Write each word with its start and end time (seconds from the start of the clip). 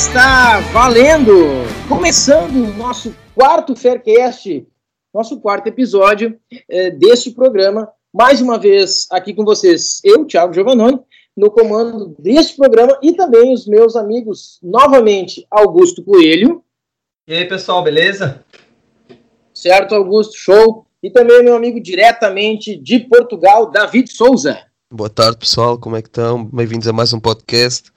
Está 0.00 0.60
valendo! 0.72 1.34
Começando 1.86 2.64
o 2.64 2.74
nosso 2.74 3.14
quarto 3.34 3.76
Faircast, 3.76 4.66
nosso 5.12 5.38
quarto 5.38 5.66
episódio 5.66 6.40
é, 6.70 6.90
deste 6.90 7.30
programa. 7.30 7.86
Mais 8.10 8.40
uma 8.40 8.58
vez 8.58 9.06
aqui 9.12 9.34
com 9.34 9.44
vocês, 9.44 10.00
eu, 10.02 10.24
Thiago 10.24 10.54
Giovannoni, 10.54 10.98
no 11.36 11.50
comando 11.50 12.16
deste 12.18 12.56
programa 12.56 12.98
e 13.02 13.12
também 13.12 13.52
os 13.52 13.66
meus 13.66 13.94
amigos, 13.94 14.58
novamente, 14.62 15.46
Augusto 15.50 16.02
Coelho. 16.02 16.64
E 17.28 17.34
aí, 17.34 17.44
pessoal, 17.44 17.84
beleza? 17.84 18.42
Certo, 19.52 19.94
Augusto, 19.94 20.34
show. 20.34 20.86
E 21.02 21.10
também 21.10 21.44
meu 21.44 21.54
amigo 21.54 21.78
diretamente 21.78 22.74
de 22.74 23.00
Portugal, 23.00 23.70
David 23.70 24.10
Souza. 24.10 24.60
Boa 24.90 25.10
tarde, 25.10 25.36
pessoal, 25.36 25.78
como 25.78 25.94
é 25.94 26.00
que 26.00 26.08
estão? 26.08 26.42
Bem-vindos 26.42 26.88
a 26.88 26.92
mais 26.92 27.12
um 27.12 27.20
podcast. 27.20 27.92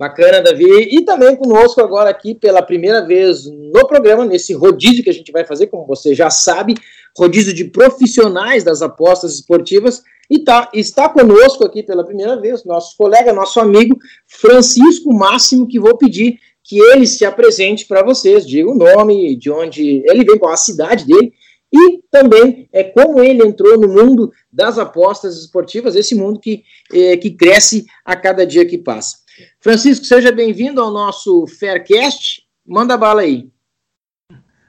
Bacana, 0.00 0.40
Davi. 0.40 0.64
E 0.64 1.04
também 1.04 1.36
conosco 1.36 1.78
agora 1.82 2.08
aqui 2.08 2.34
pela 2.34 2.62
primeira 2.62 3.06
vez 3.06 3.44
no 3.44 3.86
programa, 3.86 4.24
nesse 4.24 4.54
rodízio 4.54 5.04
que 5.04 5.10
a 5.10 5.12
gente 5.12 5.30
vai 5.30 5.44
fazer, 5.44 5.66
como 5.66 5.86
você 5.86 6.14
já 6.14 6.30
sabe, 6.30 6.74
rodízio 7.14 7.52
de 7.52 7.66
profissionais 7.66 8.64
das 8.64 8.80
apostas 8.80 9.34
esportivas. 9.34 10.02
E 10.30 10.38
tá, 10.38 10.70
está 10.72 11.06
conosco 11.06 11.66
aqui 11.66 11.82
pela 11.82 12.02
primeira 12.02 12.40
vez 12.40 12.64
nosso 12.64 12.96
colega, 12.96 13.30
nosso 13.34 13.60
amigo 13.60 13.94
Francisco 14.26 15.12
Máximo, 15.12 15.68
que 15.68 15.78
vou 15.78 15.98
pedir 15.98 16.38
que 16.64 16.78
ele 16.78 17.06
se 17.06 17.26
apresente 17.26 17.84
para 17.84 18.02
vocês, 18.02 18.46
diga 18.46 18.70
o 18.70 18.74
nome, 18.74 19.36
de 19.36 19.50
onde 19.50 20.02
ele 20.08 20.24
vem, 20.24 20.38
qual 20.38 20.54
a 20.54 20.56
cidade 20.56 21.04
dele, 21.04 21.30
e 21.70 22.00
também 22.10 22.68
é 22.72 22.84
como 22.84 23.20
ele 23.20 23.46
entrou 23.46 23.78
no 23.78 23.88
mundo 23.88 24.32
das 24.50 24.78
apostas 24.78 25.36
esportivas, 25.36 25.94
esse 25.94 26.14
mundo 26.14 26.40
que, 26.40 26.62
é, 26.90 27.16
que 27.18 27.30
cresce 27.30 27.84
a 28.04 28.16
cada 28.16 28.46
dia 28.46 28.64
que 28.64 28.78
passa. 28.78 29.18
Francisco, 29.60 30.04
seja 30.04 30.32
bem-vindo 30.32 30.80
ao 30.80 30.90
nosso 30.90 31.46
Faircast. 31.46 32.46
Manda 32.66 32.96
bala 32.96 33.22
aí. 33.22 33.50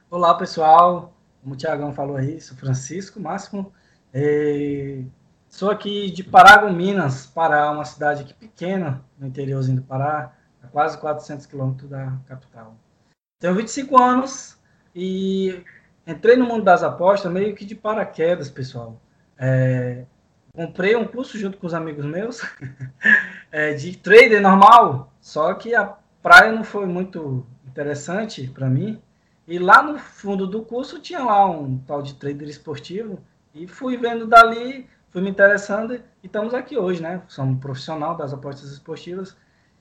Olá, 0.10 0.34
pessoal. 0.36 1.18
Como 1.42 1.56
o 1.56 1.58
Tiagão 1.58 1.94
falou 1.94 2.18
aí, 2.18 2.40
sou 2.40 2.56
Francisco 2.56 3.20
Máximo. 3.20 3.74
É... 4.14 5.04
Sou 5.50 5.70
aqui 5.70 6.12
de 6.12 6.24
Parago, 6.24 6.72
Minas. 6.72 7.26
Pará, 7.26 7.72
uma 7.72 7.86
cidade 7.86 8.22
aqui 8.22 8.34
pequena, 8.34 9.04
no 9.18 9.28
interiorzinho 9.28 9.82
do 9.82 9.84
Pará, 9.84 10.34
a 10.62 10.68
quase 10.68 10.98
400 10.98 11.46
quilômetros 11.46 11.90
da 11.90 12.18
capital. 12.28 12.78
Tenho 13.40 13.56
25 13.56 14.02
anos 14.02 14.58
e 14.96 15.64
entrei 16.06 16.36
no 16.36 16.46
mundo 16.46 16.64
das 16.64 16.84
apostas 16.84 17.32
meio 17.32 17.56
que 17.56 17.66
de 17.66 17.76
paraquedas, 17.76 18.50
pessoal. 18.50 19.02
É, 19.38 20.06
comprei 20.54 20.96
um 20.96 21.08
curso 21.08 21.38
junto 21.38 21.58
com 21.58 21.68
os 21.68 21.74
amigos 21.74 22.06
meus 22.06 22.42
é, 23.52 23.74
de 23.74 23.98
trader 23.98 24.42
normal, 24.42 25.12
só 25.20 25.54
que 25.54 25.74
a 25.74 25.98
praia 26.22 26.52
não 26.52 26.64
foi 26.64 26.86
muito 26.86 27.46
interessante 27.66 28.48
para 28.48 28.70
mim. 28.70 29.02
E 29.48 29.58
lá 29.58 29.82
no 29.82 29.98
fundo 29.98 30.46
do 30.46 30.62
curso 30.64 31.00
tinha 31.00 31.24
lá 31.24 31.50
um 31.50 31.78
tal 31.80 32.02
de 32.02 32.14
trader 32.14 32.48
esportivo 32.48 33.20
e 33.54 33.68
fui 33.68 33.98
vendo 33.98 34.28
dali, 34.28 34.88
fui 35.10 35.22
me 35.22 35.30
interessando 35.30 35.96
e 35.96 36.04
estamos 36.24 36.54
aqui 36.54 36.78
hoje, 36.78 37.02
né? 37.02 37.22
Somos 37.28 37.60
profissional 37.60 38.16
das 38.16 38.34
apostas 38.34 38.72
esportivas 38.72 39.36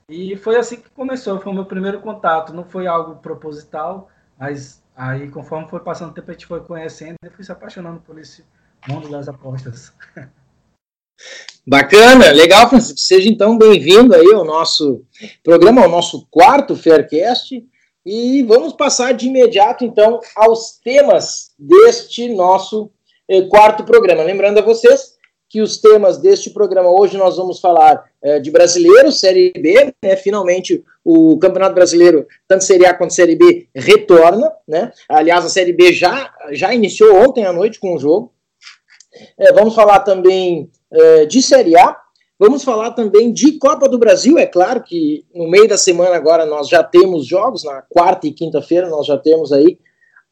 e 0.09 0.35
foi 0.35 0.57
assim 0.57 0.77
que 0.77 0.89
começou, 0.89 1.39
foi 1.39 1.51
o 1.51 1.55
meu 1.55 1.65
primeiro 1.65 2.01
contato. 2.01 2.53
Não 2.53 2.65
foi 2.65 2.87
algo 2.87 3.15
proposital, 3.17 4.09
mas 4.37 4.83
aí 4.95 5.29
conforme 5.29 5.69
foi 5.69 5.79
passando 5.79 6.11
o 6.11 6.13
tempo 6.13 6.31
a 6.31 6.33
gente 6.33 6.47
foi 6.47 6.61
conhecendo 6.61 7.15
e 7.23 7.29
fui 7.29 7.43
se 7.43 7.51
apaixonando 7.51 8.01
por 8.01 8.17
esse 8.19 8.43
mundo 8.89 9.09
das 9.09 9.29
apostas. 9.29 9.93
Bacana, 11.65 12.31
legal, 12.31 12.67
Francisco. 12.69 12.99
Seja 12.99 13.29
então 13.29 13.57
bem-vindo 13.57 14.15
aí 14.15 14.33
ao 14.33 14.43
nosso 14.43 15.03
programa, 15.43 15.83
ao 15.83 15.89
nosso 15.89 16.27
quarto 16.31 16.75
Faircast. 16.75 17.63
E 18.05 18.41
vamos 18.43 18.73
passar 18.73 19.13
de 19.13 19.27
imediato 19.27 19.85
então 19.85 20.19
aos 20.35 20.79
temas 20.83 21.51
deste 21.57 22.29
nosso 22.29 22.89
eh, 23.29 23.43
quarto 23.43 23.83
programa. 23.83 24.23
Lembrando 24.23 24.57
a 24.57 24.63
vocês 24.63 25.15
que 25.47 25.61
os 25.61 25.77
temas 25.77 26.17
deste 26.17 26.49
programa 26.49 26.89
hoje 26.89 27.15
nós 27.15 27.37
vamos 27.37 27.59
falar 27.59 28.05
eh, 28.23 28.39
de 28.39 28.49
brasileiro, 28.49 29.11
Série 29.11 29.51
B, 29.51 29.93
né? 30.03 30.15
Finalmente 30.15 30.83
o 31.05 31.37
Campeonato 31.37 31.75
Brasileiro, 31.75 32.25
tanto 32.47 32.63
Série 32.63 32.85
A 32.87 32.93
quanto 32.93 33.13
Série 33.13 33.35
B, 33.35 33.67
retorna, 33.75 34.51
né? 34.67 34.91
Aliás, 35.07 35.45
a 35.45 35.49
Série 35.49 35.73
B 35.73 35.93
já, 35.93 36.33
já 36.51 36.73
iniciou 36.73 37.15
ontem 37.17 37.45
à 37.45 37.53
noite 37.53 37.79
com 37.79 37.93
o 37.93 37.99
jogo. 37.99 38.33
É, 39.37 39.53
vamos 39.53 39.75
falar 39.75 39.99
também 39.99 40.71
é, 40.91 41.25
de 41.25 41.41
Série 41.41 41.77
A. 41.77 41.97
Vamos 42.39 42.63
falar 42.63 42.91
também 42.91 43.31
de 43.31 43.57
Copa 43.59 43.87
do 43.87 43.99
Brasil. 43.99 44.37
É 44.37 44.45
claro 44.45 44.81
que 44.81 45.25
no 45.33 45.49
meio 45.49 45.67
da 45.67 45.77
semana 45.77 46.15
agora 46.15 46.45
nós 46.45 46.67
já 46.67 46.83
temos 46.83 47.25
jogos, 47.25 47.63
na 47.63 47.83
quarta 47.83 48.27
e 48.27 48.31
quinta-feira 48.31 48.89
nós 48.89 49.05
já 49.05 49.17
temos 49.17 49.51
aí 49.51 49.77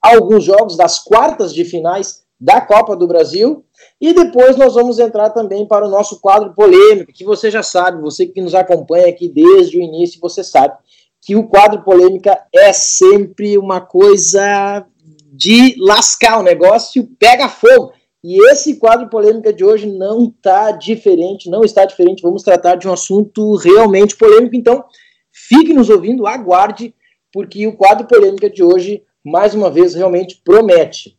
alguns 0.02 0.44
jogos 0.44 0.75
das 0.75 1.00
quartas 1.00 1.53
de 1.53 1.64
finais 1.64 2.24
da 2.40 2.62
Copa 2.62 2.96
do 2.96 3.08
Brasil. 3.08 3.64
E 4.00 4.14
depois 4.14 4.58
nós 4.58 4.74
vamos 4.74 4.97
entrar 4.97 5.30
também 5.31 5.68
para 5.68 5.86
o 5.86 5.90
nosso 5.90 6.20
quadro 6.20 6.53
polêmico, 6.53 7.12
que 7.14 7.26
você 7.26 7.52
já 7.52 7.62
sabe, 7.62 8.02
você 8.02 8.26
que 8.26 8.41
nos 8.41 8.56
acompanha 8.56 9.08
aqui 9.08 9.28
desde 9.28 9.78
o 9.78 9.81
início, 9.81 10.20
você 10.22 10.44
sabe 10.44 10.76
que 11.22 11.36
o 11.36 11.47
quadro 11.47 11.84
polêmica 11.84 12.41
é 12.53 12.72
sempre 12.72 13.58
uma 13.58 13.81
coisa 13.81 14.86
de 15.34 15.76
lascar 15.78 16.40
o 16.40 16.44
negócio, 16.44 17.08
pega 17.20 17.50
fogo. 17.50 17.94
E 18.24 18.38
esse 18.52 18.78
quadro 18.78 19.09
polêmica 19.09 19.53
de 19.53 19.63
hoje 19.63 19.88
não 19.88 20.25
está 20.25 20.72
diferente, 20.72 21.50
não 21.50 21.63
está 21.63 21.85
diferente. 21.85 22.22
Vamos 22.22 22.44
tratar 22.44 22.75
de 22.75 22.88
um 22.88 22.94
assunto 22.94 23.56
realmente 23.56 24.18
polêmico. 24.18 24.56
Então, 24.56 24.84
fique 25.31 25.74
nos 25.74 25.90
ouvindo, 25.90 26.28
aguarde, 26.28 26.94
porque 27.31 27.66
o 27.66 27.78
quadro 27.78 28.08
polêmica 28.08 28.50
de 28.50 28.62
hoje, 28.62 29.03
mais 29.24 29.53
uma 29.56 29.69
vez, 29.69 29.94
realmente 29.94 30.41
promete. 30.44 31.18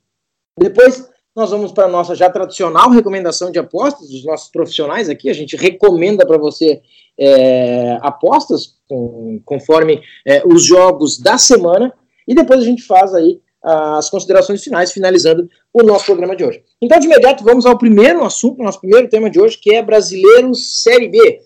Depois, 0.58 1.08
nós 1.34 1.50
vamos 1.50 1.72
para 1.72 1.84
a 1.84 1.90
nossa 1.90 2.14
já 2.14 2.28
tradicional 2.28 2.90
recomendação 2.90 3.50
de 3.50 3.58
apostas 3.58 4.10
dos 4.10 4.24
nossos 4.24 4.50
profissionais 4.50 5.08
aqui. 5.08 5.30
A 5.30 5.34
gente 5.34 5.56
recomenda 5.56 6.26
para 6.26 6.36
você 6.36 6.82
é, 7.18 7.96
apostas 8.02 8.78
com, 8.86 9.40
conforme 9.44 10.02
é, 10.26 10.42
os 10.46 10.64
jogos 10.64 11.18
da 11.18 11.38
semana. 11.38 11.94
E 12.28 12.34
depois 12.34 12.60
a 12.60 12.64
gente 12.64 12.82
faz 12.82 13.14
aí 13.14 13.40
as 13.62 14.08
considerações 14.08 14.62
finais, 14.62 14.92
finalizando 14.92 15.48
o 15.72 15.82
nosso 15.82 16.06
programa 16.06 16.34
de 16.34 16.44
hoje. 16.44 16.62
Então, 16.80 16.98
de 16.98 17.06
imediato, 17.06 17.44
vamos 17.44 17.66
ao 17.66 17.76
primeiro 17.76 18.24
assunto, 18.24 18.62
nosso 18.62 18.80
primeiro 18.80 19.08
tema 19.08 19.28
de 19.28 19.40
hoje, 19.40 19.58
que 19.58 19.74
é 19.74 19.82
Brasileiro 19.82 20.54
Série 20.54 21.08
B. 21.08 21.40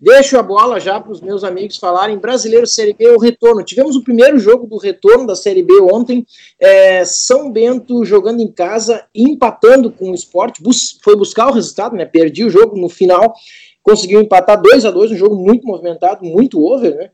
Deixo 0.00 0.38
a 0.38 0.42
bola 0.44 0.78
já 0.78 1.00
para 1.00 1.10
os 1.10 1.20
meus 1.20 1.42
amigos 1.42 1.76
falarem. 1.76 2.18
Brasileiro 2.18 2.68
Série 2.68 2.92
B, 2.92 3.10
o 3.10 3.18
retorno. 3.18 3.64
Tivemos 3.64 3.96
o 3.96 4.04
primeiro 4.04 4.38
jogo 4.38 4.64
do 4.64 4.78
retorno 4.78 5.26
da 5.26 5.34
Série 5.34 5.62
B 5.62 5.72
ontem. 5.80 6.24
É, 6.60 7.04
São 7.04 7.50
Bento 7.50 8.04
jogando 8.04 8.40
em 8.40 8.46
casa, 8.46 9.04
empatando 9.12 9.90
com 9.90 10.12
o 10.12 10.14
esporte. 10.14 10.62
Bus 10.62 11.00
foi 11.02 11.16
buscar 11.16 11.48
o 11.48 11.52
resultado, 11.52 11.96
né? 11.96 12.04
Perdi 12.04 12.44
o 12.44 12.50
jogo 12.50 12.78
no 12.78 12.88
final. 12.88 13.34
Conseguiu 13.82 14.20
empatar 14.20 14.62
2 14.62 14.84
a 14.84 14.90
2 14.92 15.10
um 15.10 15.16
jogo 15.16 15.34
muito 15.34 15.66
movimentado, 15.66 16.24
muito 16.24 16.64
over, 16.64 16.94
né? 16.94 17.10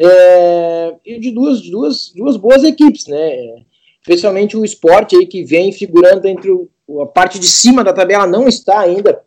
É, 0.00 0.94
e 1.04 1.18
de 1.18 1.32
duas, 1.32 1.60
duas, 1.68 2.12
duas 2.14 2.36
boas 2.36 2.62
equipes, 2.62 3.08
né? 3.08 3.64
Especialmente 4.08 4.56
o 4.56 4.64
esporte 4.64 5.14
aí 5.14 5.26
que 5.26 5.44
vem 5.44 5.70
figurando 5.70 6.26
entre 6.26 6.50
o, 6.50 6.70
a 7.02 7.06
parte 7.06 7.38
de 7.38 7.46
cima 7.46 7.84
da 7.84 7.92
tabela 7.92 8.26
não 8.26 8.48
está 8.48 8.80
ainda, 8.80 9.22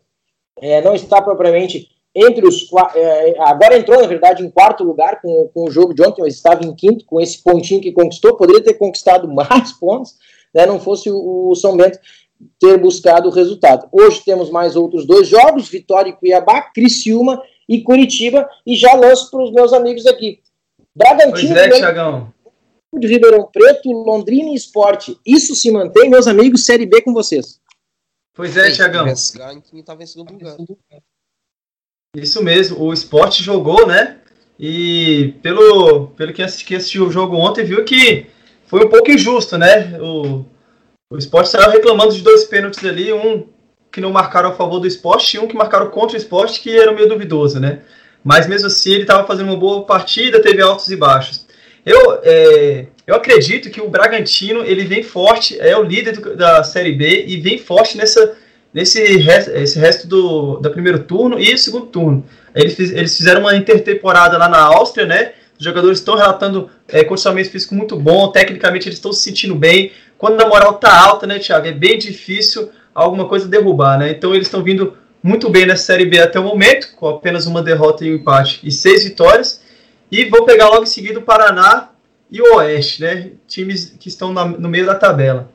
é, 0.60 0.82
não 0.82 0.96
está 0.96 1.22
propriamente 1.22 1.88
entre 2.14 2.46
os 2.46 2.68
é, 2.96 3.36
agora 3.40 3.78
entrou 3.78 4.02
na 4.02 4.08
verdade 4.08 4.44
em 4.44 4.50
quarto 4.50 4.84
lugar 4.84 5.22
com, 5.22 5.50
com 5.54 5.66
o 5.66 5.72
jogo 5.72 5.94
de 5.94 6.02
ontem, 6.02 6.24
mas 6.24 6.34
estava 6.34 6.66
em 6.66 6.76
quinto 6.76 7.06
com 7.06 7.22
esse 7.22 7.42
pontinho 7.44 7.80
que 7.80 7.92
conquistou, 7.92 8.36
poderia 8.36 8.64
ter 8.64 8.74
conquistado 8.74 9.28
mais 9.32 9.72
pontos, 9.74 10.16
né, 10.54 10.66
não 10.66 10.80
fosse 10.80 11.12
o, 11.12 11.50
o 11.50 11.56
São 11.56 11.78
Bento 11.78 12.00
ter 12.60 12.76
buscado 12.80 13.30
o 13.30 13.32
resultado. 13.32 13.88
Hoje 13.92 14.24
temos 14.26 14.50
mais 14.50 14.76
outros 14.76 15.06
dois 15.06 15.28
jogos, 15.28 15.70
Vitória 15.70 16.10
e 16.10 16.14
Cuiabá, 16.14 16.62
Criciúma 16.74 17.40
e 17.70 17.82
Curitiba, 17.84 18.50
e 18.66 18.76
já 18.76 18.96
lanço 18.96 19.30
para 19.30 19.44
os 19.44 19.52
meus 19.52 19.72
amigos 19.74 20.08
aqui. 20.08 20.40
Bragantino. 20.96 21.54
Pois 21.54 21.68
é, 21.68 21.70
Thiagão 21.70 22.34
de 23.00 23.08
Ribeirão 23.08 23.50
Preto, 23.52 23.92
Londrina 23.92 24.50
e 24.50 24.56
Esporte. 24.56 25.18
Isso 25.26 25.56
se 25.56 25.72
mantém, 25.72 26.10
meus 26.10 26.28
amigos, 26.28 26.66
Série 26.66 26.86
B 26.86 27.02
com 27.02 27.14
vocês. 27.14 27.60
Pois 28.34 28.58
é, 28.58 28.72
Tiagão. 28.72 29.06
Isso 32.16 32.44
mesmo, 32.44 32.82
o 32.82 32.94
esporte 32.94 33.42
jogou, 33.42 33.88
né? 33.88 34.20
E 34.60 35.36
pelo, 35.42 36.08
pelo 36.10 36.34
que 36.34 36.44
assistiu, 36.44 36.78
assistiu 36.78 37.08
o 37.08 37.12
jogo 37.12 37.36
ontem, 37.36 37.64
viu 37.64 37.84
que 37.86 38.28
foi 38.66 38.86
um 38.86 38.90
pouco 38.90 39.10
injusto, 39.10 39.58
né? 39.58 39.98
O, 40.00 40.46
o 41.12 41.18
esporte 41.18 41.50
saiu 41.50 41.72
reclamando 41.72 42.14
de 42.14 42.22
dois 42.22 42.44
pênaltis 42.44 42.84
ali, 42.84 43.12
um 43.14 43.48
que 43.92 44.02
não 44.02 44.12
marcaram 44.12 44.50
a 44.50 44.56
favor 44.56 44.80
do 44.80 44.88
esporte 44.88 45.36
e 45.36 45.40
um 45.40 45.48
que 45.48 45.56
marcaram 45.56 45.90
contra 45.90 46.16
o 46.16 46.20
esporte, 46.20 46.62
que 46.62 46.78
era 46.78 46.92
meio 46.92 47.10
duvidoso, 47.10 47.60
né? 47.60 47.82
Mas 48.24 48.48
mesmo 48.48 48.68
assim 48.68 48.92
ele 48.92 49.02
estava 49.02 49.26
fazendo 49.26 49.50
uma 49.50 49.58
boa 49.58 49.86
partida, 49.86 50.42
teve 50.42 50.62
altos 50.62 50.90
e 50.90 50.96
baixos. 50.96 51.46
Eu, 51.86 52.20
é, 52.24 52.86
eu 53.08 53.16
acredito 53.16 53.70
que 53.70 53.82
o 53.82 53.90
Bragantino 53.90 54.64
ele 54.64 54.86
vem 54.86 55.04
forte, 55.04 55.60
é 55.60 55.76
o 55.76 55.84
líder 55.84 56.14
do, 56.14 56.36
da 56.36 56.64
Série 56.64 56.92
B 56.92 57.26
e 57.28 57.38
vem 57.38 57.58
forte 57.58 57.98
nessa, 57.98 58.38
nesse 58.74 59.00
esse 59.02 59.80
resto 59.80 60.08
do, 60.08 60.58
do 60.58 60.70
primeiro 60.70 61.00
turno 61.00 61.40
e 61.40 61.58
segundo 61.58 61.88
turno. 61.88 62.26
Eles, 62.54 62.78
eles 62.80 63.18
fizeram 63.18 63.42
uma 63.42 63.56
intertemporada 63.56 64.38
lá 64.38 64.48
na 64.48 64.60
Áustria, 64.60 65.06
né? 65.06 65.34
Os 65.58 65.66
jogadores 65.66 66.00
estão 66.00 66.16
relatando 66.16 66.70
é, 66.88 67.04
condicionamento 67.04 67.50
físico 67.50 67.76
muito 67.76 67.96
bom, 67.96 68.32
tecnicamente 68.32 68.88
eles 68.88 68.98
estão 68.98 69.14
se 69.14 69.24
sentindo 69.24 69.56
bem. 69.56 69.92
Quando 70.18 70.42
a 70.42 70.48
moral 70.48 70.76
tá 70.76 70.96
alta, 70.96 71.26
né, 71.26 71.40
Thiago? 71.40 71.68
É 71.68 71.72
bem 71.72 71.98
difícil 71.98 72.70
alguma 72.94 73.28
coisa 73.28 73.48
derrubar, 73.48 73.98
né? 73.98 74.12
Então 74.12 74.34
eles 74.34 74.48
estão 74.48 74.64
vindo 74.64 74.98
muito 75.24 75.50
bem 75.50 75.66
nessa 75.66 75.84
Série 75.84 76.06
B 76.06 76.20
até 76.20 76.40
o 76.40 76.44
momento, 76.44 76.94
com 76.96 77.08
apenas 77.08 77.46
uma 77.46 77.62
derrota 77.62 78.06
e 78.06 78.12
um 78.12 78.16
empate 78.16 78.60
e 78.64 78.72
seis 78.72 79.04
vitórias. 79.04 79.62
E 80.12 80.26
vou 80.26 80.44
pegar 80.44 80.68
logo 80.68 80.84
em 80.84 80.88
seguida 80.88 81.20
o 81.20 81.24
Paraná 81.24 81.90
e 82.30 82.42
o 82.42 82.56
Oeste, 82.56 83.02
né? 83.02 83.32
Times 83.48 83.96
que 84.00 84.10
estão 84.10 84.34
na, 84.34 84.46
no 84.46 84.68
meio 84.68 84.86
da 84.86 84.96
tabela. 84.96 85.50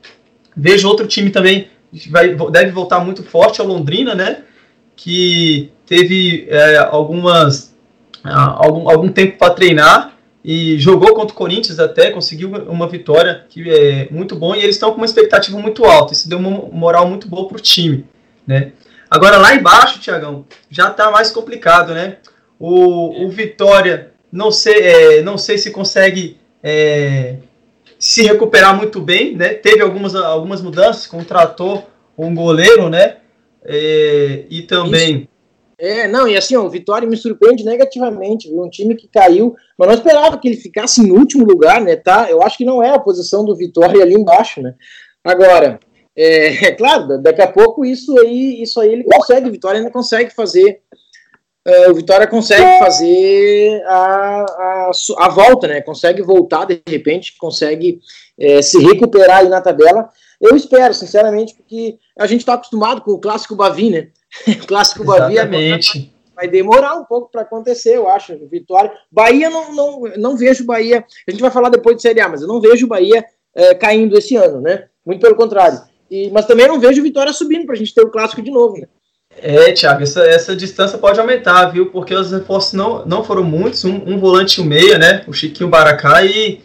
Vejo 0.55 0.87
outro 0.87 1.05
time 1.07 1.29
também 1.29 1.69
vai, 2.09 2.35
deve 2.51 2.71
voltar 2.71 2.99
muito 2.99 3.23
forte, 3.23 3.61
a 3.61 3.63
Londrina, 3.63 4.15
né? 4.15 4.43
Que 4.95 5.71
teve 5.85 6.47
é, 6.49 6.77
algumas 6.77 7.75
algum, 8.23 8.89
algum 8.89 9.09
tempo 9.09 9.37
para 9.37 9.53
treinar 9.53 10.17
e 10.43 10.79
jogou 10.79 11.13
contra 11.13 11.33
o 11.33 11.37
Corinthians 11.37 11.79
até, 11.79 12.09
conseguiu 12.09 12.49
uma 12.67 12.87
vitória 12.87 13.45
que 13.49 13.69
é 13.69 14.07
muito 14.11 14.35
bom 14.35 14.55
e 14.55 14.59
eles 14.59 14.75
estão 14.75 14.91
com 14.91 14.97
uma 14.97 15.05
expectativa 15.05 15.57
muito 15.59 15.83
alta. 15.85 16.13
Isso 16.13 16.29
deu 16.29 16.37
uma 16.37 16.49
moral 16.71 17.07
muito 17.07 17.27
boa 17.27 17.47
para 17.47 17.57
o 17.57 17.61
time, 17.61 18.05
né? 18.45 18.71
Agora 19.09 19.37
lá 19.37 19.55
embaixo, 19.55 19.99
Tiagão, 19.99 20.45
já 20.69 20.89
está 20.89 21.11
mais 21.11 21.31
complicado, 21.31 21.93
né? 21.93 22.17
O, 22.59 23.25
o 23.25 23.29
Vitória, 23.29 24.11
não 24.31 24.51
sei, 24.51 24.81
é, 24.81 25.21
não 25.21 25.37
sei 25.37 25.57
se 25.57 25.71
consegue 25.71 26.37
é, 26.61 27.37
se 27.99 28.23
recuperar 28.23 28.75
muito 28.75 28.99
bem, 28.99 29.35
né? 29.35 29.53
Teve 29.53 29.81
algumas, 29.81 30.15
algumas 30.15 30.61
mudanças, 30.61 31.07
contratou 31.07 31.87
um 32.17 32.33
goleiro, 32.33 32.89
né? 32.89 33.17
É, 33.63 34.45
e 34.49 34.61
também. 34.63 35.17
Isso. 35.17 35.37
É, 35.79 36.07
não, 36.07 36.27
e 36.27 36.35
assim, 36.35 36.55
o 36.55 36.67
Vitória 36.67 37.07
me 37.07 37.15
surpreende 37.15 37.63
negativamente, 37.63 38.49
viu? 38.49 38.63
Um 38.63 38.69
time 38.69 38.95
que 38.95 39.07
caiu, 39.07 39.55
mas 39.77 39.87
não 39.87 39.95
esperava 39.95 40.37
que 40.39 40.47
ele 40.47 40.57
ficasse 40.57 41.01
em 41.01 41.11
último 41.11 41.45
lugar, 41.45 41.79
né? 41.81 41.95
Tá? 41.95 42.27
Eu 42.29 42.41
acho 42.41 42.57
que 42.57 42.65
não 42.65 42.81
é 42.81 42.89
a 42.89 42.99
posição 42.99 43.45
do 43.45 43.55
Vitória 43.55 44.01
ali 44.01 44.15
embaixo, 44.15 44.59
né? 44.59 44.73
Agora, 45.23 45.79
é, 46.15 46.47
é 46.65 46.71
claro, 46.71 47.21
daqui 47.21 47.41
a 47.41 47.47
pouco 47.47 47.85
isso 47.85 48.17
aí, 48.19 48.61
isso 48.61 48.79
aí 48.79 48.91
ele 48.91 49.03
consegue, 49.03 49.51
Vitória 49.51 49.79
ainda 49.79 49.91
consegue 49.91 50.33
fazer 50.33 50.81
o 51.89 51.93
Vitória 51.95 52.25
consegue 52.27 52.79
fazer 52.79 53.83
a, 53.85 54.45
a, 54.45 54.91
a, 55.17 55.29
volta, 55.29 55.67
né? 55.67 55.81
Consegue 55.81 56.21
voltar 56.21 56.65
de 56.65 56.81
repente, 56.87 57.35
consegue 57.37 57.99
é, 58.39 58.61
se 58.61 58.79
recuperar 58.79 59.39
aí 59.39 59.49
na 59.49 59.59
tabela. 59.59 60.09
Eu 60.39 60.55
espero, 60.55 60.93
sinceramente, 60.93 61.55
porque 61.55 61.97
a 62.17 62.25
gente 62.25 62.41
está 62.41 62.53
acostumado 62.53 63.01
com 63.01 63.11
o 63.11 63.19
clássico 63.19 63.55
Bavi, 63.55 63.89
né? 63.89 64.07
o 64.47 64.63
clássico 64.67 65.03
Bavi 65.03 65.37
é 65.37 65.45
vai 66.37 66.47
demorar 66.47 66.95
um 66.95 67.03
pouco 67.03 67.31
para 67.31 67.41
acontecer, 67.41 67.97
eu 67.97 68.07
acho. 68.07 68.37
Vitória. 68.47 68.91
Bahia 69.11 69.49
não, 69.49 69.73
não, 69.73 70.01
não 70.17 70.37
vejo 70.37 70.65
Bahia. 70.65 71.03
A 71.27 71.31
gente 71.31 71.41
vai 71.41 71.49
falar 71.49 71.69
depois 71.69 71.95
de 71.95 72.03
Série 72.03 72.21
A, 72.21 72.29
mas 72.29 72.41
eu 72.41 72.47
não 72.47 72.61
vejo 72.61 72.85
Bahia 72.85 73.25
é, 73.55 73.73
caindo 73.73 74.15
esse 74.15 74.35
ano, 74.35 74.61
né? 74.61 74.85
Muito 75.03 75.19
pelo 75.19 75.35
contrário. 75.35 75.81
E, 76.11 76.29
mas 76.29 76.45
também 76.45 76.67
não 76.67 76.79
vejo 76.79 77.01
Vitória 77.01 77.33
subindo 77.33 77.65
para 77.65 77.73
a 77.73 77.77
gente 77.77 77.93
ter 77.93 78.03
o 78.03 78.11
clássico 78.11 78.41
de 78.41 78.51
novo, 78.51 78.77
né? 78.77 78.87
É, 79.39 79.71
Thiago, 79.71 80.03
essa, 80.03 80.21
essa 80.25 80.55
distância 80.55 80.97
pode 80.97 81.19
aumentar, 81.19 81.67
viu? 81.67 81.91
Porque 81.91 82.13
os 82.13 82.31
reforços 82.31 82.73
não, 82.73 83.05
não 83.05 83.23
foram 83.23 83.43
muitos, 83.43 83.85
um, 83.85 83.95
um 83.95 84.19
volante 84.19 84.59
e 84.59 84.63
um 84.63 84.67
meia, 84.67 84.97
né? 84.97 85.23
O 85.27 85.33
Chiquinho 85.33 85.69
Baracá 85.69 86.23
e, 86.23 86.61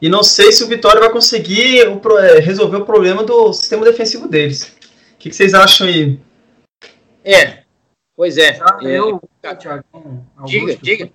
e 0.00 0.08
não 0.08 0.22
sei 0.22 0.52
se 0.52 0.64
o 0.64 0.68
Vitória 0.68 1.00
vai 1.00 1.10
conseguir 1.10 1.86
o, 1.88 2.18
é, 2.18 2.40
resolver 2.40 2.78
o 2.78 2.84
problema 2.84 3.22
do 3.22 3.52
sistema 3.52 3.84
defensivo 3.84 4.28
deles. 4.28 4.64
O 5.14 5.18
que, 5.18 5.30
que 5.30 5.36
vocês 5.36 5.54
acham 5.54 5.86
aí? 5.86 6.18
É, 7.24 7.62
pois 8.16 8.36
é. 8.38 8.58
Ah, 8.60 8.78
eu, 8.82 9.20
é, 9.42 9.54
Thiago, 9.54 9.84
diga, 10.44 10.76
diga. 10.82 11.10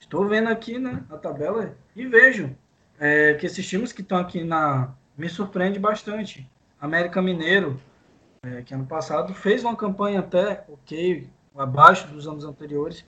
Estou 0.00 0.26
vendo 0.28 0.48
aqui 0.48 0.78
né, 0.78 1.02
a 1.10 1.16
tabela 1.16 1.76
e 1.94 2.06
vejo 2.06 2.54
é, 2.98 3.34
que 3.34 3.46
esses 3.46 3.66
times 3.66 3.92
que 3.92 4.02
estão 4.02 4.18
aqui 4.18 4.44
na. 4.44 4.94
me 5.16 5.28
surpreende 5.28 5.78
bastante. 5.78 6.48
América 6.80 7.22
Mineiro, 7.22 7.80
é, 8.46 8.62
que 8.62 8.72
ano 8.74 8.86
passado 8.86 9.34
fez 9.34 9.64
uma 9.64 9.74
campanha 9.74 10.20
até 10.20 10.64
ok, 10.68 11.28
abaixo 11.56 12.06
dos 12.08 12.28
anos 12.28 12.44
anteriores, 12.44 13.04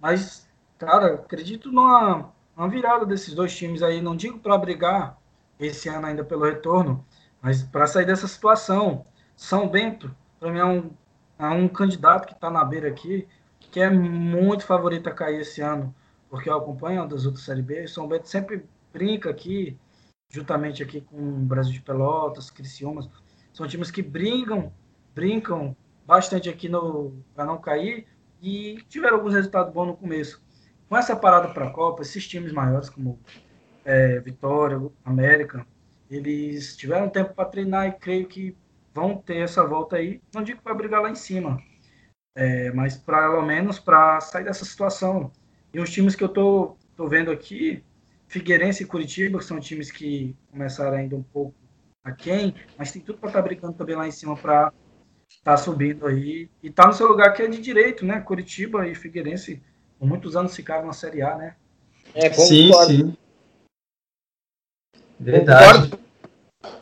mas, 0.00 0.48
cara, 0.78 1.14
acredito 1.14 1.70
numa, 1.70 2.32
numa 2.56 2.68
virada 2.68 3.04
desses 3.04 3.34
dois 3.34 3.54
times 3.54 3.82
aí, 3.82 4.00
não 4.00 4.16
digo 4.16 4.38
para 4.38 4.56
brigar 4.56 5.18
esse 5.58 5.88
ano 5.88 6.06
ainda 6.06 6.24
pelo 6.24 6.44
retorno, 6.44 7.04
mas 7.42 7.62
para 7.62 7.86
sair 7.86 8.06
dessa 8.06 8.26
situação. 8.26 9.04
São 9.36 9.68
Bento, 9.68 10.14
para 10.38 10.50
mim, 10.50 10.58
é 10.58 10.64
um, 10.64 10.90
é 11.38 11.48
um 11.48 11.68
candidato 11.68 12.26
que 12.26 12.34
está 12.34 12.50
na 12.50 12.64
beira 12.64 12.88
aqui, 12.88 13.26
que 13.58 13.80
é 13.80 13.90
muito 13.90 14.64
favorito 14.64 15.08
a 15.08 15.12
cair 15.12 15.40
esse 15.40 15.60
ano, 15.60 15.94
porque 16.28 16.48
eu 16.48 16.56
acompanho 16.56 17.06
das 17.06 17.26
outras 17.26 17.44
Série 17.44 17.62
B. 17.62 17.86
São 17.86 18.08
Bento 18.08 18.28
sempre 18.28 18.64
brinca 18.92 19.30
aqui, 19.30 19.78
juntamente 20.28 20.82
aqui 20.82 21.00
com 21.00 21.16
o 21.16 21.40
Brasil 21.40 21.72
de 21.72 21.80
Pelotas, 21.80 22.50
Criciúmas, 22.50 23.08
são 23.60 23.68
times 23.68 23.90
que 23.90 24.00
brincam, 24.00 24.72
brincam 25.14 25.76
bastante 26.06 26.48
aqui 26.48 26.66
para 27.34 27.44
não 27.44 27.60
cair 27.60 28.06
e 28.40 28.82
tiveram 28.88 29.18
alguns 29.18 29.34
resultados 29.34 29.70
bons 29.70 29.88
no 29.88 29.96
começo. 29.96 30.42
Com 30.88 30.96
essa 30.96 31.14
parada 31.14 31.48
para 31.52 31.66
a 31.66 31.70
Copa, 31.70 32.00
esses 32.00 32.26
times 32.26 32.52
maiores 32.52 32.88
como 32.88 33.20
é, 33.84 34.18
Vitória, 34.20 34.80
América, 35.04 35.66
eles 36.10 36.74
tiveram 36.74 37.10
tempo 37.10 37.34
para 37.34 37.44
treinar 37.44 37.86
e 37.86 37.92
creio 37.92 38.26
que 38.26 38.56
vão 38.94 39.18
ter 39.18 39.36
essa 39.36 39.62
volta 39.62 39.96
aí. 39.96 40.22
Não 40.34 40.42
digo 40.42 40.62
para 40.62 40.72
brigar 40.72 41.02
lá 41.02 41.10
em 41.10 41.14
cima, 41.14 41.62
é, 42.34 42.72
mas 42.72 42.96
pelo 42.96 43.42
menos 43.42 43.78
para 43.78 44.22
sair 44.22 44.44
dessa 44.44 44.64
situação. 44.64 45.30
E 45.74 45.78
os 45.78 45.90
times 45.90 46.16
que 46.16 46.24
eu 46.24 46.30
tô, 46.30 46.78
tô 46.96 47.06
vendo 47.06 47.30
aqui, 47.30 47.84
Figueirense 48.26 48.84
e 48.84 48.86
Curitiba, 48.86 49.38
que 49.38 49.44
são 49.44 49.60
times 49.60 49.90
que 49.90 50.34
começaram 50.50 50.96
ainda 50.96 51.14
um 51.14 51.22
pouco 51.22 51.59
a 52.10 52.14
quem, 52.14 52.54
mas 52.76 52.92
tem 52.92 53.02
tudo 53.02 53.18
para 53.18 53.30
estar 53.30 53.42
tá 53.42 53.48
brincando 53.48 53.72
também 53.72 53.96
lá 53.96 54.06
em 54.06 54.10
cima 54.10 54.36
para 54.36 54.72
estar 55.28 55.52
tá 55.52 55.56
subindo 55.56 56.06
aí. 56.06 56.48
E 56.62 56.70
tá 56.70 56.86
no 56.86 56.92
seu 56.92 57.08
lugar 57.08 57.32
que 57.32 57.42
é 57.42 57.48
de 57.48 57.60
direito, 57.60 58.04
né? 58.04 58.20
Curitiba 58.20 58.86
e 58.86 58.94
Figueirense, 58.94 59.62
por 59.98 60.06
muitos 60.06 60.36
anos 60.36 60.54
ficaram 60.54 60.86
na 60.86 60.92
Série 60.92 61.22
A, 61.22 61.36
né? 61.36 61.54
É, 62.14 62.32
sim, 62.32 62.70
sim. 62.86 63.16
Verdade. 65.18 65.90
Concordo, 65.90 65.98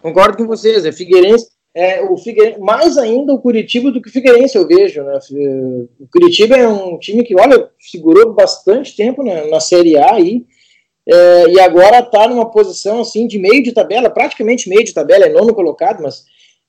concordo 0.01 0.37
com 0.37 0.47
vocês, 0.47 0.85
é 0.85 0.93
Figueirense. 0.93 1.51
É, 1.75 2.03
o 2.03 2.17
Figueirense, 2.17 2.61
mais 2.61 2.97
ainda 2.97 3.33
o 3.33 3.41
Curitiba 3.41 3.91
do 3.91 4.01
que 4.01 4.09
o 4.09 4.13
Figueirense, 4.13 4.57
eu 4.57 4.67
vejo. 4.67 5.03
Né? 5.03 5.19
O 6.01 6.09
Curitiba 6.11 6.57
é 6.57 6.67
um 6.67 6.99
time 6.99 7.23
que, 7.23 7.39
olha, 7.39 7.71
segurou 7.79 8.33
bastante 8.33 8.97
tempo 8.97 9.23
na, 9.23 9.47
na 9.47 9.61
Série 9.61 9.97
A 9.99 10.15
aí 10.15 10.47
é, 11.09 11.51
e 11.51 11.61
agora 11.61 12.01
está 12.01 12.29
numa 12.29 12.51
posição 12.51 13.01
assim 13.01 13.27
de 13.27 13.39
meio 13.39 13.63
de 13.63 13.73
tabela, 13.73 14.11
praticamente 14.11 14.69
meio 14.69 14.85
de 14.85 14.93
tabela, 14.93 15.25
é 15.25 15.31
nono 15.31 15.55
colocado, 15.55 16.03
mas 16.03 16.25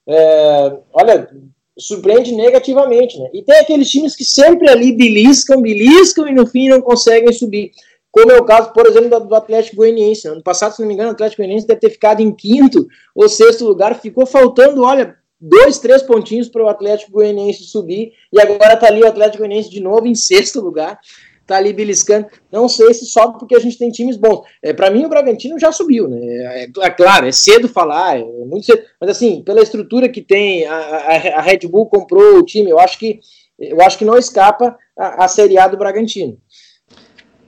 é, 0.07 0.77
olha, 0.93 1.29
surpreende 1.77 2.31
negativamente, 2.31 3.19
né? 3.19 3.29
E 3.33 3.43
tem 3.43 3.57
aqueles 3.57 3.89
times 3.89 4.15
que 4.15 4.23
sempre 4.23 4.69
ali 4.69 4.93
beliscam, 4.93 5.61
beliscam 5.61 6.27
e 6.27 6.33
no 6.33 6.47
fim 6.47 6.69
não 6.69 6.81
conseguem 6.81 7.33
subir. 7.33 7.71
Como 8.11 8.31
é 8.31 8.37
o 8.37 8.45
caso, 8.45 8.71
por 8.71 8.87
exemplo, 8.87 9.19
do, 9.19 9.35
Atlético 9.35 9.77
Goianiense. 9.77 10.27
Ano 10.27 10.41
passado, 10.41 10.73
se 10.73 10.81
não 10.81 10.87
me 10.87 10.93
engano, 10.93 11.09
o 11.09 11.13
Atlético 11.13 11.41
Goianiense 11.41 11.67
deve 11.67 11.81
ter 11.81 11.89
ficado 11.89 12.21
em 12.21 12.31
quinto 12.31 12.87
ou 13.13 13.27
sexto 13.29 13.65
lugar, 13.65 13.99
ficou 13.99 14.25
faltando, 14.25 14.83
olha, 14.83 15.15
dois, 15.39 15.79
três 15.79 16.01
pontinhos 16.01 16.49
para 16.49 16.63
o 16.63 16.69
Atlético 16.69 17.11
Goianiense 17.11 17.65
subir, 17.65 18.13
e 18.33 18.41
agora 18.41 18.73
está 18.73 18.87
ali 18.87 19.01
o 19.01 19.07
Atlético 19.07 19.39
Goianiense 19.39 19.69
de 19.69 19.79
novo 19.79 20.07
em 20.07 20.15
sexto 20.15 20.59
lugar 20.59 20.99
tá 21.49 21.57
ali 21.57 21.73
beliscando. 21.73 22.27
Não 22.51 22.69
sei 22.69 22.93
se 22.93 23.05
sobe 23.05 23.37
porque 23.39 23.55
a 23.55 23.59
gente 23.59 23.77
tem 23.77 23.91
times 23.91 24.15
bons. 24.15 24.41
É, 24.63 24.71
para 24.71 24.89
mim, 24.89 25.05
o 25.05 25.09
Bragantino 25.09 25.59
já 25.59 25.71
subiu, 25.71 26.07
né? 26.07 26.19
É, 26.21 26.69
é, 26.79 26.89
claro, 26.89 27.27
é 27.27 27.31
cedo 27.31 27.67
falar, 27.67 28.19
é 28.19 28.23
muito 28.23 28.65
cedo, 28.65 28.81
mas 29.01 29.09
assim, 29.09 29.41
pela 29.43 29.61
estrutura 29.61 30.07
que 30.07 30.21
tem, 30.21 30.65
a, 30.65 30.75
a, 30.75 31.39
a, 31.39 31.41
Red 31.41 31.67
Bull 31.67 31.87
comprou 31.87 32.37
o 32.37 32.45
time, 32.45 32.69
eu 32.69 32.79
acho 32.79 32.97
que 32.97 33.19
eu 33.59 33.81
acho 33.81 33.97
que 33.97 34.05
não 34.05 34.17
escapa 34.17 34.77
a, 34.97 35.25
a 35.25 35.27
Série 35.27 35.57
A 35.57 35.67
do 35.67 35.77
Bragantino. 35.77 36.37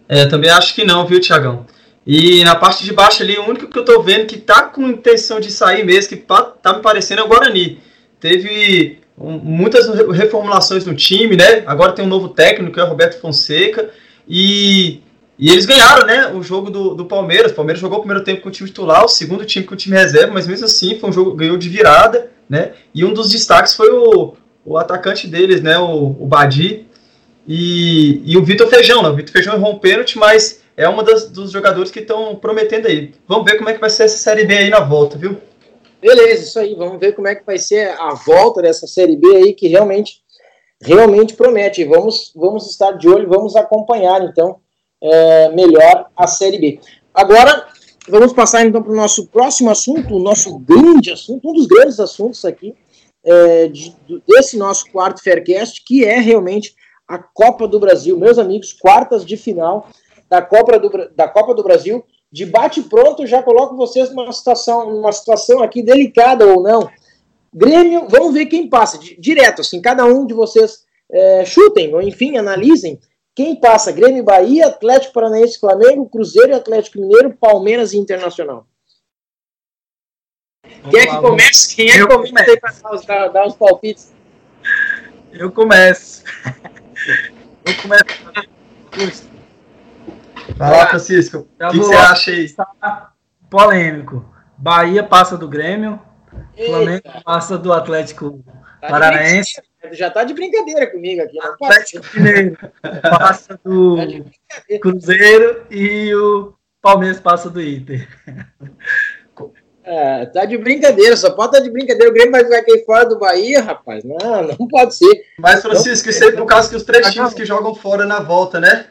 É, 0.09 0.25
também 0.25 0.49
acho 0.49 0.75
que 0.75 0.83
não, 0.83 1.07
viu, 1.07 1.21
Tiagão? 1.21 1.65
E 2.05 2.43
na 2.43 2.55
parte 2.55 2.83
de 2.83 2.91
baixo 2.91 3.23
ali, 3.23 3.37
o 3.37 3.47
único 3.47 3.67
que 3.67 3.79
eu 3.79 3.85
tô 3.85 4.01
vendo 4.01 4.25
que 4.25 4.37
tá 4.37 4.63
com 4.63 4.89
intenção 4.89 5.39
de 5.39 5.51
sair 5.51 5.85
mesmo, 5.85 6.09
que 6.09 6.17
tá 6.17 6.73
me 6.73 6.81
parecendo 6.81 7.21
é 7.21 7.23
o 7.23 7.27
Guarani. 7.27 7.79
Teve 8.19 9.00
muitas 9.21 9.87
reformulações 10.09 10.85
no 10.85 10.95
time, 10.95 11.35
né? 11.35 11.63
Agora 11.65 11.93
tem 11.93 12.03
um 12.03 12.07
novo 12.07 12.29
técnico, 12.29 12.73
que 12.73 12.79
é 12.79 12.83
o 12.83 12.87
Roberto 12.87 13.19
Fonseca, 13.19 13.89
e, 14.27 15.01
e 15.37 15.49
eles 15.49 15.65
ganharam, 15.65 16.05
né? 16.05 16.27
O 16.27 16.41
jogo 16.41 16.69
do, 16.69 16.95
do 16.95 17.05
Palmeiras. 17.05 17.51
O 17.51 17.55
Palmeiras 17.55 17.81
jogou 17.81 17.99
o 17.99 18.01
primeiro 18.01 18.23
tempo 18.23 18.41
com 18.41 18.49
o 18.49 18.51
time 18.51 18.69
titular, 18.69 19.05
o 19.05 19.09
segundo 19.09 19.45
time 19.45 19.65
com 19.65 19.73
o 19.73 19.77
time 19.77 19.95
reserva, 19.95 20.33
mas 20.33 20.47
mesmo 20.47 20.65
assim 20.65 20.97
foi 20.99 21.09
um 21.09 21.13
jogo 21.13 21.33
ganhou 21.33 21.57
de 21.57 21.69
virada, 21.69 22.31
né? 22.49 22.71
E 22.93 23.05
um 23.05 23.13
dos 23.13 23.29
destaques 23.29 23.75
foi 23.75 23.89
o, 23.89 24.35
o 24.65 24.77
atacante 24.77 25.27
deles, 25.27 25.61
né? 25.61 25.77
O, 25.77 26.15
o 26.19 26.25
Badi 26.25 26.85
e, 27.47 28.21
e 28.25 28.37
o 28.37 28.43
Vitor 28.43 28.67
Feijão, 28.67 29.03
né? 29.03 29.09
O 29.09 29.15
Vitor 29.15 29.31
Feijão 29.31 29.55
errou 29.55 29.73
um 29.73 29.79
pênalti, 29.79 30.17
mas 30.17 30.61
é 30.77 30.87
um 30.87 31.03
dos 31.03 31.51
jogadores 31.51 31.91
que 31.91 31.99
estão 31.99 32.35
prometendo 32.35 32.87
aí. 32.87 33.13
Vamos 33.27 33.45
ver 33.45 33.57
como 33.57 33.69
é 33.69 33.73
que 33.73 33.79
vai 33.79 33.89
ser 33.89 34.03
essa 34.03 34.17
Série 34.17 34.45
B 34.45 34.57
aí 34.57 34.69
na 34.69 34.79
volta, 34.79 35.17
viu? 35.17 35.37
Beleza, 36.01 36.43
isso 36.43 36.59
aí. 36.59 36.73
Vamos 36.73 36.99
ver 36.99 37.13
como 37.13 37.27
é 37.27 37.35
que 37.35 37.45
vai 37.45 37.59
ser 37.59 37.89
a 37.99 38.15
volta 38.15 38.61
dessa 38.61 38.87
Série 38.87 39.15
B 39.15 39.27
aí, 39.35 39.53
que 39.53 39.67
realmente, 39.67 40.21
realmente 40.81 41.35
promete. 41.35 41.83
Vamos, 41.85 42.33
vamos 42.35 42.69
estar 42.69 42.93
de 42.93 43.07
olho, 43.07 43.29
vamos 43.29 43.55
acompanhar, 43.55 44.23
então, 44.23 44.59
é, 44.99 45.49
melhor 45.49 46.09
a 46.15 46.25
Série 46.25 46.59
B. 46.59 46.79
Agora, 47.13 47.67
vamos 48.09 48.33
passar 48.33 48.65
então 48.65 48.81
para 48.81 48.91
o 48.91 48.95
nosso 48.95 49.27
próximo 49.27 49.69
assunto, 49.69 50.15
o 50.15 50.19
nosso 50.19 50.57
grande 50.57 51.11
assunto, 51.11 51.47
um 51.47 51.53
dos 51.53 51.67
grandes 51.67 51.99
assuntos 51.99 52.43
aqui 52.43 52.73
é, 53.23 53.67
de, 53.67 53.95
desse 54.27 54.57
nosso 54.57 54.91
quarto 54.91 55.23
Faircast, 55.23 55.83
que 55.85 56.03
é 56.03 56.19
realmente 56.19 56.73
a 57.07 57.19
Copa 57.19 57.67
do 57.67 57.79
Brasil. 57.79 58.17
Meus 58.17 58.39
amigos, 58.39 58.73
quartas 58.73 59.25
de 59.25 59.37
final 59.37 59.87
da 60.29 60.41
Copa 60.41 60.79
do, 60.79 60.89
da 61.15 61.27
Copa 61.27 61.53
do 61.53 61.63
Brasil. 61.63 62.03
De 62.31 62.45
bate 62.45 62.81
pronto, 62.83 63.27
já 63.27 63.43
coloco 63.43 63.75
vocês 63.75 64.09
numa 64.13 64.31
situação, 64.31 64.89
numa 64.89 65.11
situação 65.11 65.61
aqui 65.61 65.83
delicada 65.83 66.45
ou 66.47 66.63
não. 66.63 66.89
Grêmio, 67.53 68.07
vamos 68.07 68.33
ver 68.33 68.45
quem 68.45 68.69
passa. 68.69 68.97
Direto, 69.19 69.61
assim, 69.61 69.81
cada 69.81 70.05
um 70.05 70.25
de 70.25 70.33
vocês 70.33 70.85
é, 71.11 71.43
chutem, 71.43 71.93
ou 71.93 72.01
enfim, 72.01 72.37
analisem 72.37 72.97
quem 73.35 73.55
passa. 73.55 73.91
Grêmio 73.91 74.23
Bahia, 74.23 74.67
Atlético 74.67 75.13
Paranaense 75.13 75.59
Flamengo, 75.59 76.09
Cruzeiro 76.09 76.51
e 76.51 76.55
Atlético 76.55 76.99
Mineiro, 76.99 77.35
Palmeiras 77.37 77.91
e 77.91 77.97
Internacional. 77.97 78.65
Vamos 80.63 80.91
quem 80.91 81.01
é 81.01 81.07
que 81.07 81.17
começa? 81.17 81.75
Quem 81.75 81.89
é 81.89 81.93
que 81.93 82.07
começa 82.07 82.51
aí 82.51 83.05
para 83.05 83.27
dar 83.27 83.47
os 83.47 83.55
palpites? 83.55 84.11
Eu 85.33 85.51
começo. 85.51 86.23
Eu 87.63 87.75
começo. 87.81 89.30
Vai 90.55 90.71
lá, 90.71 90.87
Francisco. 90.87 91.47
O 91.59 91.69
que, 91.69 91.77
você 91.77 91.95
acha 91.95 92.31
aí? 92.31 92.47
Polêmico. 93.49 94.25
Bahia 94.57 95.03
passa 95.03 95.37
do 95.37 95.47
Grêmio. 95.47 95.99
Eita. 96.55 96.71
Flamengo 96.71 97.23
passa 97.23 97.57
do 97.57 97.73
Atlético 97.73 98.43
tá 98.79 98.87
Paranaense. 98.87 99.61
Já 99.91 100.09
tá 100.09 100.23
de 100.23 100.33
brincadeira 100.33 100.87
comigo 100.87 101.21
aqui. 101.21 101.39
Atlético 101.39 102.05
Mineiro 102.15 102.57
passa 103.01 103.59
do 103.63 103.97
tá 103.97 104.79
Cruzeiro 104.79 105.65
e 105.71 106.13
o 106.13 106.53
Palmeiras 106.81 107.19
passa 107.19 107.49
do 107.49 107.61
Inter. 107.61 108.07
É, 109.83 110.27
tá 110.27 110.45
de 110.45 110.57
brincadeira, 110.59 111.17
só 111.17 111.31
pode 111.31 111.47
estar 111.47 111.57
tá 111.57 111.63
de 111.63 111.71
brincadeira. 111.71 112.09
O 112.09 112.13
Grêmio 112.13 112.31
vai 112.31 112.43
ficar 112.43 112.59
aqui 112.59 112.85
fora 112.85 113.05
do 113.05 113.17
Bahia, 113.17 113.61
rapaz. 113.61 114.03
Não, 114.03 114.43
não 114.43 114.67
pode 114.67 114.95
ser. 114.95 115.25
Mas, 115.39 115.61
Francisco, 115.61 116.09
isso 116.09 116.23
aí 116.23 116.31
por 116.33 116.45
causa 116.45 116.69
que 116.69 116.75
os 116.75 116.83
três 116.83 117.11
times 117.11 117.33
que 117.33 117.45
jogam 117.45 117.73
fora 117.73 118.05
na 118.05 118.19
volta, 118.19 118.59
né? 118.59 118.85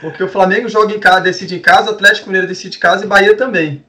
Porque 0.00 0.22
o 0.22 0.28
Flamengo 0.28 0.68
joga 0.68 0.94
em 0.94 1.00
casa, 1.00 1.20
decide 1.20 1.56
em 1.56 1.60
casa, 1.60 1.90
o 1.90 1.94
Atlético 1.94 2.26
Mineiro 2.26 2.46
decide 2.46 2.76
em 2.76 2.80
casa 2.80 3.04
e 3.04 3.08
Bahia 3.08 3.36
também. 3.36 3.84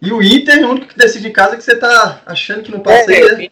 E 0.00 0.12
o 0.12 0.22
Inter 0.22 0.58
é 0.58 0.66
o 0.66 0.70
único 0.70 0.88
que 0.88 0.98
decide 0.98 1.28
em 1.28 1.32
casa 1.32 1.56
que 1.56 1.64
você 1.64 1.76
tá 1.76 2.22
achando 2.26 2.62
que 2.62 2.70
não 2.70 2.80
passa 2.80 3.10
é, 3.10 3.16
aí, 3.16 3.38
né? 3.38 3.48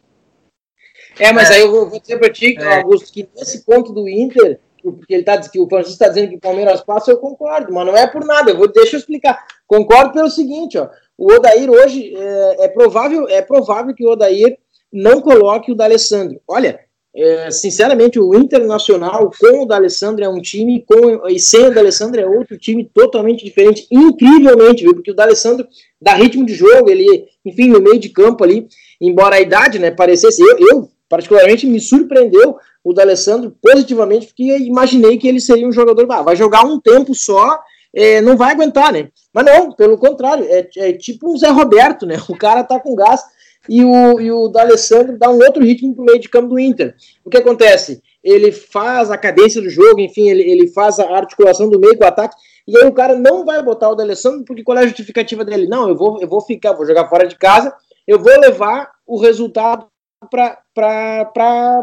É, 1.19 1.33
mas 1.33 1.51
é. 1.51 1.55
aí 1.55 1.61
eu 1.63 1.71
vou, 1.71 1.89
vou 1.89 2.01
dizer 2.01 2.19
pra 2.19 2.31
ti, 2.31 2.57
é. 2.59 2.77
Augusto, 2.79 3.13
que 3.13 3.29
nesse 3.35 3.65
ponto 3.65 3.93
do 3.93 4.09
Inter, 4.09 4.61
porque 4.83 5.15
ele 5.15 5.23
tá, 5.23 5.39
que 5.39 5.61
o 5.61 5.69
Francisco 5.69 5.95
está 5.95 6.09
dizendo 6.09 6.31
que 6.31 6.37
o 6.37 6.41
Palmeiras 6.41 6.83
passa, 6.83 7.11
eu 7.11 7.19
concordo, 7.19 7.73
mas 7.73 7.87
não 7.87 7.97
é 7.97 8.07
por 8.07 8.25
nada. 8.25 8.51
Eu 8.51 8.59
vou, 8.59 8.71
deixa 8.71 8.97
eu 8.97 9.01
explicar. 9.01 9.47
Concordo 9.67 10.13
pelo 10.13 10.31
seguinte, 10.31 10.77
ó. 10.77 10.89
O 11.17 11.33
Odair 11.33 11.71
hoje 11.71 12.15
é, 12.17 12.65
é 12.65 12.69
provável, 12.69 13.29
é 13.29 13.41
provável 13.41 13.95
que 13.95 14.05
o 14.05 14.11
Odair 14.11 14.59
não 14.93 15.21
coloque 15.21 15.71
o 15.71 15.75
D'Alessandro. 15.75 16.41
Olha, 16.47 16.81
é, 17.15 17.51
sinceramente, 17.51 18.19
o 18.19 18.35
Internacional 18.35 19.31
com 19.39 19.63
o 19.63 19.67
D'Alessandro 19.67 20.25
é 20.25 20.29
um 20.29 20.41
time, 20.41 20.83
com, 20.87 21.29
e 21.29 21.39
sem 21.39 21.67
o 21.67 21.75
D'Alessandro 21.75 22.21
é 22.21 22.27
outro 22.27 22.57
time 22.57 22.89
totalmente 22.93 23.45
diferente, 23.45 23.87
incrivelmente, 23.91 24.83
viu? 24.83 24.95
Porque 24.95 25.11
o 25.11 25.15
D'Alessandro 25.15 25.67
dá 26.01 26.15
ritmo 26.15 26.47
de 26.47 26.55
jogo, 26.55 26.89
ele, 26.89 27.27
enfim, 27.45 27.69
no 27.69 27.81
meio 27.81 27.99
de 27.99 28.09
campo 28.09 28.43
ali, 28.43 28.67
embora 29.01 29.37
a 29.37 29.41
idade, 29.41 29.79
né, 29.79 29.91
parecesse, 29.91 30.41
eu, 30.43 30.57
eu 30.59 30.89
particularmente 31.07 31.67
me 31.67 31.81
surpreendeu 31.81 32.57
o 32.83 32.95
D'Alessandro 32.95 33.55
positivamente, 33.61 34.29
porque 34.29 34.59
imaginei 34.59 35.19
que 35.19 35.29
ele 35.29 35.41
seria 35.41 35.69
um 35.69 35.73
jogador, 35.73 36.11
ah, 36.11 36.23
vai 36.23 36.35
jogar 36.35 36.65
um 36.65 36.81
tempo 36.81 37.15
só, 37.15 37.61
é, 37.95 38.23
não 38.23 38.39
vai 38.39 38.53
aguentar, 38.53 38.91
né? 38.91 39.11
Mas 39.35 39.45
não, 39.45 39.71
pelo 39.73 39.99
contrário, 39.99 40.47
é, 40.49 40.67
é 40.77 40.93
tipo 40.95 41.31
um 41.31 41.37
Zé 41.37 41.51
Roberto, 41.51 42.07
né? 42.07 42.17
O 42.27 42.37
cara 42.37 42.65
tá 42.65 42.81
com 42.81 42.95
gás 42.95 43.23
e 43.69 43.85
o, 43.85 44.21
e 44.21 44.31
o 44.31 44.49
D'Alessandro 44.49 45.19
dá 45.19 45.31
um 45.31 45.39
outro 45.39 45.63
ritmo 45.63 45.95
pro 45.95 46.05
meio 46.05 46.21
de 46.21 46.29
campo 46.29 46.49
do 46.49 46.59
Inter. 46.59 46.95
O 47.25 47.31
que 47.31 47.37
acontece? 47.37 48.03
Ele 48.23 48.53
faz 48.53 49.11
a 49.11 49.19
cadência 49.19 49.61
do 49.61 49.71
jogo, 49.71 50.01
enfim, 50.01 50.29
ele, 50.29 50.43
ele 50.43 50.69
faz 50.69 50.99
a 50.99 51.11
articulação 51.11 51.69
do 51.69 51.79
meio 51.79 51.97
com 51.97 52.05
o 52.05 52.09
ataque, 52.09 52.37
e 52.67 52.77
aí 52.77 52.87
o 52.87 52.93
cara 52.93 53.17
não 53.17 53.45
vai 53.45 53.63
botar 53.63 53.91
o 53.91 53.95
D'Alessandro, 53.95 54.45
porque 54.45 54.63
qual 54.63 54.79
é 54.79 54.83
a 54.83 54.87
justificativa 54.87 55.45
dele? 55.45 55.67
Não, 55.67 55.89
eu 55.89 55.97
vou, 55.97 56.21
eu 56.21 56.29
vou 56.29 56.41
ficar, 56.41 56.73
vou 56.73 56.87
jogar 56.87 57.09
fora 57.09 57.27
de 57.27 57.37
casa, 57.37 57.75
eu 58.07 58.19
vou 58.19 58.39
levar 58.39 58.91
o 59.07 59.19
resultado 59.21 59.87
para 60.31 61.29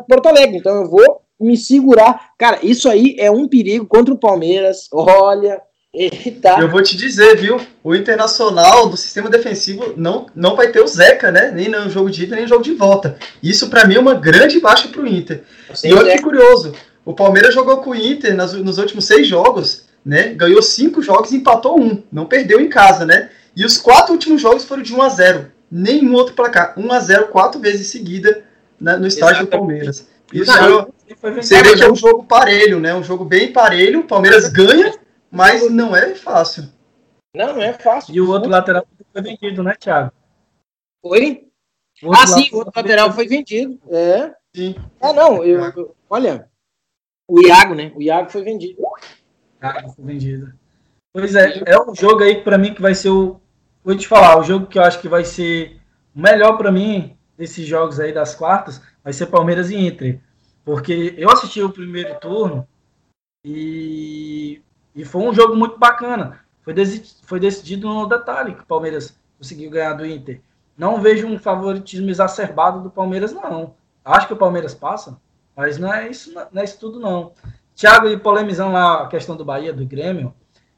Porto 0.07 0.27
Alegre, 0.27 0.57
então 0.57 0.83
eu 0.83 0.89
vou 0.89 1.21
me 1.39 1.55
segurar. 1.55 2.31
Cara, 2.37 2.59
isso 2.63 2.89
aí 2.89 3.15
é 3.17 3.31
um 3.31 3.47
perigo 3.47 3.85
contra 3.85 4.13
o 4.13 4.19
Palmeiras. 4.19 4.87
Olha, 4.91 5.61
Eita. 5.91 6.59
Eu 6.59 6.69
vou 6.69 6.83
te 6.83 6.95
dizer, 6.95 7.35
viu? 7.35 7.59
O 7.83 7.95
Internacional 7.95 8.87
do 8.87 8.95
sistema 8.95 9.27
defensivo 9.27 9.95
não, 9.97 10.27
não 10.35 10.55
vai 10.55 10.71
ter 10.71 10.81
o 10.81 10.87
Zeca, 10.87 11.31
né? 11.31 11.49
Nem 11.51 11.67
no 11.67 11.89
jogo 11.89 12.11
de 12.11 12.23
ida, 12.23 12.35
nem 12.35 12.43
no 12.45 12.49
jogo 12.49 12.63
de 12.63 12.73
volta. 12.73 13.17
Isso 13.41 13.69
para 13.69 13.85
mim 13.85 13.95
é 13.95 13.99
uma 13.99 14.13
grande 14.13 14.59
baixa 14.59 14.87
pro 14.87 15.07
Inter. 15.07 15.43
E 15.83 15.91
olha 15.91 16.15
que 16.15 16.21
curioso, 16.21 16.73
o 17.03 17.13
Palmeiras 17.13 17.55
jogou 17.55 17.77
com 17.77 17.89
o 17.89 17.95
Inter 17.95 18.35
nas, 18.35 18.53
nos 18.53 18.77
últimos 18.77 19.05
seis 19.05 19.27
jogos, 19.27 19.85
né? 20.05 20.27
Ganhou 20.35 20.61
cinco 20.61 21.01
jogos 21.01 21.31
e 21.31 21.37
empatou 21.37 21.79
um. 21.81 22.03
Não 22.11 22.27
perdeu 22.27 22.61
em 22.61 22.69
casa, 22.69 23.03
né? 23.03 23.31
E 23.55 23.65
os 23.65 23.77
quatro 23.77 24.13
últimos 24.13 24.39
jogos 24.39 24.65
foram 24.65 24.83
de 24.83 24.93
1 24.93 25.01
a 25.01 25.09
0 25.09 25.51
Nenhum 25.71 26.13
outro 26.13 26.35
placar. 26.35 26.75
1 26.77 26.91
a 26.91 26.99
0 26.99 27.27
quatro 27.29 27.59
vezes 27.59 27.87
seguida 27.87 28.43
né, 28.79 28.95
no 28.95 29.07
estádio 29.07 29.45
do 29.45 29.47
Palmeiras. 29.47 30.07
Isso 30.31 30.51
não, 30.55 30.87
você 31.35 31.63
vê 31.63 31.75
que 31.75 31.83
é 31.83 31.91
um 31.91 31.95
jogo 31.95 32.23
parelho, 32.23 32.79
né? 32.79 32.93
Um 32.93 33.03
jogo 33.03 33.25
bem 33.25 33.51
parelho. 33.51 34.01
O 34.01 34.07
Palmeiras 34.07 34.47
ganha 34.49 34.93
mas 35.31 35.69
não 35.71 35.95
é 35.95 36.15
fácil. 36.15 36.69
Não, 37.35 37.53
não 37.53 37.61
é 37.61 37.73
fácil. 37.73 38.15
E 38.15 38.21
o 38.21 38.29
outro 38.29 38.49
lateral 38.49 38.85
foi 39.13 39.21
vendido, 39.21 39.63
né, 39.63 39.75
Thiago? 39.75 40.11
Foi? 41.01 41.47
Ah, 42.11 42.25
sim, 42.25 42.49
o 42.53 42.57
outro 42.57 42.73
lateral 42.75 43.11
foi 43.11 43.27
vendido. 43.27 43.79
É. 43.89 44.33
Sim. 44.55 44.75
Ah, 45.01 45.13
não, 45.13 45.43
eu, 45.43 45.59
eu, 45.75 45.95
olha, 46.09 46.49
o 47.27 47.39
Iago, 47.45 47.75
né? 47.75 47.91
O 47.95 48.01
Iago 48.01 48.31
foi 48.31 48.41
vendido. 48.41 48.81
Iago 49.61 49.91
foi 49.91 50.05
vendido. 50.05 50.53
Pois 51.13 51.35
é, 51.35 51.61
é 51.65 51.79
um 51.79 51.93
jogo 51.93 52.23
aí 52.23 52.41
para 52.41 52.57
mim 52.57 52.73
que 52.73 52.81
vai 52.81 52.95
ser 52.95 53.09
o. 53.09 53.39
Vou 53.83 53.95
te 53.95 54.07
falar, 54.07 54.39
o 54.39 54.43
jogo 54.43 54.67
que 54.67 54.77
eu 54.77 54.83
acho 54.83 54.99
que 54.99 55.07
vai 55.07 55.23
ser 55.23 55.79
o 56.15 56.19
melhor 56.19 56.57
para 56.57 56.71
mim 56.71 57.17
desses 57.37 57.65
jogos 57.65 57.99
aí 57.99 58.11
das 58.11 58.35
quartas 58.35 58.81
vai 59.03 59.13
ser 59.13 59.27
Palmeiras 59.27 59.69
e 59.69 59.77
Inter. 59.77 60.21
Porque 60.65 61.15
eu 61.17 61.29
assisti 61.29 61.61
o 61.61 61.71
primeiro 61.71 62.19
turno 62.19 62.67
e 63.45 64.61
e 64.95 65.05
foi 65.05 65.21
um 65.21 65.33
jogo 65.33 65.55
muito 65.55 65.77
bacana. 65.77 66.39
Foi, 66.61 66.73
foi 67.23 67.39
decidido 67.39 67.87
no 67.87 68.05
detalhe 68.05 68.53
que 68.53 68.61
o 68.61 68.65
Palmeiras 68.65 69.17
conseguiu 69.37 69.69
ganhar 69.69 69.93
do 69.93 70.05
Inter. 70.05 70.41
Não 70.77 71.01
vejo 71.01 71.27
um 71.27 71.37
favoritismo 71.37 72.09
exacerbado 72.09 72.81
do 72.81 72.89
Palmeiras, 72.89 73.33
não. 73.33 73.75
Acho 74.03 74.27
que 74.27 74.33
o 74.33 74.37
Palmeiras 74.37 74.73
passa, 74.73 75.19
mas 75.55 75.77
não 75.77 75.93
é 75.93 76.09
isso, 76.09 76.33
não 76.33 76.61
é 76.61 76.63
isso 76.63 76.79
tudo, 76.79 76.99
não. 76.99 77.33
Thiago, 77.75 78.07
e 78.07 78.17
polemizando 78.17 78.73
lá 78.73 79.03
a 79.03 79.07
questão 79.07 79.35
do 79.35 79.45
Bahia, 79.45 79.73
do 79.73 79.85
Grêmio, 79.85 80.33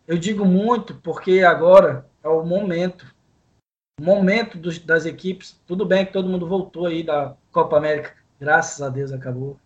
eu 0.07 0.17
digo 0.17 0.45
muito 0.45 0.95
porque 0.95 1.41
agora 1.41 2.05
é 2.23 2.27
o 2.27 2.43
momento. 2.43 3.05
O 3.99 4.03
momento 4.03 4.57
dos, 4.57 4.79
das 4.79 5.05
equipes. 5.05 5.59
Tudo 5.65 5.85
bem 5.85 6.05
que 6.05 6.13
todo 6.13 6.29
mundo 6.29 6.47
voltou 6.47 6.87
aí 6.87 7.03
da 7.03 7.35
Copa 7.51 7.77
América. 7.77 8.13
Graças 8.39 8.81
a 8.81 8.89
Deus 8.89 9.11
acabou. 9.11 9.59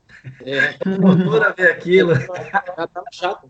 É. 0.44 0.78
Voltou 1.00 1.42
a 1.42 1.50
ver 1.50 1.72
aquilo. 1.72 2.14
Já 2.52 2.62
tava 2.62 3.06
chato. 3.12 3.50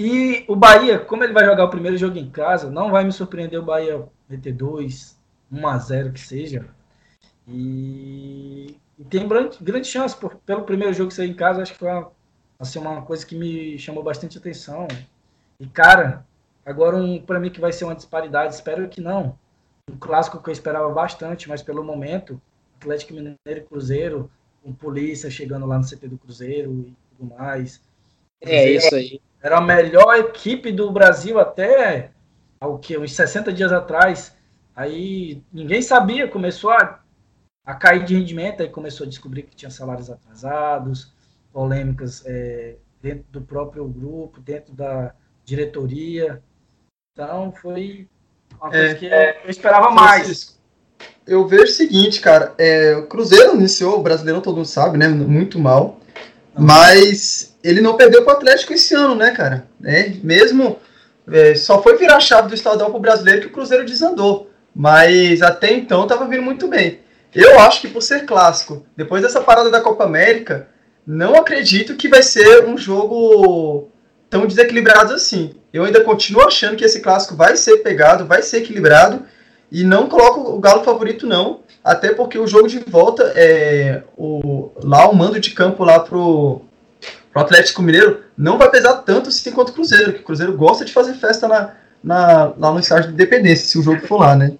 E 0.00 0.44
o 0.46 0.54
Bahia, 0.54 0.96
como 0.96 1.24
ele 1.24 1.32
vai 1.32 1.44
jogar 1.44 1.64
o 1.64 1.70
primeiro 1.70 1.96
jogo 1.96 2.16
em 2.16 2.30
casa, 2.30 2.70
não 2.70 2.88
vai 2.88 3.02
me 3.02 3.10
surpreender 3.10 3.58
o 3.58 3.64
Bahia 3.64 4.06
meter 4.28 4.52
2, 4.52 5.18
1 5.50 5.66
a 5.66 5.78
0 5.78 6.12
que 6.12 6.20
seja. 6.20 6.68
E, 7.48 8.76
e 8.96 9.04
tem 9.04 9.26
grande, 9.26 9.58
grande 9.60 9.88
chance, 9.88 10.14
por, 10.14 10.36
pelo 10.36 10.62
primeiro 10.62 10.92
jogo 10.94 11.10
ser 11.10 11.24
em 11.24 11.34
casa, 11.34 11.62
acho 11.62 11.72
que 11.72 11.78
foi 11.80 11.88
uma, 11.90 12.12
assim, 12.60 12.78
uma 12.78 13.02
coisa 13.02 13.26
que 13.26 13.34
me 13.34 13.76
chamou 13.76 14.04
bastante 14.04 14.38
atenção. 14.38 14.86
E 15.58 15.66
cara, 15.66 16.24
agora 16.64 16.96
um 16.96 17.20
para 17.20 17.40
mim 17.40 17.50
que 17.50 17.60
vai 17.60 17.72
ser 17.72 17.84
uma 17.84 17.96
disparidade, 17.96 18.54
espero 18.54 18.88
que 18.88 19.00
não. 19.00 19.36
Um 19.90 19.96
clássico 19.96 20.40
que 20.40 20.48
eu 20.48 20.52
esperava 20.52 20.88
bastante, 20.90 21.48
mas 21.48 21.60
pelo 21.60 21.82
momento, 21.82 22.40
Atlético 22.76 23.14
Mineiro 23.14 23.36
e 23.46 23.60
Cruzeiro, 23.62 24.30
com 24.62 24.72
polícia 24.72 25.28
chegando 25.28 25.66
lá 25.66 25.76
no 25.76 25.84
CT 25.84 26.06
do 26.06 26.18
Cruzeiro 26.18 26.70
e 26.70 26.96
tudo 27.16 27.34
mais. 27.34 27.80
É 28.40 28.70
isso 28.70 28.94
aí. 28.94 29.20
Era 29.42 29.58
a 29.58 29.60
melhor 29.60 30.16
equipe 30.16 30.72
do 30.72 30.90
Brasil 30.90 31.38
até 31.38 32.10
o 32.60 32.78
que 32.78 32.98
uns 32.98 33.12
60 33.12 33.52
dias 33.52 33.72
atrás. 33.72 34.36
Aí 34.74 35.42
ninguém 35.52 35.82
sabia, 35.82 36.28
começou 36.28 36.70
a, 36.70 37.00
a 37.64 37.74
cair 37.74 38.04
de 38.04 38.14
rendimento, 38.14 38.62
aí 38.62 38.68
começou 38.68 39.06
a 39.06 39.08
descobrir 39.08 39.42
que 39.42 39.56
tinha 39.56 39.70
salários 39.70 40.10
atrasados, 40.10 41.12
polêmicas 41.52 42.22
é, 42.26 42.76
dentro 43.00 43.24
do 43.30 43.40
próprio 43.40 43.86
grupo, 43.86 44.40
dentro 44.40 44.72
da 44.72 45.14
diretoria. 45.44 46.42
Então 47.12 47.52
foi 47.52 48.08
uma 48.60 48.70
coisa 48.70 48.86
é, 48.86 48.94
que 48.94 49.06
eu 49.06 49.50
esperava 49.50 49.90
mais. 49.90 50.58
eu 51.26 51.46
vejo 51.46 51.64
o 51.64 51.76
seguinte, 51.76 52.20
cara. 52.20 52.54
É, 52.58 52.96
o 52.96 53.06
Cruzeiro 53.06 53.54
iniciou, 53.54 53.98
o 53.98 54.02
brasileiro 54.02 54.40
todo 54.40 54.56
mundo 54.56 54.66
sabe, 54.66 54.98
né? 54.98 55.08
Muito 55.08 55.58
mal. 55.58 56.00
Mas 56.56 57.47
ele 57.62 57.80
não 57.80 57.96
perdeu 57.96 58.22
para 58.24 58.34
o 58.34 58.36
Atlético 58.36 58.72
esse 58.72 58.94
ano, 58.94 59.14
né, 59.14 59.30
cara? 59.30 59.66
É, 59.84 60.10
mesmo. 60.22 60.78
É, 61.30 61.54
só 61.54 61.82
foi 61.82 61.98
virar 61.98 62.16
a 62.16 62.20
chave 62.20 62.48
do 62.48 62.54
estadual 62.54 62.90
para 62.90 62.98
o 62.98 63.02
brasileiro 63.02 63.42
que 63.42 63.46
o 63.48 63.52
Cruzeiro 63.52 63.84
desandou. 63.84 64.50
Mas 64.74 65.42
até 65.42 65.72
então 65.72 66.04
estava 66.04 66.26
vindo 66.26 66.42
muito 66.42 66.68
bem. 66.68 67.00
Eu 67.34 67.58
acho 67.60 67.80
que 67.80 67.88
por 67.88 68.00
ser 68.00 68.24
clássico, 68.24 68.86
depois 68.96 69.22
dessa 69.22 69.40
parada 69.40 69.70
da 69.70 69.80
Copa 69.80 70.04
América, 70.04 70.68
não 71.06 71.34
acredito 71.34 71.96
que 71.96 72.08
vai 72.08 72.22
ser 72.22 72.64
um 72.64 72.78
jogo 72.78 73.90
tão 74.30 74.46
desequilibrado 74.46 75.12
assim. 75.12 75.54
Eu 75.72 75.84
ainda 75.84 76.02
continuo 76.02 76.46
achando 76.46 76.76
que 76.76 76.84
esse 76.84 77.00
clássico 77.00 77.36
vai 77.36 77.56
ser 77.56 77.78
pegado, 77.78 78.26
vai 78.26 78.42
ser 78.42 78.58
equilibrado 78.58 79.24
e 79.70 79.84
não 79.84 80.08
coloco 80.08 80.40
o 80.40 80.58
Galo 80.58 80.84
favorito, 80.84 81.26
não. 81.26 81.60
Até 81.84 82.12
porque 82.12 82.38
o 82.38 82.46
jogo 82.46 82.68
de 82.68 82.78
volta, 82.80 83.32
é, 83.34 84.02
o, 84.16 84.70
lá 84.82 85.08
o 85.08 85.14
mando 85.14 85.38
de 85.38 85.50
campo 85.50 85.84
lá 85.84 86.00
pro, 86.00 86.62
pro 87.38 87.44
Atlético 87.44 87.82
Mineiro 87.82 88.24
não 88.36 88.58
vai 88.58 88.70
pesar 88.70 88.94
tanto 88.98 89.28
assim 89.28 89.52
quanto 89.52 89.70
o 89.70 89.72
Cruzeiro, 89.72 90.12
que 90.12 90.20
o 90.20 90.24
Cruzeiro 90.24 90.56
gosta 90.56 90.84
de 90.84 90.92
fazer 90.92 91.14
festa 91.14 91.46
na, 91.46 91.74
na, 92.02 92.52
lá 92.58 92.72
no 92.72 92.80
estádio 92.80 93.08
de 93.08 93.14
Independência, 93.14 93.66
se 93.66 93.78
o 93.78 93.82
jogo 93.82 94.06
for 94.06 94.18
lá, 94.18 94.34
né? 94.34 94.52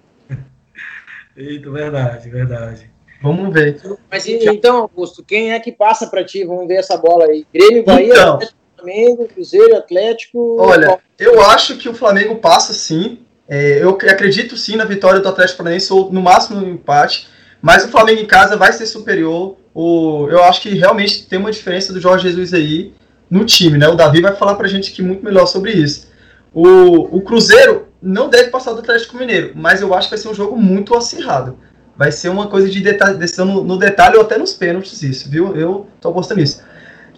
Eita, 1.35 1.69
verdade, 1.69 2.29
verdade. 2.29 2.89
Vamos 3.21 3.53
ver. 3.53 3.81
Mas 4.09 4.25
então, 4.27 4.77
Augusto, 4.77 5.23
quem 5.23 5.51
é 5.51 5.59
que 5.59 5.71
passa 5.71 6.07
para 6.07 6.23
ti? 6.23 6.45
Vamos 6.45 6.67
ver 6.67 6.75
essa 6.75 6.97
bola 6.97 7.25
aí. 7.25 7.45
Grêmio, 7.53 7.83
Bahia, 7.83 8.13
Então. 8.13 8.33
Atlético, 8.35 8.59
Flamengo, 8.77 9.27
Cruzeiro, 9.27 9.77
Atlético. 9.77 10.57
Olha, 10.59 10.99
eu 11.17 11.41
acho 11.41 11.77
que 11.77 11.89
o 11.89 11.93
Flamengo 11.93 12.35
passa 12.37 12.73
sim. 12.73 13.19
É, 13.47 13.81
eu 13.83 13.89
acredito 13.89 14.55
sim 14.55 14.75
na 14.75 14.85
vitória 14.85 15.19
do 15.19 15.27
Atlético 15.27 15.57
Paranaense, 15.57 15.91
ou 15.91 16.11
no 16.11 16.21
máximo 16.21 16.61
no 16.61 16.69
empate. 16.69 17.27
Mas 17.61 17.83
o 17.83 17.89
Flamengo 17.89 18.21
em 18.21 18.25
casa 18.25 18.55
vai 18.55 18.71
ser 18.71 18.85
superior. 18.85 19.57
O, 19.73 20.27
eu 20.29 20.43
acho 20.43 20.61
que 20.61 20.69
realmente 20.69 21.25
tem 21.27 21.39
uma 21.39 21.51
diferença 21.51 21.93
do 21.93 21.99
Jorge 21.99 22.27
Jesus 22.27 22.53
aí 22.53 22.93
no 23.29 23.45
time, 23.45 23.77
né? 23.77 23.87
O 23.87 23.95
Davi 23.95 24.21
vai 24.21 24.35
falar 24.35 24.55
pra 24.55 24.67
gente 24.67 24.91
aqui 24.91 25.01
muito 25.01 25.23
melhor 25.23 25.45
sobre 25.45 25.71
isso. 25.71 26.07
O, 26.53 27.17
o 27.17 27.21
Cruzeiro 27.21 27.87
não 28.01 28.29
deve 28.29 28.49
passar 28.49 28.73
do 28.73 28.79
Atlético 28.79 29.17
Mineiro, 29.17 29.51
mas 29.55 29.81
eu 29.81 29.93
acho 29.93 30.07
que 30.07 30.15
vai 30.15 30.21
ser 30.21 30.29
um 30.29 30.33
jogo 30.33 30.57
muito 30.57 30.95
acirrado. 30.95 31.57
Vai 31.95 32.11
ser 32.11 32.29
uma 32.29 32.47
coisa 32.47 32.69
de 32.69 32.81
decisão 32.81 33.45
no, 33.45 33.63
no 33.63 33.77
detalhe 33.77 34.15
ou 34.15 34.21
até 34.21 34.37
nos 34.37 34.53
pênaltis, 34.53 35.03
isso, 35.03 35.29
viu? 35.29 35.55
Eu 35.55 35.87
tô 35.99 36.09
apostando 36.09 36.39
nisso. 36.39 36.63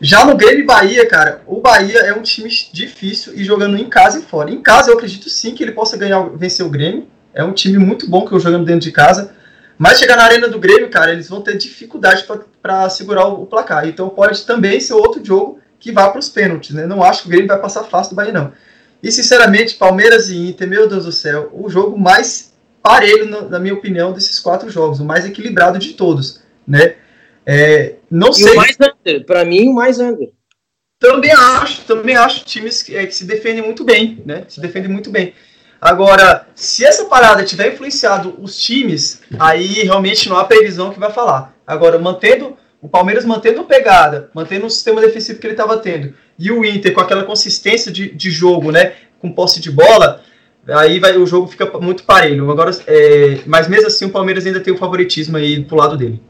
Já 0.02 0.26
no 0.26 0.36
Grêmio 0.36 0.66
Bahia, 0.66 1.08
cara, 1.08 1.42
o 1.46 1.62
Bahia 1.62 2.00
é 2.00 2.14
um 2.14 2.24
time 2.24 2.50
difícil 2.74 3.34
e 3.36 3.44
jogando 3.44 3.78
em 3.78 3.88
casa 3.88 4.18
e 4.18 4.24
fora. 4.24 4.50
Em 4.50 4.60
casa 4.60 4.90
eu 4.90 4.96
acredito 4.96 5.30
sim 5.30 5.54
que 5.54 5.64
ele 5.64 5.74
possa 5.74 5.96
ganhar, 5.96 6.28
vencer 6.36 6.66
o 6.66 6.70
Grêmio. 6.70 7.08
É 7.32 7.44
um 7.44 7.54
time 7.54 7.78
muito 7.78 8.10
bom 8.10 8.26
que 8.26 8.34
eu 8.34 8.40
jogando 8.40 8.66
dentro 8.66 8.82
de 8.82 8.92
casa. 8.92 9.32
Mas 9.82 9.98
chegar 9.98 10.16
na 10.16 10.26
arena 10.26 10.48
do 10.48 10.60
Grêmio, 10.60 10.92
cara, 10.92 11.12
eles 11.12 11.28
vão 11.28 11.42
ter 11.42 11.58
dificuldade 11.58 12.24
para 12.62 12.88
segurar 12.88 13.26
o, 13.26 13.42
o 13.42 13.46
placar. 13.48 13.88
Então 13.88 14.10
pode 14.10 14.46
também 14.46 14.80
ser 14.80 14.94
outro 14.94 15.26
jogo 15.26 15.60
que 15.80 15.92
vá 15.92 16.08
para 16.08 16.20
os 16.20 16.30
pênaltis, 16.30 16.76
né? 16.76 16.86
Não 16.86 17.02
acho 17.02 17.24
que 17.24 17.28
o 17.28 17.32
Grêmio 17.32 17.48
vai 17.48 17.60
passar 17.60 17.86
fácil 17.86 18.12
do 18.12 18.16
Bahia, 18.16 18.32
não. 18.32 18.54
E 19.02 19.12
sinceramente, 19.12 19.74
Palmeiras 19.74 20.30
e 20.30 20.38
Inter, 20.38 20.68
meu 20.68 20.88
Deus 20.88 21.06
do 21.06 21.12
céu, 21.12 21.50
o 21.52 21.68
jogo 21.68 21.98
mais 21.98 22.54
parelho, 22.84 23.26
na, 23.26 23.42
na 23.42 23.60
minha 23.60 23.74
opinião, 23.74 24.14
desses 24.14 24.40
quatro 24.40 24.70
jogos, 24.70 25.00
o 25.00 25.04
mais 25.04 25.26
equilibrado 25.26 25.80
de 25.80 25.94
todos, 25.94 26.44
né? 26.68 26.94
É, 27.44 27.96
não 28.08 28.30
E 28.30 28.36
sei. 28.36 28.54
o 28.54 28.58
mais 28.58 28.78
under, 28.80 29.26
pra 29.26 29.44
mim, 29.44 29.68
o 29.70 29.74
mais 29.74 30.00
under. 30.00 30.30
Também 31.00 31.32
acho, 31.32 31.82
também 31.86 32.16
acho 32.16 32.46
times 32.46 32.84
que, 32.84 32.96
é, 32.96 33.08
que 33.08 33.16
se 33.16 33.26
defendem 33.26 33.64
muito 33.64 33.84
bem, 33.84 34.22
né? 34.28 34.46
Se 34.48 34.62
defendem 34.62 34.92
muito 34.92 35.10
bem. 35.10 35.34
Agora, 35.82 36.46
se 36.54 36.86
essa 36.86 37.06
parada 37.06 37.44
tiver 37.44 37.74
influenciado 37.74 38.36
os 38.40 38.56
times, 38.62 39.20
aí 39.40 39.82
realmente 39.82 40.30
não 40.30 40.38
há 40.38 40.44
previsão 40.46 40.92
que 40.94 41.00
vai 41.00 41.12
falar. 41.12 41.56
Agora, 41.66 41.98
mantendo 41.98 42.56
o 42.80 42.88
Palmeiras 42.88 43.26
mantendo 43.26 43.62
a 43.62 43.64
pegada, 43.64 44.30
mantendo 44.34 44.66
o 44.68 44.70
sistema 44.70 45.02
defensivo 45.02 45.40
que 45.40 45.46
ele 45.48 45.54
estava 45.54 45.78
tendo, 45.78 46.14
e 46.38 46.52
o 46.52 46.64
Inter 46.66 46.94
com 46.94 47.02
aquela 47.02 47.24
consistência 47.24 47.92
de, 47.92 48.12
de 48.12 48.30
jogo, 48.32 48.72
né? 48.72 48.94
Com 49.20 49.32
posse 49.32 49.60
de 49.60 49.72
bola, 49.72 50.22
aí 50.68 51.00
vai, 51.00 51.18
o 51.18 51.26
jogo 51.26 51.48
fica 51.48 51.66
muito 51.80 52.04
parelho. 52.04 52.50
Agora, 52.52 52.72
é, 52.88 53.40
mas 53.46 53.68
mesmo 53.68 53.88
assim, 53.88 54.06
o 54.06 54.12
Palmeiras 54.12 54.46
ainda 54.46 54.60
tem 54.60 54.74
o 54.74 54.78
favoritismo 54.78 55.38
aí 55.38 55.64
pro 55.64 55.78
lado 55.78 55.98
dele. 55.98 56.22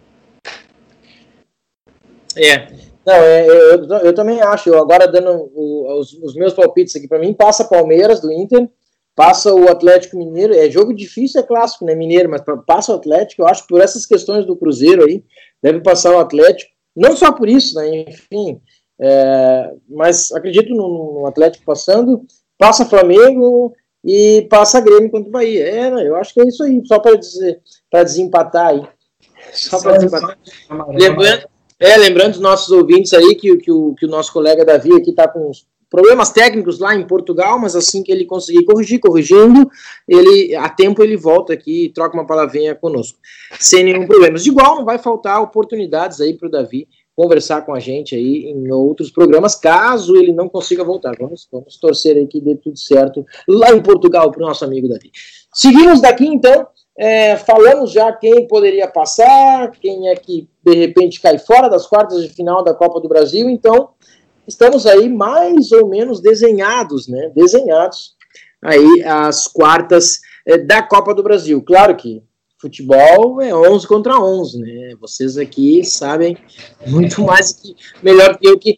É. 2.37 2.67
Não, 3.05 3.13
é, 3.15 3.47
eu, 3.47 3.87
eu 4.03 4.13
também 4.13 4.41
acho. 4.41 4.69
Eu 4.69 4.77
agora 4.79 5.07
dando 5.07 5.49
o- 5.53 5.99
os, 5.99 6.13
os 6.13 6.35
meus 6.35 6.53
palpites 6.53 6.95
aqui, 6.95 7.07
pra 7.07 7.19
mim, 7.19 7.33
passa 7.33 7.65
Palmeiras 7.65 8.19
do 8.21 8.31
Inter, 8.31 8.69
passa 9.15 9.53
o 9.53 9.69
Atlético 9.69 10.17
Mineiro. 10.17 10.53
É 10.53 10.69
jogo 10.69 10.93
difícil, 10.93 11.41
é 11.41 11.43
clássico, 11.43 11.85
né? 11.85 11.95
Mineiro, 11.95 12.29
mas 12.29 12.41
passa 12.65 12.91
o 12.91 12.95
Atlético. 12.95 13.41
Eu 13.41 13.47
acho 13.47 13.63
que 13.63 13.69
por 13.69 13.81
essas 13.81 14.05
questões 14.05 14.45
do 14.45 14.55
Cruzeiro 14.55 15.05
aí, 15.05 15.23
deve 15.61 15.81
passar 15.81 16.13
o 16.13 16.19
Atlético. 16.19 16.71
Não 16.95 17.15
só 17.15 17.31
por 17.31 17.47
isso, 17.47 17.75
né? 17.75 18.05
Enfim. 18.07 18.61
é, 18.99 19.73
mas 19.89 20.31
acredito 20.31 20.73
no, 20.73 21.19
no 21.19 21.25
Atlético 21.27 21.65
passando, 21.65 22.25
passa 22.57 22.85
Flamengo 22.85 23.73
e 24.03 24.47
passa 24.49 24.81
Grêmio 24.81 25.09
contra 25.09 25.29
o 25.29 25.31
Bahia. 25.31 25.67
É, 25.67 25.89
né, 25.91 26.07
eu 26.07 26.15
acho 26.15 26.33
que 26.33 26.41
é 26.41 26.47
isso 26.47 26.63
aí, 26.63 26.81
só 26.85 26.99
para 26.99 27.15
dizer, 27.17 27.61
para 27.89 28.03
desempatar 28.03 28.67
aí. 28.67 28.87
Só 29.53 29.81
para 29.81 29.97
desempatar. 29.97 30.37
Lembrando, 30.89 31.47
é, 31.79 31.97
lembrando 31.97 32.33
os 32.33 32.39
nossos 32.39 32.69
ouvintes 32.69 33.13
aí 33.13 33.35
que, 33.35 33.57
que, 33.57 33.71
o, 33.71 33.95
que 33.95 34.05
o 34.05 34.09
nosso 34.09 34.31
colega 34.31 34.65
Davi 34.65 34.93
aqui 34.93 35.09
está 35.09 35.27
com 35.27 35.49
uns 35.49 35.65
problemas 35.91 36.31
técnicos 36.31 36.79
lá 36.79 36.95
em 36.95 37.05
Portugal, 37.05 37.59
mas 37.59 37.75
assim 37.75 38.01
que 38.01 38.11
ele 38.11 38.23
conseguir 38.23 38.63
corrigir, 38.63 39.01
corrigindo, 39.01 39.69
ele 40.07 40.55
a 40.55 40.69
tempo 40.69 41.03
ele 41.03 41.17
volta 41.17 41.51
aqui 41.51 41.85
e 41.85 41.89
troca 41.89 42.15
uma 42.15 42.25
palavrinha 42.25 42.73
conosco, 42.73 43.19
sem 43.59 43.83
nenhum 43.83 44.07
problema. 44.07 44.37
De 44.37 44.49
igual, 44.49 44.77
não 44.77 44.85
vai 44.85 44.97
faltar 44.97 45.41
oportunidades 45.41 46.21
aí 46.21 46.33
para 46.33 46.47
o 46.47 46.51
Davi 46.51 46.87
conversar 47.13 47.63
com 47.63 47.73
a 47.73 47.79
gente 47.79 48.15
aí 48.15 48.45
em 48.45 48.71
outros 48.71 49.11
programas, 49.11 49.53
caso 49.53 50.15
ele 50.15 50.31
não 50.31 50.47
consiga 50.47 50.81
voltar. 50.81 51.13
Vamos, 51.19 51.47
vamos 51.51 51.77
torcer 51.77 52.15
aí 52.15 52.25
que 52.25 52.39
dê 52.39 52.55
tudo 52.55 52.79
certo 52.79 53.25
lá 53.45 53.71
em 53.71 53.83
Portugal 53.83 54.31
para 54.31 54.41
o 54.41 54.47
nosso 54.47 54.63
amigo 54.63 54.87
Davi. 54.87 55.11
Seguimos 55.53 56.01
daqui 56.01 56.25
então. 56.25 56.65
É, 56.97 57.35
falamos 57.37 57.91
já 57.91 58.11
quem 58.11 58.47
poderia 58.47 58.87
passar, 58.87 59.71
quem 59.71 60.09
é 60.09 60.15
que 60.15 60.47
de 60.63 60.75
repente 60.75 61.19
cai 61.19 61.37
fora 61.39 61.69
das 61.69 61.87
quartas 61.87 62.21
de 62.21 62.29
final 62.29 62.63
da 62.63 62.73
Copa 62.73 62.99
do 62.99 63.07
Brasil. 63.07 63.49
Então, 63.49 63.89
estamos 64.47 64.85
aí 64.85 65.09
mais 65.09 65.71
ou 65.71 65.87
menos 65.87 66.21
desenhados, 66.21 67.07
né? 67.07 67.31
Desenhados 67.35 68.15
aí 68.61 69.03
as 69.03 69.47
quartas 69.47 70.19
é, 70.45 70.57
da 70.57 70.81
Copa 70.81 71.13
do 71.13 71.23
Brasil. 71.23 71.61
Claro 71.61 71.95
que 71.95 72.21
futebol 72.59 73.41
é 73.41 73.53
11 73.53 73.87
contra 73.87 74.19
11, 74.19 74.59
né? 74.59 74.93
Vocês 74.99 75.37
aqui 75.37 75.83
sabem 75.83 76.37
muito 76.85 77.21
mais 77.23 77.53
que 77.53 77.75
melhor 78.03 78.37
que 78.37 78.47
eu 78.47 78.59
que 78.59 78.77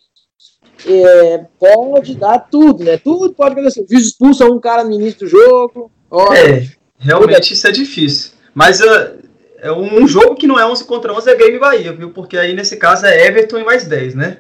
é, 0.86 1.46
pode 1.60 2.16
dar 2.16 2.40
tudo, 2.40 2.84
né? 2.84 2.98
Tudo 2.98 3.34
pode 3.34 3.54
acontecer. 3.54 3.86
O 3.90 3.94
expulsa 3.94 4.46
um 4.46 4.60
cara 4.60 4.84
no 4.84 4.94
início 4.94 5.20
do 5.20 5.28
jogo. 5.28 5.92
Olha, 6.10 6.38
É, 6.38 6.68
realmente 7.00 7.54
isso 7.54 7.68
é 7.68 7.72
difícil. 7.72 8.32
Mas 8.54 8.80
uh, 8.82 9.18
é 9.60 9.72
um 9.72 10.08
jogo 10.08 10.36
que 10.36 10.48
não 10.48 10.60
é 10.60 10.66
11 10.66 10.84
contra 10.86 11.14
11 11.14 11.30
é 11.30 11.36
Grêmio 11.36 11.56
e 11.56 11.60
Bahia, 11.60 11.94
viu? 11.94 12.12
Porque 12.12 12.38
aí 12.38 12.54
nesse 12.54 12.78
caso 12.78 13.06
é 13.06 13.28
Everton 13.28 13.60
e 13.60 13.64
mais 13.64 13.86
10, 13.86 14.16
né? 14.16 14.38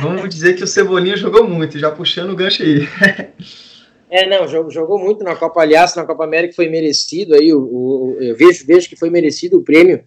Vamos 0.00 0.28
dizer 0.28 0.54
que 0.56 0.62
o 0.64 0.66
Cebolinha 0.66 1.16
jogou 1.16 1.46
muito, 1.48 1.78
já 1.78 1.90
puxando 1.90 2.30
o 2.30 2.36
gancho 2.36 2.62
aí. 2.62 2.86
É, 4.08 4.28
não, 4.28 4.46
jogou, 4.46 4.70
jogou 4.70 4.98
muito 4.98 5.24
na 5.24 5.34
Copa, 5.34 5.60
aliás, 5.60 5.94
na 5.96 6.04
Copa 6.04 6.24
América 6.24 6.54
foi 6.54 6.68
merecido 6.68 7.34
aí, 7.34 7.52
o, 7.52 7.58
o- 7.60 8.16
eu 8.20 8.36
vejo, 8.36 8.64
vejo 8.64 8.88
que 8.88 8.94
foi 8.96 9.10
merecido 9.10 9.58
o 9.58 9.64
prêmio 9.64 10.02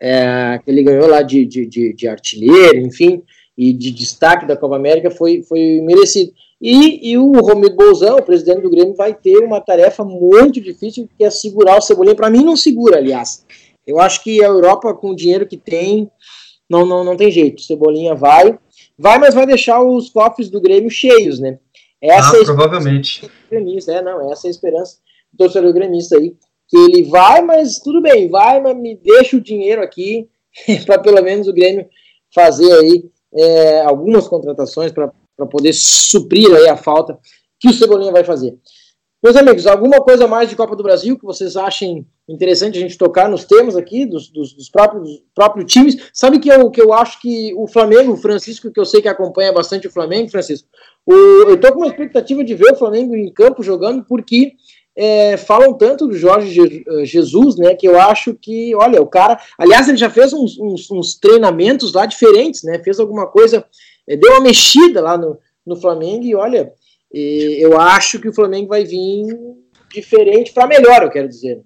é, 0.00 0.60
que 0.64 0.70
ele 0.70 0.82
ganhou 0.84 1.08
lá 1.08 1.22
de, 1.22 1.44
de, 1.44 1.66
de, 1.66 1.92
de 1.92 2.06
artilheiro, 2.08 2.78
enfim, 2.78 3.22
e 3.58 3.72
de 3.72 3.90
destaque 3.90 4.46
da 4.46 4.56
Copa 4.56 4.76
América 4.76 5.10
foi, 5.10 5.42
foi 5.42 5.80
merecido. 5.82 6.32
E, 6.60 7.10
e 7.10 7.18
o 7.18 7.32
Romildo 7.32 7.74
Bolzão, 7.74 8.16
o 8.18 8.22
presidente 8.22 8.60
do 8.62 8.70
Grêmio, 8.70 8.94
vai 8.94 9.12
ter 9.12 9.38
uma 9.38 9.60
tarefa 9.60 10.04
muito 10.04 10.60
difícil, 10.60 11.08
que 11.18 11.24
é 11.24 11.30
segurar 11.30 11.76
o 11.76 11.80
Cebolinha. 11.82 12.14
Para 12.14 12.30
mim, 12.30 12.44
não 12.44 12.56
segura, 12.56 12.98
aliás. 12.98 13.44
Eu 13.84 13.98
acho 14.00 14.22
que 14.22 14.40
a 14.42 14.46
Europa, 14.46 14.94
com 14.94 15.10
o 15.10 15.16
dinheiro 15.16 15.44
que 15.46 15.56
tem, 15.56 16.08
não, 16.70 16.86
não, 16.86 17.02
não 17.02 17.16
tem 17.16 17.32
jeito. 17.32 17.58
O 17.58 17.62
Cebolinha 17.62 18.14
vai, 18.14 18.56
vai, 18.98 19.18
mas 19.18 19.34
vai 19.34 19.46
deixar 19.46 19.82
os 19.82 20.10
cofres 20.10 20.48
do 20.50 20.60
Grêmio 20.60 20.90
cheios, 20.90 21.38
né? 21.38 21.58
Essa 22.00 22.36
ah, 22.36 22.40
é 22.40 22.44
provavelmente. 22.44 23.30
gremista, 23.48 23.92
é, 23.92 24.02
não, 24.02 24.32
essa 24.32 24.46
é 24.46 24.48
a 24.48 24.50
esperança 24.50 24.96
do 25.32 25.38
torcedor 25.38 25.72
gremista 25.72 26.16
aí, 26.16 26.34
que 26.68 26.76
ele 26.76 27.04
vai, 27.04 27.42
mas 27.42 27.78
tudo 27.78 28.02
bem, 28.02 28.28
vai, 28.28 28.60
mas 28.60 28.76
me 28.76 28.96
deixa 28.96 29.36
o 29.36 29.40
dinheiro 29.40 29.80
aqui, 29.80 30.28
para 30.84 30.98
pelo 30.98 31.22
menos 31.22 31.46
o 31.46 31.52
Grêmio 31.52 31.88
fazer 32.34 32.72
aí 32.72 33.04
é, 33.34 33.82
algumas 33.82 34.26
contratações 34.26 34.90
para 34.90 35.12
poder 35.50 35.72
suprir 35.72 36.52
aí 36.54 36.68
a 36.68 36.76
falta 36.76 37.18
que 37.60 37.68
o 37.68 37.72
Cebolinha 37.72 38.10
vai 38.10 38.24
fazer. 38.24 38.56
Meus 39.22 39.36
amigos, 39.36 39.68
alguma 39.68 40.00
coisa 40.00 40.26
mais 40.26 40.50
de 40.50 40.56
Copa 40.56 40.74
do 40.74 40.82
Brasil 40.82 41.16
que 41.16 41.24
vocês 41.24 41.56
achem 41.56 42.04
interessante 42.28 42.76
a 42.76 42.80
gente 42.80 42.98
tocar 42.98 43.28
nos 43.28 43.44
temas 43.44 43.76
aqui, 43.76 44.04
dos, 44.04 44.28
dos, 44.28 44.52
dos 44.52 44.68
próprios, 44.68 45.22
próprios 45.32 45.72
times? 45.72 46.10
Sabe 46.12 46.40
que 46.40 46.48
eu, 46.48 46.68
que 46.72 46.82
eu 46.82 46.92
acho 46.92 47.20
que 47.20 47.54
o 47.54 47.68
Flamengo, 47.68 48.14
o 48.14 48.16
Francisco, 48.16 48.72
que 48.72 48.80
eu 48.80 48.84
sei 48.84 49.00
que 49.00 49.06
acompanha 49.06 49.52
bastante 49.52 49.86
o 49.86 49.92
Flamengo, 49.92 50.28
Francisco, 50.28 50.68
o, 51.06 51.14
eu 51.14 51.60
tô 51.60 51.72
com 51.72 51.78
uma 51.78 51.86
expectativa 51.86 52.42
de 52.42 52.52
ver 52.56 52.72
o 52.72 52.76
Flamengo 52.76 53.14
em 53.14 53.32
campo 53.32 53.62
jogando, 53.62 54.04
porque 54.04 54.54
é, 54.96 55.36
falam 55.36 55.72
tanto 55.72 56.08
do 56.08 56.16
Jorge 56.16 56.84
eh, 56.84 57.04
Jesus, 57.04 57.56
né? 57.56 57.76
Que 57.76 57.86
eu 57.86 58.00
acho 58.00 58.34
que, 58.34 58.74
olha, 58.74 59.00
o 59.00 59.06
cara. 59.06 59.38
Aliás, 59.56 59.88
ele 59.88 59.98
já 59.98 60.10
fez 60.10 60.32
uns, 60.32 60.58
uns, 60.58 60.90
uns 60.90 61.14
treinamentos 61.14 61.92
lá 61.92 62.06
diferentes, 62.06 62.64
né? 62.64 62.80
Fez 62.82 62.98
alguma 62.98 63.28
coisa, 63.28 63.64
é, 64.06 64.16
deu 64.16 64.32
uma 64.32 64.40
mexida 64.40 65.00
lá 65.00 65.16
no, 65.16 65.38
no 65.64 65.76
Flamengo 65.76 66.24
e 66.24 66.34
olha, 66.34 66.72
eu 67.12 67.78
acho 67.80 68.18
que 68.18 68.28
o 68.28 68.34
Flamengo 68.34 68.68
vai 68.68 68.84
vir 68.84 69.26
diferente 69.92 70.52
para 70.52 70.66
melhor, 70.66 71.02
eu 71.02 71.10
quero 71.10 71.28
dizer. 71.28 71.62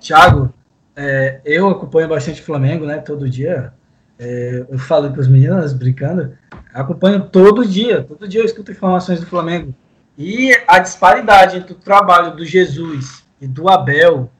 Thiago, 0.00 0.52
é, 0.96 1.40
eu 1.44 1.68
acompanho 1.68 2.08
bastante 2.08 2.40
o 2.40 2.44
Flamengo, 2.44 2.86
né? 2.86 2.98
Todo 2.98 3.28
dia. 3.28 3.72
É, 4.18 4.64
eu 4.68 4.78
falo 4.78 5.10
para 5.10 5.20
os 5.20 5.26
meninos 5.26 5.72
brincando, 5.72 6.36
acompanho 6.72 7.28
todo 7.28 7.66
dia, 7.66 8.04
todo 8.04 8.28
dia 8.28 8.40
eu 8.40 8.44
escuto 8.44 8.70
informações 8.70 9.18
do 9.18 9.26
Flamengo. 9.26 9.74
E 10.16 10.52
a 10.68 10.78
disparidade 10.78 11.56
entre 11.56 11.72
o 11.72 11.76
trabalho 11.76 12.36
do 12.36 12.44
Jesus 12.44 13.24
e 13.40 13.48
do 13.48 13.68
Abel 13.68 14.30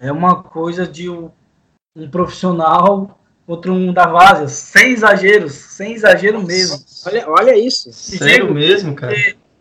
é 0.00 0.10
uma 0.10 0.42
coisa 0.42 0.86
de 0.86 1.08
um, 1.08 1.30
um 1.94 2.10
profissional 2.10 3.20
contra 3.46 3.70
um 3.70 3.92
da 3.92 4.06
Várzea, 4.06 4.48
sem 4.48 4.92
exageros, 4.92 5.52
sem 5.52 5.92
exagero 5.92 6.42
mesmo. 6.42 6.82
Olha, 7.06 7.28
olha 7.28 7.58
isso. 7.58 7.92
Sério 7.92 8.52
mesmo, 8.52 8.94
cara? 8.94 9.14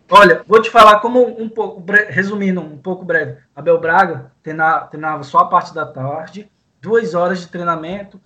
Olha, 0.09 0.43
vou 0.47 0.61
te 0.61 0.69
falar 0.69 0.99
como 0.99 1.25
um 1.41 1.47
pouco, 1.47 1.83
resumindo 2.09 2.61
um 2.61 2.77
pouco 2.77 3.05
breve. 3.05 3.37
Abel 3.55 3.79
Braga 3.79 4.31
treinava, 4.43 5.23
só 5.23 5.39
a 5.39 5.47
parte 5.47 5.73
da 5.73 5.85
tarde, 5.85 6.49
duas 6.81 7.13
horas 7.13 7.39
de 7.39 7.47
treinamento 7.47 8.19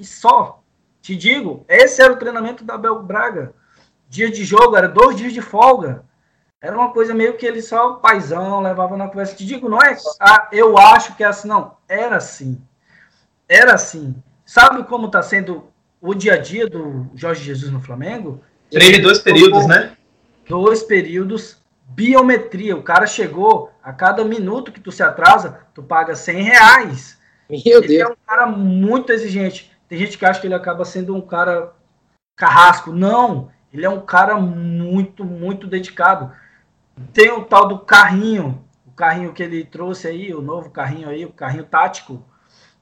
e 0.00 0.04
só. 0.04 0.62
Te 1.00 1.16
digo, 1.16 1.64
esse 1.68 2.02
era 2.02 2.12
o 2.12 2.16
treinamento 2.16 2.64
da 2.64 2.74
Abel 2.74 3.02
Braga. 3.02 3.54
Dia 4.08 4.30
de 4.30 4.44
jogo 4.44 4.76
era 4.76 4.88
dois 4.88 5.16
dias 5.16 5.32
de 5.32 5.40
folga. 5.40 6.04
Era 6.60 6.76
uma 6.76 6.90
coisa 6.92 7.14
meio 7.14 7.36
que 7.36 7.46
ele 7.46 7.62
só 7.62 7.94
paisão 7.94 8.60
levava 8.60 8.96
na 8.96 9.06
conversa. 9.06 9.36
Te 9.36 9.46
digo, 9.46 9.68
não 9.68 9.80
é. 9.80 9.96
Ah, 10.20 10.48
eu 10.50 10.76
acho 10.76 11.14
que 11.14 11.22
é 11.22 11.26
assim, 11.26 11.46
não. 11.46 11.76
Era 11.88 12.16
assim. 12.16 12.60
Era 13.48 13.74
assim. 13.74 14.16
Sabe 14.44 14.82
como 14.84 15.06
está 15.06 15.22
sendo 15.22 15.68
o 16.00 16.14
dia 16.14 16.34
a 16.34 16.38
dia 16.38 16.66
do 16.66 17.06
Jorge 17.14 17.44
Jesus 17.44 17.70
no 17.70 17.80
Flamengo? 17.80 18.42
Treine 18.70 18.98
dois 18.98 19.18
períodos, 19.18 19.66
né? 19.66 19.96
Dois 20.48 20.82
períodos. 20.82 21.62
Biometria. 21.90 22.76
O 22.76 22.82
cara 22.82 23.06
chegou, 23.06 23.72
a 23.82 23.92
cada 23.92 24.24
minuto 24.24 24.72
que 24.72 24.80
tu 24.80 24.92
se 24.92 25.02
atrasa, 25.02 25.60
tu 25.74 25.82
paga 25.82 26.14
100 26.14 26.42
reais. 26.42 27.18
Meu 27.48 27.60
ele 27.64 27.88
Deus. 27.88 28.10
é 28.10 28.12
um 28.12 28.16
cara 28.26 28.46
muito 28.46 29.12
exigente. 29.12 29.72
Tem 29.88 29.98
gente 29.98 30.18
que 30.18 30.26
acha 30.26 30.40
que 30.40 30.46
ele 30.46 30.54
acaba 30.54 30.84
sendo 30.84 31.14
um 31.14 31.20
cara 31.20 31.72
carrasco. 32.36 32.92
Não. 32.92 33.50
Ele 33.72 33.84
é 33.84 33.90
um 33.90 34.00
cara 34.00 34.36
muito, 34.36 35.24
muito 35.24 35.66
dedicado. 35.66 36.32
Tem 37.12 37.30
o 37.30 37.44
tal 37.44 37.68
do 37.68 37.78
carrinho, 37.80 38.64
o 38.86 38.90
carrinho 38.90 39.32
que 39.32 39.42
ele 39.42 39.64
trouxe 39.64 40.08
aí, 40.08 40.34
o 40.34 40.42
novo 40.42 40.70
carrinho 40.70 41.08
aí, 41.08 41.24
o 41.24 41.32
carrinho 41.32 41.64
tático, 41.64 42.24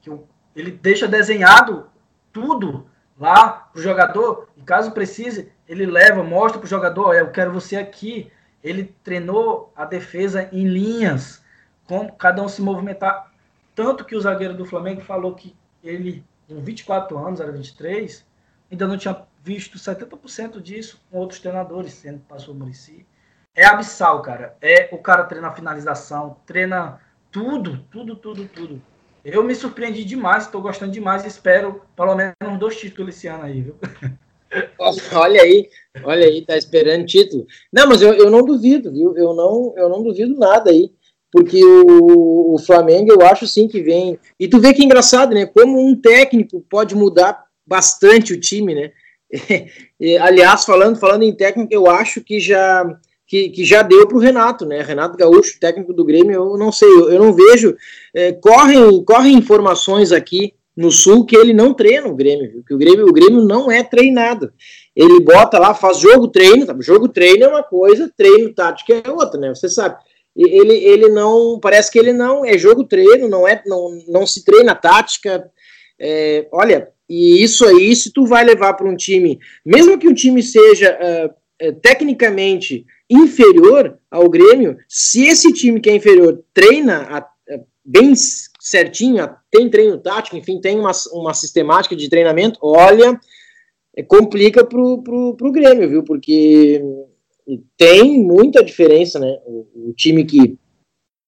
que 0.01 0.11
ele 0.55 0.71
deixa 0.71 1.07
desenhado 1.07 1.87
tudo 2.31 2.87
lá 3.19 3.69
pro 3.71 3.81
jogador, 3.81 4.47
e 4.55 4.61
caso 4.61 4.91
precise, 4.91 5.51
ele 5.67 5.85
leva, 5.85 6.23
mostra 6.23 6.59
pro 6.59 6.69
jogador, 6.69 7.13
eu 7.13 7.31
quero 7.31 7.51
você 7.51 7.75
aqui. 7.75 8.31
Ele 8.63 8.95
treinou 9.03 9.71
a 9.75 9.85
defesa 9.85 10.49
em 10.51 10.67
linhas, 10.67 11.43
como 11.85 12.13
cada 12.13 12.41
um 12.41 12.47
se 12.47 12.61
movimentar. 12.61 13.31
Tanto 13.75 14.03
que 14.03 14.15
o 14.15 14.21
zagueiro 14.21 14.53
do 14.53 14.65
Flamengo 14.65 15.01
falou 15.01 15.35
que 15.35 15.55
ele, 15.83 16.25
com 16.47 16.59
24 16.61 17.17
anos, 17.17 17.39
era 17.39 17.51
23, 17.51 18.25
ainda 18.71 18.87
não 18.87 18.97
tinha 18.97 19.23
visto 19.43 19.77
70% 19.77 20.59
disso 20.61 20.99
com 21.09 21.19
outros 21.19 21.39
treinadores, 21.39 21.93
sendo 21.93 22.19
que 22.19 22.25
passou 22.25 22.53
o 22.53 22.57
Murici 22.57 23.05
é 23.57 23.65
abissal, 23.65 24.21
cara. 24.21 24.55
É 24.61 24.87
o 24.91 24.99
cara 24.99 25.23
treina 25.23 25.47
a 25.47 25.51
finalização, 25.51 26.37
treina 26.45 27.01
tudo, 27.31 27.79
tudo, 27.89 28.15
tudo, 28.15 28.47
tudo. 28.47 28.81
Eu 29.25 29.43
me 29.43 29.55
surpreendi 29.55 30.05
demais, 30.05 30.43
estou 30.43 30.61
gostando 30.61 30.91
demais 30.91 31.25
espero 31.25 31.81
pelo 31.95 32.15
menos 32.15 32.59
dois 32.59 32.79
títulos 32.79 33.15
esse 33.15 33.27
ano 33.27 33.43
aí, 33.43 33.63
viu? 33.63 33.75
Olha 35.13 35.41
aí, 35.41 35.69
olha 36.03 36.25
aí, 36.25 36.45
tá 36.45 36.57
esperando 36.57 37.05
título. 37.05 37.45
Não, 37.71 37.87
mas 37.87 38.01
eu, 38.01 38.13
eu 38.13 38.29
não 38.29 38.43
duvido, 38.43 38.91
viu? 38.91 39.17
Eu 39.17 39.33
não, 39.33 39.73
eu 39.75 39.89
não 39.89 40.03
duvido 40.03 40.37
nada 40.37 40.69
aí. 40.69 40.91
Porque 41.31 41.63
o, 41.63 42.53
o 42.53 42.59
Flamengo, 42.59 43.11
eu 43.11 43.21
acho 43.25 43.45
sim 43.45 43.67
que 43.67 43.81
vem. 43.81 44.17
E 44.39 44.47
tu 44.47 44.59
vê 44.59 44.73
que 44.73 44.81
é 44.81 44.85
engraçado, 44.85 45.33
né? 45.33 45.45
Como 45.45 45.79
um 45.85 45.95
técnico 45.95 46.63
pode 46.69 46.95
mudar 46.95 47.43
bastante 47.65 48.33
o 48.33 48.39
time, 48.39 48.73
né? 48.73 48.91
Aliás, 50.21 50.63
falando, 50.63 50.97
falando 50.97 51.23
em 51.23 51.33
técnico, 51.33 51.73
eu 51.73 51.87
acho 51.89 52.21
que 52.21 52.39
já 52.39 52.85
que, 53.27 53.49
que 53.49 53.65
já 53.65 53.81
deu 53.81 54.07
para 54.07 54.15
o 54.15 54.21
Renato, 54.21 54.65
né? 54.65 54.81
Renato 54.81 55.17
Gaúcho, 55.17 55.59
técnico 55.59 55.91
do 55.91 56.05
Grêmio, 56.05 56.31
eu 56.31 56.57
não 56.57 56.71
sei, 56.71 56.87
eu, 56.87 57.11
eu 57.11 57.19
não 57.19 57.33
vejo. 57.33 57.75
É, 58.13 58.31
correm, 58.31 59.03
correm 59.03 59.35
informações 59.35 60.13
aqui 60.13 60.53
no 60.77 60.91
Sul 60.91 61.25
que 61.25 61.35
ele 61.35 61.53
não 61.53 61.73
treina 61.73 62.07
o 62.07 62.15
Grêmio, 62.15 62.51
viu? 62.51 62.63
que 62.63 62.73
o 62.73 62.77
Grêmio, 62.77 63.07
o 63.07 63.11
Grêmio 63.11 63.41
não 63.41 63.71
é 63.71 63.83
treinado. 63.83 64.53
Ele 64.95 65.19
bota 65.19 65.57
lá, 65.57 65.73
faz 65.73 65.97
jogo 65.97 66.27
treino, 66.27 66.67
tá? 66.67 66.75
jogo 66.79 67.09
treino 67.09 67.45
é 67.45 67.47
uma 67.47 67.63
coisa, 67.63 68.11
treino 68.15 68.53
tático 68.53 68.93
é 68.93 69.09
outra, 69.09 69.39
né? 69.39 69.49
Você 69.49 69.67
sabe. 69.67 69.97
Ele, 70.35 70.75
ele 70.75 71.09
não, 71.09 71.59
parece 71.59 71.91
que 71.91 71.97
ele 71.97 72.13
não 72.13 72.45
é 72.45 72.55
jogo 72.59 72.83
treino, 72.83 73.27
não 73.27 73.47
é, 73.47 73.61
não, 73.65 73.99
não 74.07 74.27
se 74.27 74.45
treina 74.45 74.75
tática. 74.75 75.49
É, 75.99 76.47
olha, 76.51 76.89
e 77.09 77.41
isso 77.43 77.65
aí, 77.65 77.95
se 77.95 78.11
tu 78.11 78.27
vai 78.27 78.43
levar 78.43 78.73
para 78.73 78.87
um 78.87 78.95
time, 78.95 79.39
mesmo 79.65 79.97
que 79.97 80.07
o 80.07 80.13
time 80.13 80.43
seja 80.43 80.95
uh, 81.01 81.73
tecnicamente 81.81 82.85
inferior 83.09 83.97
ao 84.11 84.29
Grêmio, 84.29 84.77
se 84.87 85.25
esse 85.25 85.51
time 85.53 85.79
que 85.79 85.89
é 85.89 85.95
inferior 85.95 86.43
treina 86.53 87.07
a, 87.09 87.17
a, 87.17 87.59
bem 87.83 88.13
certinho, 88.69 89.29
tem 89.49 89.69
treino 89.69 89.97
tático, 89.97 90.35
enfim, 90.35 90.59
tem 90.59 90.79
uma, 90.79 90.91
uma 91.13 91.33
sistemática 91.33 91.95
de 91.95 92.09
treinamento, 92.09 92.59
olha, 92.61 93.19
é, 93.95 94.03
complica 94.03 94.63
pro, 94.63 95.01
pro, 95.01 95.35
pro 95.35 95.51
Grêmio, 95.51 95.89
viu? 95.89 96.03
Porque 96.03 96.81
tem 97.77 98.21
muita 98.21 98.63
diferença, 98.63 99.19
né? 99.19 99.37
O, 99.45 99.89
o 99.89 99.93
time 99.93 100.25
que, 100.25 100.57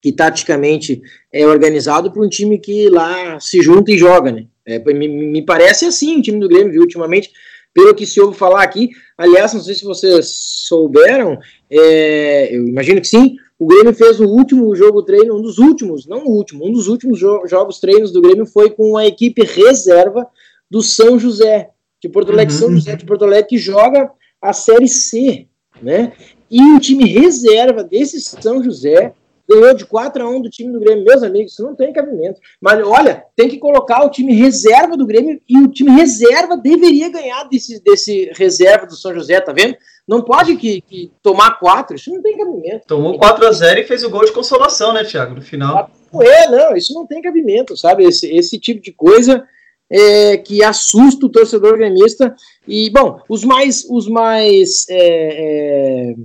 que 0.02 0.12
taticamente 0.12 1.02
é 1.32 1.48
organizado 1.48 2.12
para 2.12 2.22
um 2.22 2.30
time 2.30 2.60
que 2.60 2.90
lá 2.90 3.40
se 3.40 3.62
junta 3.62 3.92
e 3.92 3.98
joga, 3.98 4.32
né? 4.32 4.46
É, 4.66 4.80
me, 4.94 5.08
me 5.08 5.42
parece 5.42 5.86
assim 5.86 6.20
o 6.20 6.22
time 6.22 6.40
do 6.40 6.50
Grêmio, 6.50 6.74
viu? 6.74 6.82
Ultimamente 6.82 7.32
pelo 7.74 7.96
que 7.96 8.06
se 8.06 8.20
ouve 8.20 8.38
falar 8.38 8.64
aqui. 8.64 8.90
Aliás, 9.18 9.54
não 9.54 9.62
sei 9.62 9.76
se 9.76 9.86
vocês 9.86 10.28
souberam, 10.68 11.40
é, 11.70 12.56
eu 12.56 12.68
imagino 12.68 13.00
que 13.00 13.08
sim. 13.08 13.38
O 13.60 13.68
Grêmio 13.68 13.94
fez 13.94 14.22
o 14.22 14.26
último 14.26 14.74
jogo 14.74 15.04
treino, 15.04 15.38
um 15.38 15.42
dos 15.42 15.58
últimos, 15.58 16.08
não 16.08 16.24
o 16.24 16.32
último, 16.32 16.66
um 16.66 16.72
dos 16.72 16.88
últimos 16.88 17.20
jo 17.20 17.46
jogos 17.46 17.78
treinos 17.82 18.10
do 18.10 18.22
Grêmio 18.22 18.46
foi 18.46 18.70
com 18.70 18.96
a 18.96 19.06
equipe 19.06 19.44
reserva 19.44 20.26
do 20.72 20.82
São 20.82 21.20
José, 21.20 21.70
de 22.02 22.08
Porto 22.08 22.32
Alegre, 22.32 22.54
uhum. 22.54 22.60
São 22.60 22.72
José 22.72 22.96
de 22.96 23.06
Porto 23.06 23.26
Alegre, 23.26 23.50
que 23.50 23.58
joga 23.58 24.10
a 24.42 24.54
Série 24.54 24.88
C, 24.88 25.46
né? 25.82 26.14
E 26.50 26.64
o 26.74 26.80
time 26.80 27.04
reserva 27.04 27.84
desse 27.84 28.22
São 28.22 28.64
José 28.64 29.14
ganhou 29.50 29.74
de 29.74 29.86
4 29.86 30.24
a 30.24 30.30
1 30.30 30.42
do 30.42 30.50
time 30.50 30.72
do 30.72 30.80
Grêmio. 30.80 31.04
Meus 31.04 31.24
amigos, 31.24 31.54
isso 31.54 31.64
não 31.64 31.76
tem 31.76 31.92
cabimento. 31.92 32.40
Mas 32.62 32.86
olha, 32.86 33.24
tem 33.36 33.50
que 33.50 33.58
colocar 33.58 34.06
o 34.06 34.10
time 34.12 34.34
reserva 34.34 34.96
do 34.96 35.08
Grêmio 35.08 35.42
e 35.50 35.58
o 35.58 35.68
time 35.68 35.90
reserva 35.92 36.56
deveria 36.56 37.10
ganhar 37.10 37.44
desse, 37.46 37.82
desse 37.84 38.32
reserva 38.36 38.86
do 38.86 38.96
São 38.96 39.14
José, 39.14 39.42
tá 39.42 39.52
vendo? 39.52 39.76
Não 40.08 40.22
pode 40.22 40.56
que, 40.56 40.82
que 40.82 41.12
tomar 41.24 41.60
4, 41.60 41.96
isso 41.96 42.14
não 42.14 42.22
tem 42.22 42.38
cabimento. 42.38 42.88
Tomou 42.88 43.18
4 43.18 43.48
a 43.48 43.52
0 43.52 43.80
e 43.80 43.84
fez 43.84 44.04
o 44.04 44.10
gol 44.10 44.26
de 44.26 44.32
consolação, 44.32 44.94
né, 44.94 45.04
Thiago, 45.04 45.36
no 45.36 45.42
final. 45.42 45.90
É, 46.22 46.50
não, 46.50 46.76
isso 46.76 46.94
não 46.94 47.06
tem 47.06 47.22
cabimento, 47.22 47.76
sabe? 47.76 48.04
Esse, 48.04 48.28
esse 48.28 48.60
tipo 48.60 48.82
de 48.82 48.92
coisa 48.92 49.44
é, 49.90 50.38
que 50.38 50.64
assusta 50.64 51.26
o 51.26 51.30
torcedor 51.30 51.78
gremista. 51.78 52.36
E, 52.68 52.90
bom, 52.90 53.20
os 53.28 53.44
mais, 53.44 53.86
os 53.90 54.08
mais 54.08 54.86
é, 54.90 56.12
é 56.12 56.16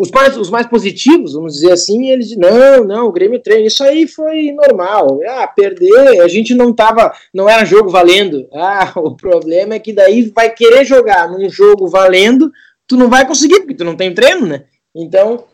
os 0.00 0.10
mais, 0.10 0.36
os 0.36 0.50
mais 0.50 0.66
positivos, 0.66 1.32
vamos 1.32 1.54
dizer 1.54 1.72
assim, 1.72 2.10
eles 2.10 2.28
dizem, 2.28 2.40
não, 2.40 2.84
não, 2.84 3.06
o 3.06 3.12
Grêmio 3.12 3.40
treina, 3.40 3.66
isso 3.66 3.82
aí 3.82 4.06
foi 4.06 4.52
normal. 4.52 5.20
Ah, 5.28 5.46
perder, 5.46 6.20
a 6.20 6.28
gente 6.28 6.54
não 6.54 6.72
tava, 6.72 7.12
não 7.34 7.48
era 7.48 7.64
jogo 7.64 7.90
valendo. 7.90 8.48
Ah, 8.54 8.92
o 8.96 9.16
problema 9.16 9.74
é 9.74 9.78
que 9.78 9.92
daí 9.92 10.30
vai 10.34 10.50
querer 10.50 10.84
jogar 10.84 11.30
num 11.30 11.48
jogo 11.48 11.88
valendo, 11.88 12.50
tu 12.86 12.96
não 12.96 13.08
vai 13.08 13.26
conseguir, 13.26 13.60
porque 13.60 13.74
tu 13.74 13.84
não 13.84 13.96
tem 13.96 14.14
treino, 14.14 14.46
né? 14.46 14.64
Então, 14.94 15.44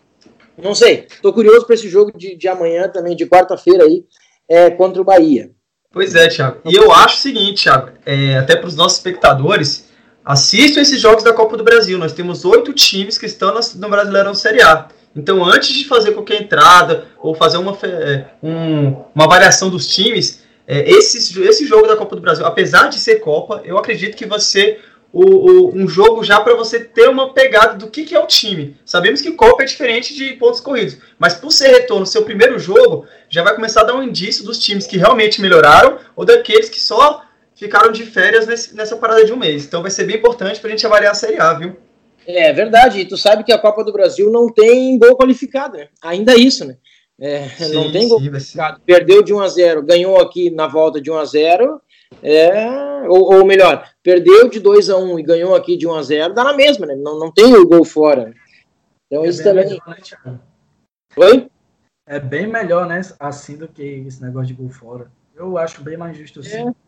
não 0.56 0.74
sei. 0.74 1.06
Tô 1.22 1.32
curioso 1.32 1.66
para 1.66 1.74
esse 1.74 1.88
jogo 1.88 2.16
de, 2.16 2.36
de 2.36 2.48
amanhã 2.48 2.88
também, 2.88 3.16
de 3.16 3.26
quarta-feira 3.26 3.84
aí, 3.84 4.04
é, 4.48 4.70
contra 4.70 5.00
o 5.00 5.04
Bahia. 5.04 5.50
Pois 5.90 6.14
é, 6.14 6.28
Thiago. 6.28 6.58
E 6.64 6.74
eu 6.74 6.92
acho 6.92 7.16
o 7.16 7.20
seguinte, 7.20 7.62
Thiago, 7.62 7.90
é, 8.04 8.36
até 8.36 8.56
para 8.56 8.66
os 8.66 8.76
nossos 8.76 8.98
espectadores, 8.98 9.88
assistam 10.24 10.80
esses 10.80 11.00
jogos 11.00 11.22
da 11.22 11.32
Copa 11.32 11.56
do 11.56 11.64
Brasil. 11.64 11.98
Nós 11.98 12.12
temos 12.12 12.44
oito 12.44 12.72
times 12.72 13.18
que 13.18 13.26
estão 13.26 13.52
no 13.52 13.88
Brasileirão 13.88 14.34
Série 14.34 14.62
A. 14.62 14.88
Então, 15.14 15.44
antes 15.44 15.72
de 15.72 15.84
fazer 15.84 16.12
qualquer 16.12 16.42
entrada 16.42 17.06
ou 17.20 17.34
fazer 17.34 17.58
uma, 17.58 17.76
é, 17.82 18.24
um, 18.42 18.96
uma 19.14 19.28
variação 19.28 19.70
dos 19.70 19.86
times, 19.86 20.42
é, 20.66 20.90
esse, 20.90 21.40
esse 21.42 21.66
jogo 21.66 21.86
da 21.86 21.96
Copa 21.96 22.16
do 22.16 22.22
Brasil, 22.22 22.44
apesar 22.44 22.88
de 22.88 22.98
ser 22.98 23.16
Copa, 23.16 23.60
eu 23.64 23.78
acredito 23.78 24.16
que 24.16 24.26
vai 24.26 24.40
ser 24.40 24.82
o, 25.12 25.22
o, 25.22 25.76
um 25.76 25.86
jogo 25.86 26.24
já 26.24 26.40
para 26.40 26.56
você 26.56 26.80
ter 26.80 27.08
uma 27.08 27.32
pegada 27.32 27.76
do 27.76 27.88
que, 27.88 28.02
que 28.02 28.16
é 28.16 28.18
o 28.18 28.26
time. 28.26 28.76
Sabemos 28.84 29.20
que 29.20 29.30
Copa 29.30 29.62
é 29.62 29.66
diferente 29.66 30.12
de 30.12 30.32
pontos 30.32 30.60
corridos, 30.60 30.96
mas 31.16 31.34
por 31.34 31.52
ser 31.52 31.68
retorno, 31.68 32.04
seu 32.04 32.24
primeiro 32.24 32.58
jogo, 32.58 33.06
já 33.28 33.44
vai 33.44 33.54
começar 33.54 33.82
a 33.82 33.84
dar 33.84 33.94
um 33.94 34.02
indício 34.02 34.44
dos 34.44 34.58
times 34.58 34.88
que 34.88 34.96
realmente 34.96 35.40
melhoraram 35.40 35.98
ou 36.16 36.24
daqueles 36.24 36.68
que 36.68 36.80
só 36.80 37.23
ficaram 37.54 37.92
de 37.92 38.04
férias 38.04 38.46
nesse, 38.46 38.74
nessa 38.74 38.96
parada 38.96 39.24
de 39.24 39.32
um 39.32 39.36
mês. 39.36 39.64
Então 39.64 39.82
vai 39.82 39.90
ser 39.90 40.04
bem 40.04 40.16
importante 40.16 40.60
para 40.60 40.68
a 40.68 40.70
gente 40.70 40.86
avaliar 40.86 41.12
a 41.12 41.14
Série 41.14 41.40
A, 41.40 41.52
viu? 41.54 41.76
É 42.26 42.52
verdade, 42.52 43.00
e 43.00 43.04
tu 43.04 43.16
sabe 43.16 43.44
que 43.44 43.52
a 43.52 43.58
Copa 43.58 43.84
do 43.84 43.92
Brasil 43.92 44.30
não 44.30 44.48
tem 44.48 44.98
gol 44.98 45.16
qualificado, 45.16 45.76
né? 45.76 45.88
Ainda 46.02 46.32
é 46.32 46.38
isso, 46.38 46.64
né? 46.64 46.76
É, 47.20 47.48
sim, 47.48 47.74
não 47.74 47.92
tem 47.92 48.08
gol 48.08 48.18
qualificado. 48.18 48.80
Perdeu 48.84 49.22
de 49.22 49.32
1 49.32 49.40
a 49.40 49.48
0 49.48 49.82
ganhou 49.82 50.20
aqui 50.20 50.50
na 50.50 50.66
volta 50.66 51.00
de 51.00 51.10
1 51.10 51.16
a 51.16 51.24
0 51.24 51.80
é, 52.22 53.08
ou, 53.08 53.34
ou, 53.34 53.44
melhor, 53.44 53.88
perdeu 54.02 54.48
de 54.48 54.58
2 54.60 54.88
a 54.90 54.96
1 54.96 55.18
e 55.18 55.22
ganhou 55.22 55.54
aqui 55.54 55.76
de 55.76 55.86
1 55.86 55.94
a 55.94 56.02
0 56.02 56.34
dá 56.34 56.44
na 56.44 56.54
mesma, 56.54 56.86
né? 56.86 56.96
Não, 56.96 57.18
não 57.18 57.30
tem 57.30 57.54
o 57.54 57.66
gol 57.66 57.84
fora. 57.84 58.32
Então 59.06 59.24
é 59.24 59.28
isso 59.28 59.42
também. 59.42 59.64
Melhor, 59.64 59.82
né, 60.24 60.40
Oi? 61.16 61.48
É 62.06 62.18
bem 62.18 62.46
melhor, 62.46 62.86
né? 62.86 63.00
Assim 63.18 63.56
do 63.56 63.68
que 63.68 63.82
esse 63.82 64.22
negócio 64.22 64.48
de 64.48 64.54
gol 64.54 64.70
fora. 64.70 65.10
Eu 65.34 65.58
acho 65.58 65.82
bem 65.82 65.96
mais 65.96 66.16
justo 66.16 66.40
assim. 66.40 66.68
É. 66.68 66.83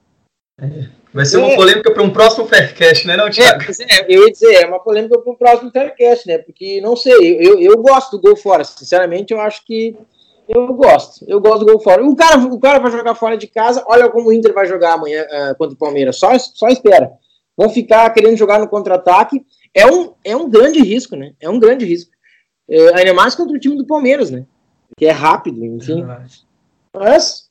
Vai 1.13 1.25
ser 1.25 1.37
uma 1.39 1.49
é. 1.49 1.57
polêmica 1.57 1.93
para 1.93 2.03
um 2.03 2.11
próximo 2.11 2.47
Faircast, 2.47 3.07
né, 3.07 3.17
não, 3.17 3.31
Thiago? 3.31 3.65
É, 3.89 4.07
eu 4.09 4.27
ia 4.27 4.33
dizer, 4.33 4.55
é 4.55 4.67
uma 4.67 4.79
polêmica 4.79 5.19
para 5.19 5.33
um 5.33 5.37
próximo 5.37 5.71
Faircast, 5.71 6.27
né? 6.27 6.39
Porque, 6.39 6.81
não 6.81 6.97
sei, 6.97 7.37
eu, 7.41 7.59
eu 7.61 7.77
gosto 7.79 8.13
do 8.13 8.21
gol 8.21 8.37
fora. 8.37 8.65
Sinceramente, 8.65 9.33
eu 9.33 9.41
acho 9.41 9.65
que 9.65 9.97
eu 10.49 10.73
gosto. 10.75 11.25
Eu 11.27 11.41
gosto 11.41 11.65
do 11.65 11.73
gol 11.73 11.81
fora. 11.81 12.05
O 12.05 12.15
cara, 12.15 12.39
o 12.39 12.61
cara 12.61 12.79
vai 12.79 12.91
jogar 12.91 13.15
fora 13.15 13.37
de 13.37 13.47
casa. 13.47 13.85
Olha 13.87 14.09
como 14.09 14.29
o 14.29 14.33
Inter 14.33 14.55
vai 14.55 14.67
jogar 14.67 14.95
amanhã 14.95 15.25
uh, 15.25 15.57
contra 15.57 15.75
o 15.75 15.79
Palmeiras. 15.79 16.17
Só, 16.17 16.39
só 16.39 16.69
espera. 16.69 17.13
Vão 17.57 17.69
ficar 17.69 18.09
querendo 18.11 18.37
jogar 18.37 18.61
no 18.61 18.69
contra-ataque. 18.69 19.45
É 19.75 19.87
um, 19.87 20.13
é 20.25 20.37
um 20.37 20.49
grande 20.49 20.81
risco, 20.81 21.17
né? 21.17 21.33
É 21.41 21.49
um 21.49 21.59
grande 21.59 21.85
risco. 21.85 22.11
É, 22.69 22.99
ainda 22.99 23.13
mais 23.13 23.35
contra 23.35 23.57
o 23.57 23.61
time 23.61 23.77
do 23.77 23.87
Palmeiras, 23.87 24.31
né? 24.31 24.45
Que 24.97 25.07
é 25.07 25.11
rápido, 25.11 25.65
enfim. 25.65 26.03
É 26.03 26.27
Mas 26.95 27.49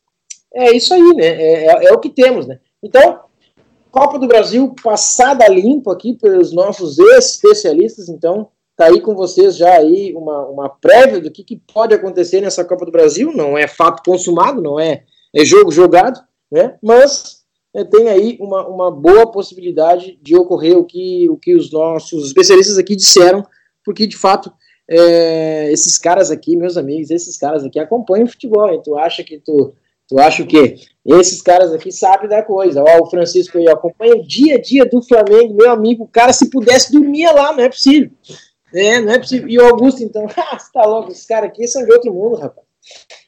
é 0.54 0.72
isso 0.72 0.94
aí, 0.94 1.14
né? 1.16 1.26
É, 1.26 1.66
é, 1.66 1.86
é, 1.88 1.94
o 1.94 2.00
que 2.00 2.10
temos, 2.10 2.48
né? 2.48 2.60
Então, 2.84 3.22
Copa 3.92 4.20
do 4.20 4.28
Brasil 4.28 4.76
passada 4.84 5.48
limpo 5.48 5.90
aqui 5.90 6.14
pelos 6.14 6.52
nossos 6.52 7.00
especialistas. 7.00 8.10
Então, 8.10 8.50
Tá 8.76 8.88
aí 8.88 9.00
com 9.00 9.16
vocês 9.16 9.56
já 9.56 9.74
aí 9.78 10.14
uma, 10.14 10.46
uma 10.48 10.70
prévia 10.70 11.22
do 11.22 11.32
que, 11.32 11.46
que 11.46 11.56
pode 11.74 11.94
acontecer 11.94 12.42
nessa 12.42 12.66
Copa 12.66 12.86
do 12.86 12.92
Brasil. 12.92 13.32
Não 13.32 13.58
é 13.58 13.68
fato 13.68 14.04
consumado, 14.04 14.62
não 14.62 14.78
é, 14.78 15.04
é 15.34 15.46
jogo 15.46 15.72
jogado, 15.72 16.20
né? 16.52 16.78
Mas 16.84 17.46
é, 17.74 17.86
tem 17.86 18.10
aí 18.10 18.38
uma, 18.42 18.68
uma 18.68 18.92
boa 18.92 19.32
possibilidade 19.32 20.20
de 20.22 20.36
ocorrer 20.36 20.78
o 20.78 20.84
que, 20.84 21.30
o 21.30 21.38
que 21.38 21.56
os 21.56 21.72
nossos 21.72 22.28
especialistas 22.28 22.78
aqui 22.78 22.98
disseram, 22.98 23.46
porque 23.84 24.06
de 24.06 24.18
fato 24.18 24.52
é, 24.90 25.72
esses 25.72 25.98
caras 25.98 26.30
aqui, 26.30 26.58
meus 26.58 26.76
amigos, 26.76 27.10
esses 27.10 27.38
caras 27.38 27.64
aqui 27.64 27.80
acompanham 27.80 28.26
o 28.26 28.30
futebol. 28.30 28.74
E 28.74 28.84
tu 28.84 28.98
acha 28.98 29.24
que 29.24 29.40
tu, 29.40 29.74
tu 30.08 30.20
acha 30.20 30.44
o 30.44 30.48
quê? 30.48 30.76
Esses 31.06 31.42
caras 31.42 31.72
aqui 31.72 31.92
sabem 31.92 32.28
da 32.28 32.42
coisa. 32.42 32.84
Ó, 32.84 33.04
o 33.04 33.10
Francisco 33.10 33.58
aí 33.58 33.68
acompanha 33.68 34.16
o 34.16 34.28
dia 34.28 34.56
a 34.56 34.62
dia 34.62 34.86
do 34.86 35.02
Flamengo, 35.04 35.56
meu 35.56 35.72
amigo. 35.72 36.04
O 36.04 36.08
cara, 36.08 36.34
se 36.34 36.50
pudesse, 36.50 36.92
dormia 36.92 37.32
lá, 37.32 37.54
não 37.54 37.64
é 37.64 37.70
possível. 37.70 38.10
É, 38.74 39.00
não 39.00 39.14
é 39.14 39.20
possível. 39.20 39.48
E 39.48 39.60
o 39.60 39.66
Augusto, 39.66 40.04
então, 40.04 40.26
ah, 40.36 40.58
você 40.58 40.72
tá 40.74 40.84
louco, 40.84 41.12
esses 41.12 41.26
caras 41.26 41.50
aqui 41.50 41.68
são 41.68 41.86
de 41.86 41.92
outro 41.94 42.12
mundo, 42.12 42.38
rapaz. 42.38 42.66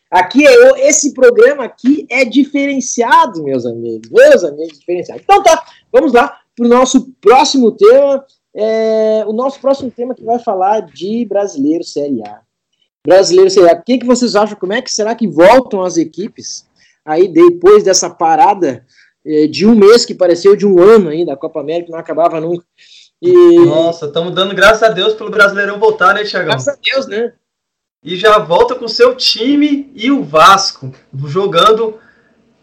Aqui, 0.10 0.48
é, 0.48 0.88
esse 0.88 1.13
programa 1.13 1.66
aqui 1.66 2.08
é 2.10 2.26
diferenciado, 2.26 3.44
meus 3.44 3.66
amigos. 3.66 4.10
Meus 4.10 4.44
amigos, 4.44 4.80
diferenciado. 4.80 5.22
Então 5.24 5.44
tá, 5.44 5.63
vamos 5.92 6.13
lá 6.13 6.40
para 6.56 6.66
o 6.66 6.70
nosso 6.70 7.12
próximo 7.22 7.72
tema. 7.72 8.26
É, 8.56 9.24
o 9.28 9.34
nosso 9.34 9.60
próximo 9.60 9.92
tema 9.92 10.16
que 10.16 10.24
vai 10.24 10.40
falar 10.40 10.82
de 10.82 11.26
brasileiro 11.26 11.84
Série 11.84 12.24
A. 12.28 12.40
Brasileiro 13.06 13.52
Série 13.52 13.70
A. 13.70 13.74
O 13.74 13.84
que, 13.84 14.00
que 14.00 14.06
vocês 14.06 14.36
acham? 14.36 14.58
Como 14.58 14.74
é 14.74 14.82
que 14.82 14.92
será 14.92 15.13
que 15.13 15.28
voltam 15.28 15.84
as 15.84 15.98
equipes 15.98 16.67
aí 17.08 17.28
depois 17.30 17.84
dessa 17.84 18.10
parada 18.10 18.86
é, 19.26 19.48
de 19.48 19.65
um 19.65 19.74
mês 19.74 20.06
que 20.06 20.13
pareceu 20.13 20.56
de 20.56 20.67
um 20.67 20.80
ano 20.82 21.10
aí 21.10 21.26
da 21.26 21.38
Copa 21.38 21.62
América, 21.62 21.91
não 21.91 22.00
acabava 22.00 22.41
nunca? 22.41 22.65
E... 23.22 23.60
Nossa, 23.65 24.08
estamos 24.08 24.36
dando 24.36 24.54
graças 24.54 24.84
a 24.84 24.89
Deus 24.89 25.13
pelo 25.13 25.32
Brasileirão 25.32 25.80
voltar, 25.80 26.13
né, 26.13 26.24
Thiagão? 26.24 26.50
Graças 26.50 26.67
a 26.67 26.78
Deus, 26.80 27.08
né? 27.08 27.34
E 28.04 28.15
já 28.15 28.38
volta 28.38 28.76
com 28.76 28.86
o 28.86 28.89
seu 28.89 29.15
time 29.15 29.91
e 29.96 30.12
o 30.12 30.24
Vasco, 30.24 30.93
jogando 31.26 31.98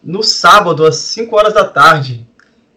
no 0.01 0.23
sábado, 0.23 0.85
às 0.85 0.95
5 0.97 1.35
horas 1.35 1.53
da 1.53 1.65
tarde. 1.65 2.25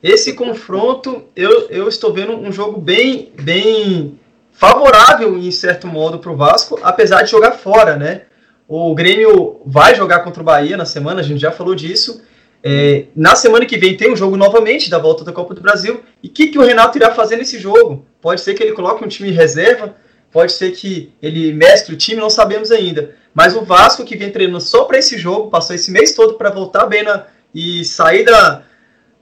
Esse 0.03 0.33
confronto, 0.33 1.25
eu, 1.37 1.69
eu 1.69 1.89
estou 1.89 2.13
vendo 2.13 2.33
um 2.33 2.51
jogo 2.51 2.81
bem, 2.81 3.33
bem 3.41 4.19
favorável, 4.53 5.37
em 5.37 5.51
certo 5.51 5.87
modo, 5.87 6.19
para 6.19 6.33
o 6.33 6.37
Vasco, 6.37 6.79
apesar 6.83 7.23
de 7.23 7.31
jogar 7.31 7.53
fora, 7.53 7.97
né? 7.97 8.23
O 8.69 8.95
Grêmio 8.95 9.63
vai 9.65 9.95
jogar 9.95 10.19
contra 10.21 10.43
o 10.43 10.45
Bahia 10.45 10.77
na 10.77 10.85
semana, 10.85 11.21
a 11.21 11.25
gente 11.25 11.41
já 11.41 11.51
falou 11.51 11.75
disso. 11.75 12.23
É, 12.63 13.07
na 13.17 13.35
semana 13.35 13.65
que 13.65 13.79
vem 13.79 13.97
tem 13.97 14.13
um 14.13 14.17
jogo 14.17 14.37
novamente 14.37 14.91
da 14.91 14.99
volta 14.99 15.25
da 15.25 15.33
Copa 15.33 15.55
do 15.55 15.63
Brasil. 15.63 16.03
E 16.23 16.29
o 16.29 16.31
que, 16.31 16.49
que 16.49 16.59
o 16.59 16.63
Renato 16.63 16.99
irá 16.99 17.15
fazer 17.15 17.37
nesse 17.37 17.59
jogo? 17.59 18.05
Pode 18.21 18.43
ser 18.43 18.53
que 18.53 18.63
ele 18.63 18.73
coloque 18.73 19.03
um 19.03 19.09
time 19.09 19.31
em 19.31 19.33
reserva, 19.33 19.97
pode 20.31 20.53
ser 20.53 20.73
que 20.73 21.15
ele 21.23 21.55
mestre 21.55 21.95
o 21.95 21.97
time, 21.97 22.21
não 22.21 22.29
sabemos 22.29 22.71
ainda. 22.71 23.17
Mas 23.33 23.57
o 23.57 23.63
Vasco, 23.63 24.05
que 24.05 24.17
vem 24.17 24.31
treinando 24.31 24.61
só 24.61 24.85
para 24.85 24.99
esse 24.99 25.17
jogo, 25.17 25.49
passou 25.49 25.75
esse 25.75 25.91
mês 25.91 26.13
todo 26.13 26.35
para 26.35 26.51
voltar 26.51 26.85
bem 26.85 27.03
na, 27.03 27.25
e 27.55 27.87
sair 27.87 28.25
da, 28.25 28.65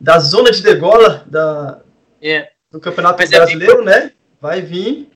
da 0.01 0.19
zona 0.19 0.51
de 0.51 0.61
degola 0.61 1.23
da, 1.25 1.83
é. 2.21 2.49
do 2.73 2.81
Campeonato 2.81 3.21
Mas 3.21 3.31
Brasileiro, 3.31 3.83
é 3.83 3.85
né? 3.85 4.13
Vai 4.41 4.61
vir 4.61 5.09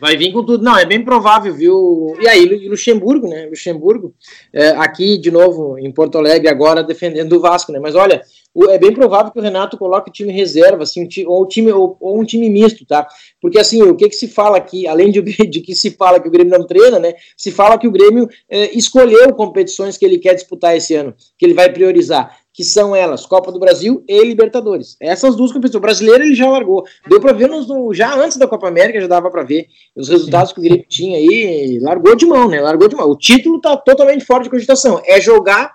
Vai 0.00 0.16
vir 0.16 0.32
com 0.32 0.44
tudo. 0.44 0.62
Não, 0.62 0.78
é 0.78 0.84
bem 0.84 1.04
provável, 1.04 1.52
viu? 1.52 2.16
E 2.20 2.28
aí, 2.28 2.68
Luxemburgo, 2.68 3.28
né? 3.28 3.46
Luxemburgo, 3.46 4.14
é, 4.52 4.68
aqui 4.70 5.18
de 5.18 5.30
novo 5.30 5.78
em 5.78 5.90
Porto 5.90 6.18
Alegre, 6.18 6.48
agora 6.48 6.82
defendendo 6.82 7.32
o 7.32 7.40
Vasco, 7.40 7.72
né? 7.72 7.80
Mas 7.80 7.94
olha, 7.94 8.22
é 8.70 8.78
bem 8.78 8.92
provável 8.92 9.32
que 9.32 9.38
o 9.38 9.42
Renato 9.42 9.76
coloque 9.76 10.10
o 10.10 10.12
time 10.12 10.32
reserva, 10.32 10.82
assim, 10.84 11.06
ou, 11.26 11.46
time, 11.46 11.72
ou, 11.72 11.96
ou, 12.00 12.20
um 12.20 12.24
time 12.24 12.48
misto, 12.48 12.86
tá? 12.86 13.06
Porque 13.40 13.58
assim, 13.58 13.82
o 13.82 13.94
que 13.94 14.08
que 14.08 14.16
se 14.16 14.28
fala 14.28 14.56
aqui, 14.56 14.86
além 14.86 15.10
de, 15.10 15.20
de 15.46 15.60
que 15.60 15.74
se 15.74 15.90
fala 15.90 16.20
que 16.20 16.28
o 16.28 16.30
Grêmio 16.30 16.56
não 16.56 16.66
treina, 16.66 16.98
né? 16.98 17.14
Se 17.36 17.50
fala 17.50 17.78
que 17.78 17.88
o 17.88 17.92
Grêmio 17.92 18.28
é, 18.48 18.76
escolheu 18.76 19.34
competições 19.34 19.96
que 19.96 20.04
ele 20.04 20.18
quer 20.18 20.34
disputar 20.34 20.76
esse 20.76 20.94
ano, 20.94 21.14
que 21.36 21.44
ele 21.44 21.54
vai 21.54 21.72
priorizar 21.72 22.36
que 22.52 22.64
são 22.64 22.94
elas, 22.94 23.24
Copa 23.24 23.52
do 23.52 23.60
Brasil 23.60 24.04
e 24.08 24.24
Libertadores. 24.24 24.96
Essas 25.00 25.36
duas 25.36 25.52
competições. 25.52 25.78
O 25.78 25.82
brasileiro 25.82 26.24
ele 26.24 26.34
já 26.34 26.50
largou. 26.50 26.84
Deu 27.08 27.20
para 27.20 27.32
ver 27.32 27.48
nos, 27.48 27.68
já 27.96 28.14
antes 28.14 28.36
da 28.36 28.48
Copa 28.48 28.66
América, 28.66 29.00
já 29.00 29.06
dava 29.06 29.30
para 29.30 29.44
ver 29.44 29.68
os 29.94 30.08
resultados 30.08 30.52
que 30.52 30.58
o 30.58 30.62
Grêmio 30.62 30.84
tinha 30.88 31.18
aí. 31.18 31.78
Largou 31.80 32.16
de 32.16 32.26
mão, 32.26 32.48
né? 32.48 32.60
Largou 32.60 32.88
de 32.88 32.96
mão. 32.96 33.08
O 33.08 33.16
título 33.16 33.60
tá 33.60 33.76
totalmente 33.76 34.24
fora 34.24 34.42
de 34.42 34.50
cogitação. 34.50 35.00
É 35.04 35.20
jogar 35.20 35.74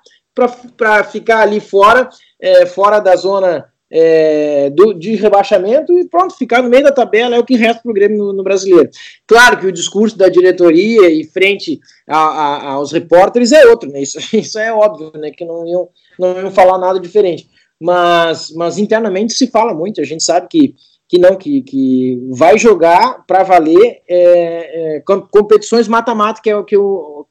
para 0.78 1.04
ficar 1.04 1.42
ali 1.42 1.60
fora, 1.60 2.10
é, 2.42 2.66
fora 2.66 3.00
da 3.00 3.16
zona 3.16 3.66
é, 3.96 4.72
do, 4.72 4.92
de 4.92 5.14
rebaixamento 5.14 5.94
e 5.94 6.08
pronto, 6.08 6.36
ficar 6.36 6.64
no 6.64 6.70
meio 6.70 6.84
da 6.84 6.92
tabela 6.92 7.36
é 7.36 7.40
o 7.40 7.46
que 7.46 7.56
resta 7.56 7.84
para 7.84 7.92
o 7.92 7.94
Grêmio 7.94 8.18
no, 8.18 8.34
no, 8.34 8.44
brasileiro. 8.44 8.90
Claro 9.28 9.60
que 9.60 9.68
o 9.68 9.72
discurso 9.72 10.18
da 10.18 10.30
diretoria 10.30 11.12
e 11.12 11.24
frente 11.26 11.80
a, 12.10 12.18
a, 12.18 12.72
aos 12.72 12.92
repórteres 12.92 13.52
é 13.52 13.68
outro, 13.68 13.92
né? 13.92 14.02
Isso, 14.02 14.18
isso 14.36 14.58
é 14.58 14.74
óbvio, 14.74 15.12
né? 15.16 15.30
Que 15.30 15.46
não 15.46 15.68
iam, 15.68 15.90
não 16.20 16.42
iam 16.42 16.50
falar 16.50 16.80
nada 16.80 17.00
diferente. 17.00 17.48
Mas, 17.80 18.52
mas 18.56 18.80
internamente 18.80 19.34
se 19.34 19.46
fala 19.46 19.76
muito, 19.76 20.02
a 20.02 20.04
gente 20.04 20.24
sabe 20.24 20.48
que, 20.50 20.74
que 21.08 21.20
não, 21.20 21.36
que, 21.36 21.62
que 21.62 22.20
vai 22.32 22.58
jogar 22.58 23.24
para 23.28 23.44
valer 23.44 24.02
é, 24.10 24.96
é, 24.96 25.04
competições 25.30 25.88
mata-mata, 25.88 26.42
que 26.42 26.50
é 26.50 26.56
o 26.56 26.64
que 26.64 26.76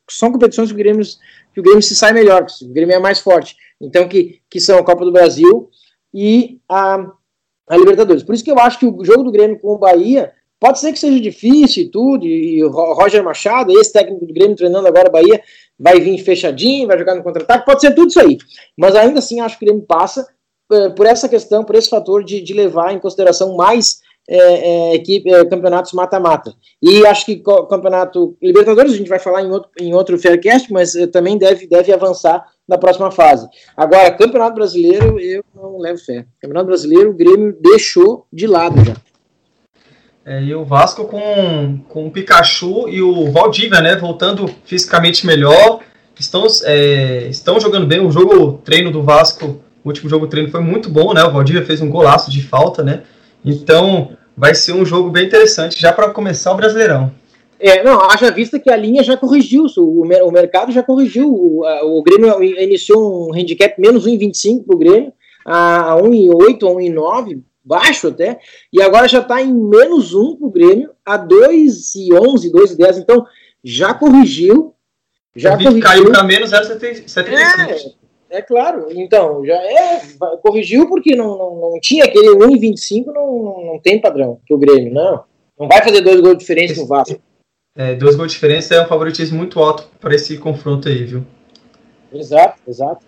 são 0.08 0.30
competições 0.30 0.68
que 0.68 0.74
o 0.74 0.78
Grêmio, 0.78 1.04
que 1.52 1.58
o 1.58 1.62
Grêmio 1.62 1.82
se 1.82 1.96
sai 1.96 2.12
melhor, 2.12 2.46
que 2.46 2.64
o 2.64 2.68
Grêmio 2.68 2.94
é 2.94 3.00
mais 3.00 3.18
forte. 3.18 3.56
Então, 3.80 4.06
que, 4.06 4.40
que 4.48 4.60
são 4.60 4.78
a 4.78 4.84
Copa 4.84 5.04
do 5.04 5.10
Brasil, 5.10 5.68
e 6.12 6.58
a, 6.68 7.06
a 7.68 7.76
Libertadores. 7.76 8.22
Por 8.22 8.34
isso 8.34 8.44
que 8.44 8.50
eu 8.50 8.58
acho 8.58 8.78
que 8.78 8.86
o 8.86 9.04
jogo 9.04 9.24
do 9.24 9.32
Grêmio 9.32 9.58
com 9.58 9.74
o 9.74 9.78
Bahia 9.78 10.32
pode 10.60 10.78
ser 10.78 10.92
que 10.92 10.98
seja 10.98 11.20
difícil 11.20 11.84
e 11.84 11.90
tudo, 11.90 12.24
e 12.24 12.62
o 12.62 12.70
Roger 12.70 13.24
Machado, 13.24 13.72
esse 13.80 13.92
técnico 13.92 14.24
do 14.24 14.32
Grêmio 14.32 14.56
treinando 14.56 14.86
agora 14.86 15.08
o 15.08 15.12
Bahia, 15.12 15.42
vai 15.78 15.98
vir 15.98 16.16
fechadinho, 16.18 16.86
vai 16.86 16.96
jogar 16.96 17.16
no 17.16 17.22
contra-ataque, 17.24 17.66
pode 17.66 17.80
ser 17.80 17.92
tudo 17.94 18.10
isso 18.10 18.20
aí. 18.20 18.38
Mas 18.76 18.94
ainda 18.94 19.18
assim 19.18 19.40
acho 19.40 19.58
que 19.58 19.64
o 19.64 19.66
Grêmio 19.66 19.84
passa 19.84 20.24
uh, 20.70 20.94
por 20.94 21.04
essa 21.04 21.28
questão, 21.28 21.64
por 21.64 21.74
esse 21.74 21.90
fator 21.90 22.22
de, 22.22 22.40
de 22.40 22.54
levar 22.54 22.92
em 22.92 23.00
consideração 23.00 23.56
mais 23.56 24.00
é, 24.34 24.36
é, 24.38 24.94
equipe, 24.94 25.30
é, 25.30 25.44
campeonatos 25.44 25.92
mata-mata. 25.92 26.54
E 26.82 27.04
acho 27.06 27.26
que 27.26 27.42
o 27.46 27.66
campeonato 27.66 28.34
Libertadores, 28.42 28.94
a 28.94 28.96
gente 28.96 29.10
vai 29.10 29.18
falar 29.18 29.42
em 29.42 29.50
outro, 29.50 29.70
em 29.78 29.94
outro 29.94 30.18
Faircast, 30.18 30.72
mas 30.72 30.94
uh, 30.94 31.06
também 31.06 31.36
deve, 31.36 31.66
deve 31.66 31.92
avançar 31.92 32.42
na 32.66 32.78
próxima 32.78 33.10
fase. 33.10 33.46
Agora, 33.76 34.10
Campeonato 34.12 34.54
Brasileiro, 34.54 35.20
eu 35.20 35.44
não 35.54 35.76
levo 35.76 35.98
fé. 35.98 36.24
Campeonato 36.40 36.66
Brasileiro, 36.66 37.10
o 37.10 37.14
Grêmio 37.14 37.54
deixou 37.60 38.26
de 38.32 38.46
lado 38.46 38.82
já. 38.82 38.94
É, 40.24 40.42
e 40.42 40.54
o 40.54 40.64
Vasco 40.64 41.04
com, 41.04 41.80
com 41.88 42.06
o 42.06 42.10
Pikachu 42.10 42.88
e 42.88 43.02
o 43.02 43.30
Valdívia, 43.30 43.82
né? 43.82 43.96
Voltando 43.96 44.48
fisicamente 44.64 45.26
melhor. 45.26 45.80
Estão, 46.18 46.46
é, 46.64 47.26
estão 47.28 47.60
jogando 47.60 47.86
bem. 47.86 48.00
O 48.00 48.10
jogo 48.10 48.60
treino 48.64 48.90
do 48.90 49.02
Vasco, 49.02 49.60
o 49.84 49.88
último 49.88 50.08
jogo 50.08 50.26
treino 50.26 50.50
foi 50.50 50.60
muito 50.60 50.88
bom, 50.88 51.12
né? 51.12 51.22
O 51.22 51.32
Valdívia 51.32 51.66
fez 51.66 51.82
um 51.82 51.90
golaço 51.90 52.30
de 52.30 52.42
falta, 52.42 52.82
né? 52.82 53.02
Então, 53.44 54.16
vai 54.36 54.54
ser 54.54 54.72
um 54.72 54.84
jogo 54.84 55.10
bem 55.10 55.26
interessante 55.26 55.80
já 55.80 55.92
para 55.92 56.10
começar 56.10 56.52
o 56.52 56.56
Brasileirão. 56.56 57.12
É, 57.58 57.84
não, 57.84 58.00
haja 58.10 58.30
vista 58.30 58.58
que 58.58 58.68
a 58.68 58.76
linha 58.76 59.04
já 59.04 59.16
corrigiu, 59.16 59.66
o, 59.76 60.02
o 60.02 60.32
mercado 60.32 60.72
já 60.72 60.82
corrigiu. 60.82 61.28
O, 61.32 61.62
o 61.98 62.02
Grêmio 62.02 62.42
iniciou 62.42 63.28
um 63.28 63.34
handicap 63.34 63.80
menos 63.80 64.04
1,25 64.04 64.64
para 64.66 64.74
o 64.74 64.78
Grêmio, 64.78 65.12
a 65.44 65.96
1,8, 66.02 66.68
a 66.68 66.74
1,9, 66.74 67.40
baixo 67.64 68.08
até, 68.08 68.40
e 68.72 68.82
agora 68.82 69.06
já 69.06 69.20
está 69.20 69.40
em 69.40 69.54
menos 69.54 70.12
1 70.12 70.36
para 70.36 70.46
o 70.46 70.50
Grêmio, 70.50 70.90
a 71.06 71.16
2,11, 71.16 72.50
2,10. 72.50 72.98
Então, 72.98 73.24
já 73.62 73.94
corrigiu. 73.94 74.74
Já 75.36 75.56
corrigiu. 75.56 75.80
caiu 75.80 76.10
para 76.10 76.24
menos 76.24 76.50
0,75. 76.50 77.28
É, 77.28 78.01
é 78.32 78.40
claro, 78.40 78.86
então, 78.90 79.44
já 79.44 79.54
é, 79.54 80.00
corrigiu 80.42 80.88
porque 80.88 81.14
não, 81.14 81.36
não, 81.36 81.70
não 81.72 81.80
tinha 81.80 82.04
aquele 82.04 82.30
1,25, 82.30 83.06
não, 83.06 83.12
não, 83.14 83.64
não 83.66 83.78
tem 83.78 84.00
padrão 84.00 84.40
que 84.46 84.54
o 84.54 84.58
Grêmio, 84.58 84.92
não. 84.92 85.24
Não 85.58 85.68
vai 85.68 85.82
fazer 85.82 86.00
dois 86.00 86.18
gols 86.20 86.34
de 86.34 86.40
diferença 86.40 86.80
no 86.80 86.86
Vasco. 86.86 87.20
É, 87.76 87.94
dois 87.94 88.16
gols 88.16 88.28
de 88.28 88.34
diferença 88.34 88.74
é 88.74 88.82
um 88.82 88.88
favoritismo 88.88 89.36
muito 89.36 89.60
alto 89.60 89.88
para 90.00 90.14
esse 90.14 90.38
confronto 90.38 90.88
aí, 90.88 91.04
viu? 91.04 91.24
Exato, 92.12 92.58
exato. 92.66 93.04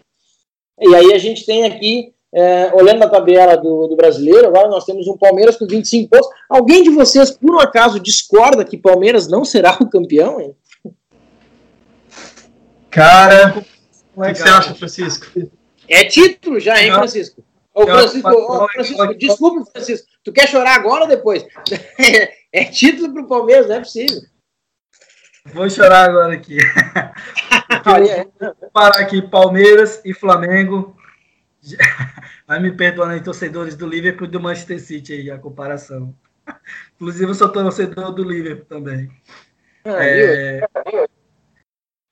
E 0.78 0.94
aí 0.94 1.12
a 1.14 1.18
gente 1.18 1.46
tem 1.46 1.64
aqui, 1.64 2.12
é, 2.32 2.70
olhando 2.74 3.02
a 3.02 3.08
tabela 3.08 3.56
do, 3.56 3.86
do, 3.86 3.96
brasileiro, 3.96 4.48
agora 4.48 4.68
nós 4.68 4.84
temos 4.84 5.08
um 5.08 5.16
Palmeiras 5.16 5.56
com 5.56 5.66
25 5.66 6.10
pontos. 6.10 6.28
Alguém 6.50 6.82
de 6.82 6.90
vocês, 6.90 7.30
por 7.30 7.54
um 7.54 7.60
acaso, 7.60 7.98
discorda 7.98 8.64
que 8.64 8.76
Palmeiras 8.76 9.26
não 9.26 9.44
será 9.44 9.76
o 9.80 9.88
campeão? 9.88 10.38
Hein? 10.38 10.54
Cara, 12.90 13.64
o 14.16 14.22
que 14.22 14.34
você 14.34 14.48
acha, 14.48 14.74
Francisco? 14.74 15.26
É 15.88 16.04
título 16.04 16.60
já, 16.60 16.82
hein, 16.82 16.92
Francisco? 16.92 17.44
Ô, 17.74 17.84
Francisco, 17.86 18.30
ô, 18.30 18.68
Francisco, 18.68 19.14
desculpa, 19.14 19.70
Francisco. 19.70 20.06
Tu 20.22 20.32
quer 20.32 20.48
chorar 20.48 20.76
agora 20.76 21.02
ou 21.02 21.08
depois? 21.08 21.44
é 22.52 22.64
título 22.64 23.12
para 23.12 23.22
o 23.22 23.28
Palmeiras, 23.28 23.68
não 23.68 23.76
é 23.76 23.80
possível. 23.80 24.22
Vou 25.52 25.68
chorar 25.68 26.08
agora 26.08 26.34
aqui. 26.34 26.56
Vou 28.40 28.70
parar 28.72 29.00
aqui 29.00 29.20
Palmeiras 29.20 30.00
e 30.04 30.14
Flamengo. 30.14 30.96
Vai 32.46 32.60
me 32.60 32.72
perdoando 32.72 33.12
aí, 33.12 33.22
torcedores 33.22 33.74
do 33.74 33.86
Liverpool 33.86 34.26
e 34.26 34.30
do 34.30 34.40
Manchester 34.40 34.80
City 34.80 35.12
aí, 35.12 35.30
a 35.30 35.38
comparação. 35.38 36.14
Inclusive, 36.94 37.30
eu 37.30 37.34
sou 37.34 37.48
torcedor 37.48 38.12
do 38.12 38.22
Liverpool 38.22 38.66
também. 38.66 39.10
Ah, 39.84 40.04
é, 40.04 40.60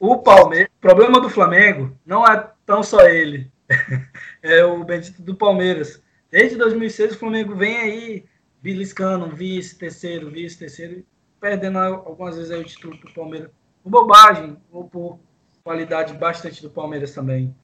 o 0.02 0.18
Palmeiras, 0.18 0.68
problema 0.80 1.20
do 1.20 1.30
Flamengo 1.30 1.96
não 2.04 2.26
é 2.26 2.50
tão 2.66 2.82
só 2.82 3.02
ele. 3.02 3.52
é 4.42 4.64
o 4.64 4.82
bendito 4.82 5.22
do 5.22 5.32
Palmeiras. 5.32 6.02
Desde 6.28 6.56
2006 6.56 7.14
o 7.14 7.18
Flamengo 7.20 7.54
vem 7.54 7.76
aí 7.76 8.24
beliscando 8.60 9.28
vice, 9.28 9.78
terceiro, 9.78 10.28
vice, 10.28 10.58
terceiro 10.58 11.06
perdendo 11.40 11.78
algumas 11.78 12.34
vezes 12.34 12.50
aí 12.50 12.60
o 12.60 12.64
título 12.64 12.98
para 12.98 13.10
o 13.10 13.14
Palmeiras 13.14 13.50
por 13.80 13.90
bobagem 13.90 14.56
ou 14.72 14.88
por 14.88 15.20
qualidade 15.62 16.14
bastante 16.14 16.60
do 16.60 16.70
Palmeiras 16.70 17.14
também. 17.14 17.54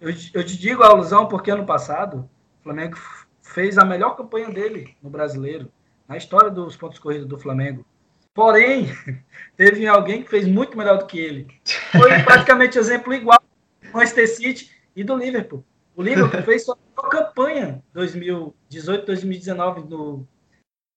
Eu, 0.00 0.10
eu 0.10 0.44
te 0.44 0.58
digo 0.58 0.82
a 0.82 0.88
alusão 0.88 1.28
porque 1.28 1.52
ano 1.52 1.64
passado 1.64 2.28
o 2.58 2.64
Flamengo 2.64 2.98
fez 3.40 3.78
a 3.78 3.84
melhor 3.84 4.16
campanha 4.16 4.50
dele 4.50 4.96
no 5.00 5.08
brasileiro, 5.08 5.70
na 6.08 6.16
história 6.16 6.50
dos 6.50 6.76
pontos 6.76 6.98
corridos 6.98 7.28
do 7.28 7.38
Flamengo. 7.38 7.86
Porém, 8.34 8.88
teve 9.56 9.86
alguém 9.86 10.22
que 10.22 10.28
fez 10.28 10.46
muito 10.46 10.76
melhor 10.76 10.98
do 10.98 11.06
que 11.06 11.18
ele. 11.18 11.46
Foi 11.92 12.22
praticamente 12.24 12.76
exemplo 12.76 13.14
igual 13.14 13.40
do 13.80 13.92
Manchester 13.92 14.28
City 14.28 14.70
e 14.94 15.04
do 15.04 15.16
Liverpool. 15.16 15.64
O 15.96 16.02
Liverpool 16.02 16.42
fez 16.42 16.64
sua 16.64 16.76
campanha 17.08 17.82
2018, 17.92 19.06
2019 19.06 19.88
no, 19.88 20.26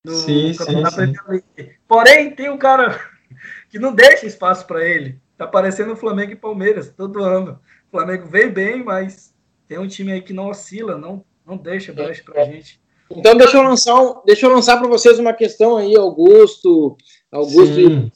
no 0.04 0.12
sim, 0.12 0.56
Campeonato 0.56 0.96
sim, 0.96 1.14
sim. 1.56 1.70
Porém, 1.88 2.32
tem 2.32 2.50
um 2.50 2.58
cara 2.58 3.00
que 3.70 3.78
não 3.78 3.94
deixa 3.94 4.26
espaço 4.26 4.66
para 4.66 4.84
ele. 4.84 5.22
Tá 5.38 5.46
parecendo 5.46 5.94
o 5.94 5.98
Flamengo 5.98 6.32
e 6.32 6.36
Palmeiras 6.36 6.90
todo 6.90 7.24
ano. 7.24 7.62
O 7.88 7.92
Flamengo 7.92 8.26
vem 8.26 8.50
bem, 8.50 8.84
mas 8.84 9.32
tem 9.68 9.78
um 9.78 9.88
time 9.88 10.12
aí 10.12 10.22
que 10.22 10.34
não 10.34 10.50
oscila, 10.50 10.98
não, 10.98 11.24
não 11.46 11.56
deixa 11.56 11.94
brecha 11.94 12.24
pra 12.24 12.46
gente. 12.46 12.82
Então 13.12 13.36
deixa 13.36 13.58
eu 13.58 13.64
lançar, 13.64 13.96
um, 13.96 14.16
deixa 14.26 14.46
eu 14.46 14.52
lançar 14.52 14.78
para 14.78 14.88
vocês 14.88 15.18
uma 15.20 15.34
questão 15.34 15.78
aí, 15.78 15.96
Augusto, 15.96 16.98
Augusto 17.32 17.80
e 17.80 18.12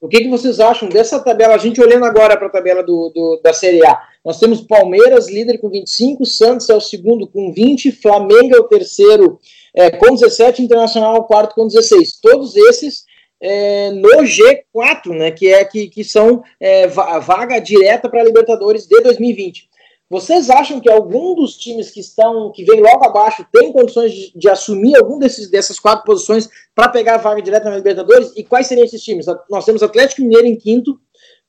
o 0.00 0.08
que, 0.08 0.20
que 0.20 0.28
vocês 0.28 0.60
acham 0.60 0.88
dessa 0.88 1.18
tabela? 1.18 1.54
A 1.54 1.58
gente 1.58 1.80
olhando 1.80 2.04
agora 2.04 2.36
para 2.36 2.48
a 2.48 2.50
tabela 2.50 2.82
do, 2.82 3.10
do, 3.14 3.40
da 3.42 3.52
Série 3.52 3.84
A. 3.84 3.98
Nós 4.24 4.38
temos 4.38 4.60
Palmeiras, 4.60 5.28
líder 5.28 5.58
com 5.58 5.70
25, 5.70 6.24
Santos 6.26 6.68
é 6.68 6.74
o 6.74 6.80
segundo 6.80 7.26
com 7.26 7.52
20, 7.52 7.92
Flamengo 7.92 8.54
é 8.54 8.58
o 8.58 8.68
terceiro 8.68 9.38
é, 9.74 9.90
com 9.90 10.14
17, 10.14 10.62
Internacional 10.62 11.24
quarto 11.24 11.54
com 11.54 11.66
16. 11.66 12.20
Todos 12.20 12.54
esses 12.56 13.04
é, 13.40 13.90
no 13.90 14.22
G4, 14.22 15.16
né, 15.16 15.30
que 15.30 15.48
é 15.48 15.64
que, 15.64 15.88
que 15.88 16.04
são 16.04 16.42
é, 16.60 16.86
vaga 16.86 17.58
direta 17.58 18.08
para 18.08 18.20
a 18.20 18.24
Libertadores 18.24 18.86
de 18.86 19.00
2020. 19.00 19.68
Vocês 20.08 20.48
acham 20.48 20.80
que 20.80 20.90
algum 20.90 21.34
dos 21.34 21.56
times 21.56 21.90
que 21.90 21.98
estão, 21.98 22.52
que 22.52 22.64
vem 22.64 22.80
logo 22.80 23.04
abaixo, 23.04 23.44
tem 23.52 23.72
condições 23.72 24.12
de, 24.12 24.32
de 24.38 24.48
assumir 24.48 24.96
algum 24.96 25.18
desses, 25.18 25.50
dessas 25.50 25.80
quatro 25.80 26.04
posições 26.04 26.48
para 26.74 26.88
pegar 26.88 27.16
a 27.16 27.18
vaga 27.18 27.42
direta 27.42 27.68
na 27.68 27.76
Libertadores? 27.76 28.32
E 28.36 28.44
quais 28.44 28.68
seriam 28.68 28.84
esses 28.84 29.02
times? 29.02 29.26
Nós 29.50 29.64
temos 29.64 29.82
Atlético 29.82 30.22
Mineiro 30.22 30.46
em 30.46 30.56
quinto, 30.56 30.98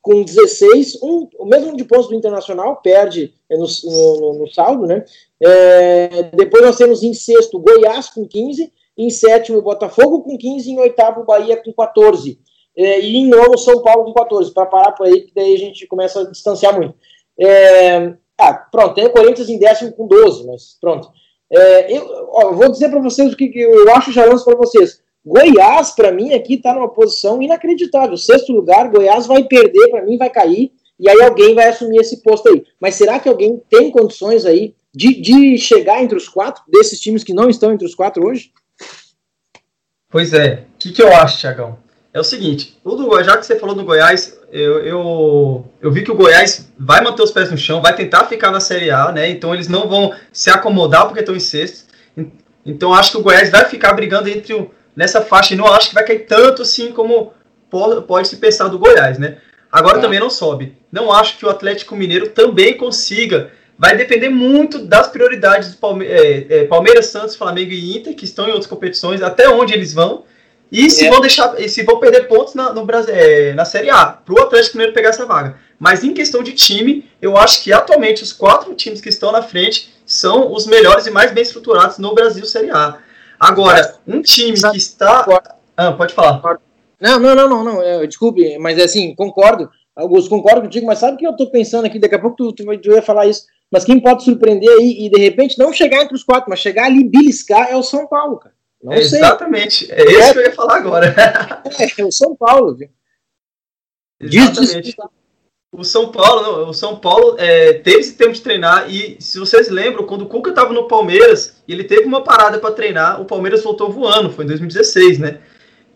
com 0.01 0.23
16, 0.23 1.03
um, 1.03 1.27
o 1.37 1.45
mesmo 1.45 1.75
de 1.75 1.83
pontos 1.83 2.07
do 2.07 2.15
Internacional, 2.15 2.77
perde 2.77 3.33
no, 3.49 3.67
no, 3.83 4.39
no 4.39 4.47
saldo, 4.47 4.85
né? 4.87 5.03
É, 5.43 6.23
depois 6.33 6.63
nós 6.63 6.77
temos 6.77 7.03
em 7.03 7.13
sexto 7.13 7.59
Goiás 7.59 8.09
com 8.09 8.25
15, 8.25 8.71
em 8.97 9.09
sétimo 9.09 9.61
Botafogo 9.61 10.23
com 10.23 10.37
15, 10.37 10.71
em 10.71 10.79
oitavo 10.79 11.25
Bahia 11.25 11.61
com 11.61 11.73
14. 11.73 12.39
É, 12.75 13.01
e 13.01 13.17
em 13.17 13.27
nono 13.27 13.57
São 13.57 13.81
Paulo 13.81 14.05
com 14.05 14.13
14, 14.13 14.53
para 14.53 14.65
parar 14.65 14.93
por 14.93 15.07
aí, 15.07 15.21
que 15.21 15.33
daí 15.35 15.53
a 15.53 15.59
gente 15.59 15.85
começa 15.87 16.21
a 16.21 16.31
distanciar 16.31 16.75
muito. 16.75 16.95
É, 17.39 18.13
ah, 18.37 18.53
pronto, 18.53 18.93
tem 18.93 19.05
o 19.05 19.11
Corinthians 19.11 19.49
em 19.49 19.57
décimo 19.57 19.91
com 19.93 20.07
12, 20.07 20.45
mas 20.45 20.77
pronto. 20.79 21.09
É, 21.51 21.97
eu, 21.97 22.05
ó, 22.29 22.51
vou 22.51 22.69
dizer 22.69 22.89
para 22.89 22.99
vocês 22.99 23.33
o 23.33 23.37
que, 23.37 23.47
que 23.47 23.59
eu 23.59 23.91
acho 23.95 24.11
já 24.11 24.25
lanço 24.25 24.45
para 24.45 24.57
vocês. 24.57 25.01
Goiás, 25.25 25.91
para 25.91 26.11
mim, 26.11 26.33
aqui 26.33 26.55
está 26.55 26.73
numa 26.73 26.89
posição 26.89 27.41
inacreditável. 27.41 28.15
Sexto 28.15 28.53
lugar, 28.53 28.89
Goiás 28.89 29.25
vai 29.25 29.43
perder, 29.43 29.89
para 29.89 30.05
mim, 30.05 30.17
vai 30.17 30.29
cair, 30.29 30.71
e 30.99 31.09
aí 31.09 31.21
alguém 31.21 31.53
vai 31.53 31.67
assumir 31.67 31.99
esse 31.99 32.21
posto 32.21 32.49
aí. 32.49 32.63
Mas 32.79 32.95
será 32.95 33.19
que 33.19 33.27
alguém 33.27 33.61
tem 33.69 33.91
condições 33.91 34.45
aí 34.45 34.75
de, 34.93 35.19
de 35.19 35.57
chegar 35.57 36.01
entre 36.01 36.17
os 36.17 36.29
quatro, 36.29 36.63
desses 36.67 36.99
times 36.99 37.23
que 37.23 37.33
não 37.33 37.49
estão 37.49 37.71
entre 37.71 37.85
os 37.85 37.95
quatro 37.95 38.25
hoje? 38.25 38.51
Pois 40.09 40.33
é. 40.33 40.65
O 40.75 40.77
que, 40.79 40.91
que 40.91 41.01
eu 41.01 41.13
acho, 41.13 41.39
Tiagão? 41.39 41.77
É 42.13 42.19
o 42.19 42.23
seguinte, 42.23 42.77
o 42.83 42.95
do, 42.95 43.23
já 43.23 43.37
que 43.37 43.45
você 43.45 43.59
falou 43.59 43.75
do 43.75 43.83
Goiás, 43.83 44.39
eu, 44.51 44.79
eu, 44.79 45.65
eu 45.81 45.91
vi 45.91 46.03
que 46.03 46.11
o 46.11 46.15
Goiás 46.15 46.71
vai 46.79 47.01
manter 47.01 47.21
os 47.21 47.31
pés 47.31 47.51
no 47.51 47.57
chão, 47.57 47.81
vai 47.81 47.95
tentar 47.95 48.25
ficar 48.25 48.49
na 48.49 48.59
Série 48.59 48.89
A, 48.89 49.11
né? 49.11 49.29
Então 49.29 49.53
eles 49.53 49.67
não 49.67 49.87
vão 49.87 50.13
se 50.31 50.49
acomodar 50.49 51.05
porque 51.05 51.19
estão 51.19 51.35
em 51.35 51.39
sexto. 51.39 51.85
Então 52.65 52.93
acho 52.93 53.11
que 53.11 53.17
o 53.17 53.21
Goiás 53.21 53.49
vai 53.49 53.65
ficar 53.65 53.93
brigando 53.93 54.29
entre 54.29 54.53
o, 54.53 54.71
nessa 54.95 55.21
faixa 55.21 55.53
e 55.53 55.57
não 55.57 55.67
acho 55.67 55.89
que 55.89 55.95
vai 55.95 56.03
cair 56.03 56.25
tanto 56.25 56.63
assim 56.63 56.91
como 56.91 57.33
pode, 57.69 58.01
pode 58.05 58.27
se 58.27 58.37
pensar 58.37 58.67
do 58.67 58.79
Goiás, 58.79 59.17
né? 59.17 59.37
Agora 59.71 59.99
é. 59.99 60.01
também 60.01 60.19
não 60.19 60.29
sobe. 60.29 60.75
Não 60.91 61.11
acho 61.11 61.37
que 61.37 61.45
o 61.45 61.49
Atlético 61.49 61.95
Mineiro 61.95 62.29
também 62.29 62.75
consiga. 62.75 63.51
Vai 63.77 63.95
depender 63.95 64.29
muito 64.29 64.79
das 64.79 65.07
prioridades 65.07 65.73
do 65.73 65.77
Palme 65.77 66.05
é, 66.05 66.45
é, 66.49 66.63
Palmeiras, 66.65 67.07
Santos, 67.07 67.35
Flamengo 67.35 67.71
e 67.71 67.95
Inter, 67.95 68.15
que 68.15 68.25
estão 68.25 68.45
em 68.45 68.51
outras 68.51 68.65
competições, 68.65 69.21
até 69.21 69.47
onde 69.47 69.73
eles 69.73 69.93
vão. 69.93 70.23
E 70.71 70.89
se 70.89 71.05
é. 71.05 71.09
vão 71.09 71.21
deixar, 71.21 71.55
se 71.67 71.83
vão 71.83 71.99
perder 71.99 72.27
pontos 72.27 72.53
na, 72.53 72.73
no 72.73 72.85
Brasil, 72.85 73.13
é, 73.15 73.53
na 73.53 73.65
Série 73.65 73.89
A, 73.89 74.05
para 74.05 74.33
o 74.33 74.39
Atlético 74.41 74.77
Mineiro 74.77 74.93
pegar 74.93 75.09
essa 75.09 75.25
vaga. 75.25 75.57
Mas 75.79 76.03
em 76.03 76.13
questão 76.13 76.43
de 76.43 76.53
time, 76.53 77.09
eu 77.21 77.37
acho 77.37 77.63
que 77.63 77.71
atualmente 77.71 78.23
os 78.23 78.33
quatro 78.33 78.73
times 78.73 78.99
que 78.99 79.09
estão 79.09 79.31
na 79.31 79.41
frente 79.41 79.93
são 80.05 80.51
os 80.51 80.65
melhores 80.65 81.05
e 81.05 81.11
mais 81.11 81.31
bem 81.31 81.43
estruturados 81.43 81.97
no 81.97 82.13
Brasil 82.13 82.45
Série 82.45 82.71
A. 82.71 82.97
Agora, 83.39 83.95
um 84.07 84.21
time 84.21 84.59
que 84.59 84.77
está. 84.77 85.25
Ah, 85.75 85.91
pode 85.91 86.13
falar. 86.13 86.41
Não, 86.99 87.19
não, 87.19 87.35
não, 87.35 87.47
não, 87.47 87.63
não. 87.63 87.81
É, 87.81 88.07
desculpe, 88.07 88.57
mas 88.57 88.77
é 88.77 88.83
assim, 88.83 89.13
concordo. 89.15 89.69
Augusto, 89.95 90.29
concordo 90.29 90.61
contigo, 90.61 90.85
mas 90.85 90.99
sabe 90.99 91.15
o 91.15 91.17
que 91.17 91.25
eu 91.25 91.31
estou 91.31 91.49
pensando 91.49 91.85
aqui? 91.85 91.99
Daqui 91.99 92.15
a 92.15 92.19
pouco 92.19 92.35
tu, 92.35 92.53
tu, 92.53 92.63
tu 92.79 92.91
vai 92.91 93.01
falar 93.01 93.25
isso. 93.27 93.45
Mas 93.71 93.83
quem 93.83 93.99
pode 93.99 94.23
surpreender 94.23 94.69
aí 94.69 95.05
e 95.05 95.09
de 95.09 95.19
repente 95.19 95.57
não 95.57 95.73
chegar 95.73 96.03
entre 96.03 96.15
os 96.15 96.23
quatro, 96.23 96.49
mas 96.49 96.59
chegar 96.59 96.85
ali 96.85 97.03
beliscar 97.03 97.67
é 97.69 97.75
o 97.75 97.83
São 97.83 98.07
Paulo, 98.07 98.37
cara. 98.37 98.55
Não 98.87 98.93
é 98.93 99.03
sei. 99.03 99.19
Exatamente. 99.19 99.91
É 99.91 100.01
isso 100.09 100.21
é, 100.21 100.33
que 100.33 100.39
eu 100.39 100.43
ia 100.43 100.53
falar 100.53 100.77
agora. 100.77 101.13
é, 101.77 102.01
é 102.01 102.05
o 102.05 102.11
São 102.11 102.33
Paulo, 102.35 102.73
viu? 102.73 102.89
Exatamente. 104.21 104.95
O 105.69 105.83
São 105.83 106.09
Paulo, 106.09 106.69
o 106.69 106.73
São 106.73 106.95
Paulo 106.95 107.35
é, 107.37 107.73
teve 107.73 107.99
esse 107.99 108.15
tempo 108.15 108.31
de 108.31 108.41
treinar 108.41 108.89
e 108.89 109.17
se 109.19 109.37
vocês 109.37 109.67
lembram, 109.67 110.05
quando 110.05 110.21
o 110.21 110.25
Cuca 110.27 110.51
estava 110.51 110.73
no 110.73 110.87
Palmeiras, 110.87 111.61
ele 111.67 111.83
teve 111.83 112.05
uma 112.05 112.23
parada 112.23 112.57
para 112.57 112.73
treinar, 112.73 113.21
o 113.21 113.25
Palmeiras 113.25 113.61
voltou 113.61 113.91
voando, 113.91 114.31
foi 114.31 114.45
em 114.45 114.47
2016, 114.47 115.19
né? 115.19 115.39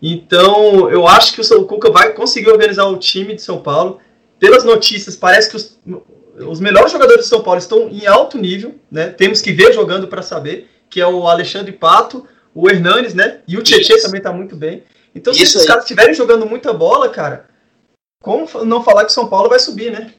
Então, 0.00 0.90
eu 0.90 1.08
acho 1.08 1.32
que 1.32 1.40
o 1.40 1.64
Cuca 1.64 1.90
vai 1.90 2.12
conseguir 2.12 2.50
organizar 2.50 2.84
o 2.84 2.98
time 2.98 3.34
de 3.34 3.40
São 3.40 3.62
Paulo. 3.62 3.98
Pelas 4.38 4.62
notícias, 4.62 5.16
parece 5.16 5.48
que 5.48 5.56
os, 5.56 5.80
os 6.46 6.60
melhores 6.60 6.92
jogadores 6.92 7.24
de 7.24 7.30
São 7.30 7.42
Paulo 7.42 7.58
estão 7.58 7.88
em 7.88 8.06
alto 8.06 8.36
nível, 8.36 8.74
né? 8.90 9.08
Temos 9.08 9.40
que 9.40 9.52
ver 9.52 9.72
jogando 9.72 10.06
para 10.06 10.20
saber, 10.20 10.68
que 10.90 11.00
é 11.00 11.06
o 11.06 11.26
Alexandre 11.26 11.72
Pato, 11.72 12.26
o 12.54 12.68
Hernanes, 12.68 13.14
né? 13.14 13.40
E 13.46 13.56
o 13.56 13.62
Tietchan 13.62 13.96
também 14.02 14.20
tá 14.20 14.32
muito 14.32 14.56
bem. 14.56 14.82
Então, 15.14 15.32
se 15.32 15.42
esses 15.42 15.64
caras 15.66 15.84
estiverem 15.84 16.14
jogando 16.14 16.46
muita 16.46 16.72
bola, 16.72 17.08
cara, 17.08 17.46
como 18.22 18.46
não 18.64 18.82
falar 18.82 19.04
que 19.04 19.10
o 19.10 19.14
São 19.14 19.28
Paulo 19.28 19.48
vai 19.48 19.58
subir, 19.58 19.90
né? 19.90 20.12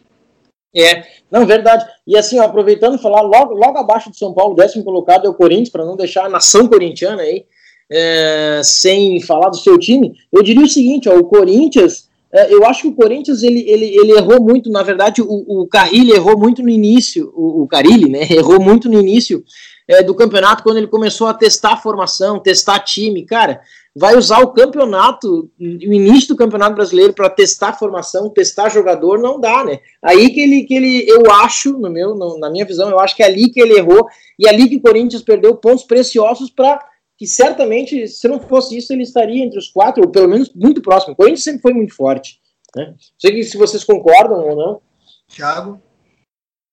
É, 0.75 1.03
não, 1.29 1.45
verdade. 1.45 1.85
E 2.05 2.17
assim, 2.17 2.39
ó, 2.39 2.43
aproveitando 2.43 2.97
falar, 2.97 3.21
logo, 3.21 3.53
logo 3.53 3.77
abaixo 3.77 4.09
do 4.09 4.15
São 4.15 4.33
Paulo, 4.33 4.55
décimo 4.55 4.83
colocado 4.83 5.25
é 5.25 5.29
o 5.29 5.33
Corinthians, 5.33 5.69
para 5.69 5.85
não 5.85 5.95
deixar 5.95 6.25
a 6.25 6.29
nação 6.29 6.67
corintiana 6.67 7.21
aí, 7.21 7.45
é, 7.91 8.61
sem 8.63 9.21
falar 9.21 9.49
do 9.49 9.57
seu 9.57 9.77
time, 9.77 10.13
eu 10.31 10.41
diria 10.41 10.63
o 10.63 10.69
seguinte, 10.69 11.07
ó, 11.07 11.15
o 11.15 11.25
Corinthians, 11.25 12.09
é, 12.31 12.51
eu 12.51 12.65
acho 12.65 12.83
que 12.83 12.87
o 12.87 12.95
Corinthians, 12.95 13.43
ele, 13.43 13.59
ele, 13.69 13.85
ele 13.85 14.13
errou 14.13 14.41
muito, 14.41 14.71
na 14.71 14.81
verdade, 14.81 15.21
o, 15.21 15.61
o 15.61 15.67
Carrilli 15.67 16.11
errou 16.11 16.37
muito 16.37 16.63
no 16.63 16.69
início, 16.69 17.31
o, 17.35 17.61
o 17.61 17.67
Carilli, 17.67 18.09
né, 18.09 18.27
errou 18.31 18.59
muito 18.59 18.89
no 18.89 18.99
início 18.99 19.43
é, 19.87 20.01
do 20.01 20.15
campeonato, 20.15 20.63
quando 20.63 20.77
ele 20.77 20.87
começou 20.87 21.27
a 21.27 21.33
testar 21.33 21.73
a 21.73 21.77
formação, 21.77 22.39
testar 22.39 22.79
time, 22.79 23.25
cara, 23.25 23.61
vai 23.95 24.15
usar 24.15 24.39
o 24.39 24.51
campeonato, 24.51 25.51
o 25.59 25.93
início 25.93 26.29
do 26.29 26.35
campeonato 26.35 26.75
brasileiro 26.75 27.13
para 27.13 27.29
testar 27.29 27.73
formação, 27.73 28.29
testar 28.29 28.69
jogador, 28.69 29.19
não 29.19 29.39
dá, 29.39 29.63
né? 29.63 29.79
Aí 30.01 30.29
que 30.31 30.41
ele, 30.41 30.63
que 30.63 30.73
ele 30.73 31.05
eu 31.07 31.31
acho, 31.31 31.73
no 31.77 31.89
meu, 31.89 32.15
no, 32.15 32.39
na 32.39 32.49
minha 32.49 32.65
visão, 32.65 32.89
eu 32.89 32.99
acho 32.99 33.15
que 33.15 33.21
é 33.21 33.27
ali 33.27 33.49
que 33.49 33.61
ele 33.61 33.77
errou 33.77 34.07
e 34.39 34.47
é 34.47 34.49
ali 34.49 34.67
que 34.67 34.77
o 34.77 34.81
Corinthians 34.81 35.21
perdeu 35.21 35.55
pontos 35.55 35.83
preciosos 35.83 36.49
para 36.49 36.83
que 37.17 37.27
certamente, 37.27 38.07
se 38.07 38.27
não 38.27 38.39
fosse 38.39 38.75
isso, 38.75 38.91
ele 38.91 39.03
estaria 39.03 39.43
entre 39.43 39.59
os 39.59 39.69
quatro, 39.69 40.03
ou 40.03 40.09
pelo 40.09 40.27
menos 40.27 40.51
muito 40.55 40.81
próximo. 40.81 41.13
O 41.13 41.15
Corinthians 41.15 41.43
sempre 41.43 41.61
foi 41.61 41.73
muito 41.73 41.95
forte. 41.95 42.41
Né? 42.75 42.95
Sei 43.19 43.43
se 43.43 43.55
vocês 43.55 43.83
concordam 43.83 44.39
ou 44.39 44.55
não. 44.55 44.81
Thiago? 45.27 45.79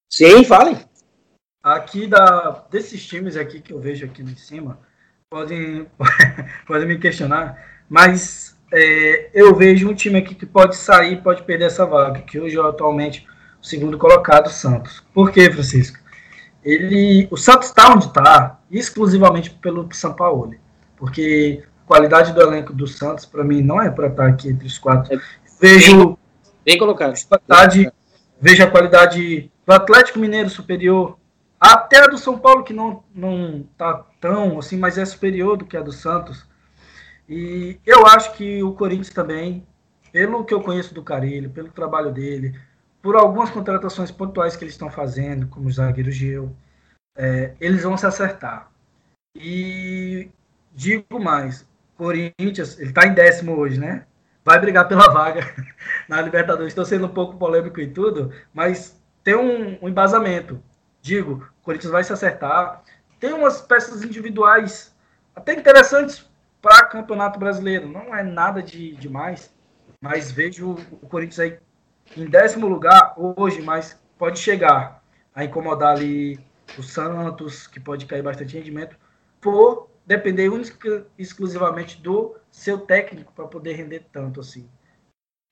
Sim, 0.09 0.43
falem. 0.45 0.77
Aqui 1.63 2.07
da, 2.07 2.65
desses 2.71 3.07
times 3.07 3.37
aqui 3.37 3.61
que 3.61 3.73
eu 3.73 3.79
vejo 3.79 4.07
aqui 4.07 4.23
em 4.23 4.35
cima, 4.35 4.79
podem, 5.29 5.87
podem 6.67 6.89
me 6.89 6.99
questionar, 6.99 7.83
mas 7.87 8.59
é, 8.73 9.31
eu 9.35 9.55
vejo 9.55 9.91
um 9.91 9.95
time 9.95 10.19
aqui 10.19 10.35
que 10.35 10.47
pode 10.47 10.75
sair, 10.75 11.23
pode 11.23 11.43
perder 11.43 11.67
essa 11.67 11.85
vaga, 11.85 12.23
que 12.23 12.41
hoje 12.41 12.59
é 12.59 12.63
atualmente 12.63 13.27
o 13.61 13.67
segundo 13.67 13.99
colocado, 13.99 14.47
o 14.47 14.51
Santos. 14.51 15.05
Por 15.13 15.31
quê, 15.31 15.53
Francisco? 15.53 15.99
Ele, 16.65 17.29
o 17.31 17.37
Santos 17.37 17.69
está 17.69 17.93
onde 17.93 18.07
está 18.07 18.59
exclusivamente 18.71 19.51
pelo 19.51 19.87
São 19.93 20.15
Paulo, 20.15 20.55
porque 20.97 21.63
a 21.85 21.87
qualidade 21.87 22.33
do 22.33 22.41
elenco 22.41 22.73
do 22.73 22.87
Santos, 22.87 23.27
para 23.27 23.45
mim, 23.45 23.61
não 23.61 23.83
é 23.83 23.91
para 23.91 24.07
estar 24.07 24.29
aqui 24.29 24.49
entre 24.49 24.67
os 24.67 24.79
quatro. 24.79 25.15
É 25.15 25.21
vejo 25.61 26.07
bem, 26.07 26.19
bem 26.65 26.79
colocado. 26.79 27.15
Qualidade, 27.27 27.93
vejo 28.41 28.63
a 28.63 28.71
qualidade 28.71 29.51
do 29.67 29.73
Atlético 29.73 30.19
Mineiro 30.19 30.49
superior, 30.49 31.20
até 31.61 31.99
a 31.99 32.07
do 32.07 32.17
São 32.17 32.39
Paulo, 32.39 32.65
que 32.65 32.73
não, 32.73 33.05
não 33.15 33.63
tá 33.77 34.07
tão 34.19 34.59
assim, 34.59 34.79
mas 34.79 34.97
é 34.97 35.05
superior 35.05 35.59
do 35.59 35.67
que 35.67 35.77
a 35.77 35.83
do 35.83 35.93
Santos. 35.93 36.49
E 37.29 37.79
eu 37.85 38.07
acho 38.07 38.33
que 38.35 38.63
o 38.63 38.73
Corinthians 38.73 39.11
também, 39.11 39.67
pelo 40.11 40.45
que 40.45 40.55
eu 40.55 40.63
conheço 40.63 40.95
do 40.95 41.03
Carilho, 41.03 41.51
pelo 41.51 41.71
trabalho 41.71 42.11
dele, 42.11 42.59
por 43.03 43.15
algumas 43.15 43.51
contratações 43.51 44.11
pontuais 44.11 44.57
que 44.57 44.65
eles 44.65 44.75
estão 44.75 44.91
fazendo, 44.91 45.47
como 45.49 45.69
o 45.69 45.73
zagueiro 45.73 46.11
Gil, 46.11 46.57
é, 47.17 47.55
eles 47.61 47.83
vão 47.83 47.97
se 47.97 48.07
acertar. 48.07 48.71
E 49.37 50.31
digo 50.75 51.21
mais, 51.21 51.67
Corinthians, 51.97 52.79
ele 52.79 52.89
está 52.89 53.07
em 53.07 53.15
décimo 53.15 53.55
hoje, 53.57 53.79
né? 53.79 54.07
Vai 54.45 54.59
brigar 54.59 54.89
pela 54.89 55.13
vaga 55.13 55.43
na 56.09 56.21
Libertadores. 56.23 56.69
Estou 56.69 56.85
sendo 56.85 57.07
um 57.07 57.15
pouco 57.15 57.37
polêmico 57.37 57.81
e 57.81 57.87
tudo, 57.87 58.33
mas 58.55 58.99
tem 59.23 59.37
um, 59.37 59.79
um 59.83 59.89
embasamento. 59.89 60.63
Digo, 61.03 61.49
o 61.61 61.65
Corinthians 61.65 61.93
vai 61.93 62.05
se 62.05 62.13
acertar. 62.13 62.83
Tem 63.19 63.33
umas 63.33 63.61
peças 63.61 64.03
individuais 64.03 64.95
até 65.35 65.55
interessantes 65.55 66.29
para 66.61 66.85
Campeonato 66.87 67.39
Brasileiro. 67.39 67.89
Não 67.89 68.15
é 68.15 68.23
nada 68.23 68.63
de 68.63 68.95
demais, 68.97 69.53
mas 70.01 70.31
vejo 70.31 70.77
o 71.03 71.09
Corinthians 71.09 71.41
aí 71.41 71.59
em 72.17 72.27
décimo 72.27 72.67
lugar 72.67 73.15
hoje, 73.17 73.63
mas 73.63 73.99
pode 74.19 74.39
chegar 74.39 75.03
a 75.35 75.45
incomodar 75.45 75.97
ali 75.97 76.39
o 76.79 76.83
Santos, 76.83 77.67
que 77.67 77.81
pode 77.81 78.07
cair 78.07 78.23
bastante 78.23 78.57
rendimento, 78.57 78.97
por 79.41 79.89
depender 80.07 80.51
exclusivamente 81.19 82.01
do 82.01 82.37
seu 82.51 82.79
técnico 82.79 83.33
para 83.33 83.47
poder 83.47 83.75
render 83.75 84.07
tanto 84.13 84.41
assim. 84.41 84.69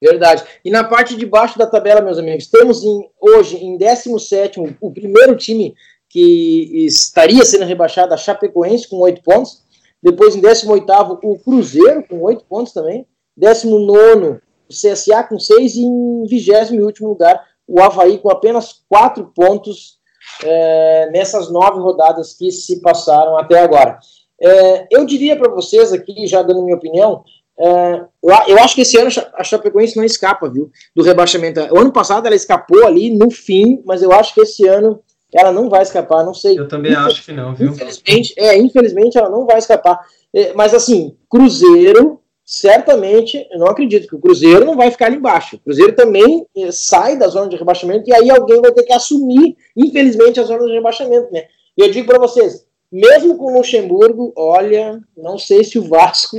Verdade. 0.00 0.44
E 0.64 0.70
na 0.70 0.84
parte 0.84 1.16
de 1.16 1.26
baixo 1.26 1.58
da 1.58 1.66
tabela, 1.66 2.00
meus 2.00 2.18
amigos, 2.18 2.46
temos 2.46 2.84
em, 2.84 3.10
hoje 3.20 3.56
em 3.56 3.76
17 3.76 4.60
o 4.80 4.92
primeiro 4.92 5.36
time 5.36 5.74
que 6.08 6.86
estaria 6.86 7.44
sendo 7.44 7.64
rebaixado, 7.64 8.14
a 8.14 8.16
Chapecoense, 8.16 8.88
com 8.88 8.96
8 8.98 9.22
pontos. 9.22 9.62
Depois, 10.02 10.36
em 10.36 10.40
18 10.40 10.90
o 11.22 11.38
Cruzeiro, 11.38 12.04
com 12.08 12.22
8 12.22 12.44
pontos 12.44 12.72
também. 12.72 13.06
19 13.36 14.40
o 14.68 14.72
CSA 14.72 15.24
com 15.24 15.38
6 15.38 15.76
e 15.76 15.82
em 15.82 16.26
20 16.26 16.80
último 16.80 17.08
lugar, 17.08 17.42
o 17.66 17.80
Havaí 17.80 18.18
com 18.18 18.30
apenas 18.30 18.82
4 18.88 19.32
pontos 19.34 19.98
é, 20.44 21.10
nessas 21.10 21.50
nove 21.50 21.80
rodadas 21.80 22.34
que 22.34 22.50
se 22.52 22.80
passaram 22.80 23.36
até 23.38 23.60
agora. 23.60 23.98
É, 24.40 24.86
eu 24.90 25.04
diria 25.04 25.36
para 25.36 25.50
vocês 25.50 25.92
aqui, 25.92 26.26
já 26.26 26.42
dando 26.42 26.62
minha 26.62 26.76
opinião, 26.76 27.24
eu, 27.58 28.08
eu, 28.46 28.58
acho 28.60 28.74
que 28.74 28.82
esse 28.82 28.96
ano 28.96 29.10
a 29.34 29.42
Chapecoense 29.42 29.96
não 29.96 30.04
escapa, 30.04 30.48
viu, 30.48 30.70
do 30.94 31.02
rebaixamento. 31.02 31.60
O 31.72 31.78
ano 31.78 31.92
passado 31.92 32.26
ela 32.26 32.36
escapou 32.36 32.86
ali 32.86 33.10
no 33.10 33.30
fim, 33.30 33.82
mas 33.84 34.00
eu 34.00 34.12
acho 34.12 34.32
que 34.32 34.42
esse 34.42 34.66
ano 34.66 35.00
ela 35.34 35.52
não 35.52 35.68
vai 35.68 35.82
escapar, 35.82 36.24
não 36.24 36.32
sei. 36.32 36.58
Eu 36.58 36.68
também 36.68 36.94
acho 36.94 37.24
que 37.24 37.32
não, 37.32 37.54
viu? 37.54 37.70
Infelizmente, 37.70 38.34
é, 38.36 38.56
infelizmente 38.56 39.18
ela 39.18 39.28
não 39.28 39.44
vai 39.44 39.58
escapar. 39.58 40.00
É, 40.32 40.52
mas 40.54 40.72
assim, 40.72 41.16
Cruzeiro, 41.28 42.20
certamente, 42.44 43.46
eu 43.50 43.58
não 43.58 43.66
acredito 43.66 44.08
que 44.08 44.14
o 44.14 44.20
Cruzeiro 44.20 44.64
não 44.64 44.76
vai 44.76 44.90
ficar 44.90 45.06
ali 45.06 45.16
embaixo. 45.16 45.56
O 45.56 45.60
Cruzeiro 45.60 45.94
também 45.94 46.46
é, 46.56 46.70
sai 46.70 47.18
da 47.18 47.28
zona 47.28 47.48
de 47.48 47.56
rebaixamento 47.56 48.08
e 48.08 48.14
aí 48.14 48.30
alguém 48.30 48.60
vai 48.60 48.72
ter 48.72 48.84
que 48.84 48.92
assumir, 48.92 49.56
infelizmente, 49.76 50.38
a 50.38 50.44
zona 50.44 50.64
de 50.64 50.72
rebaixamento, 50.72 51.30
né? 51.32 51.44
E 51.76 51.82
eu 51.82 51.90
digo 51.90 52.06
para 52.06 52.18
vocês, 52.18 52.66
mesmo 52.90 53.36
com 53.36 53.52
o 53.52 53.56
Luxemburgo, 53.56 54.32
olha, 54.36 54.98
não 55.16 55.36
sei 55.36 55.62
se 55.62 55.78
o 55.78 55.82
Vasco 55.82 56.38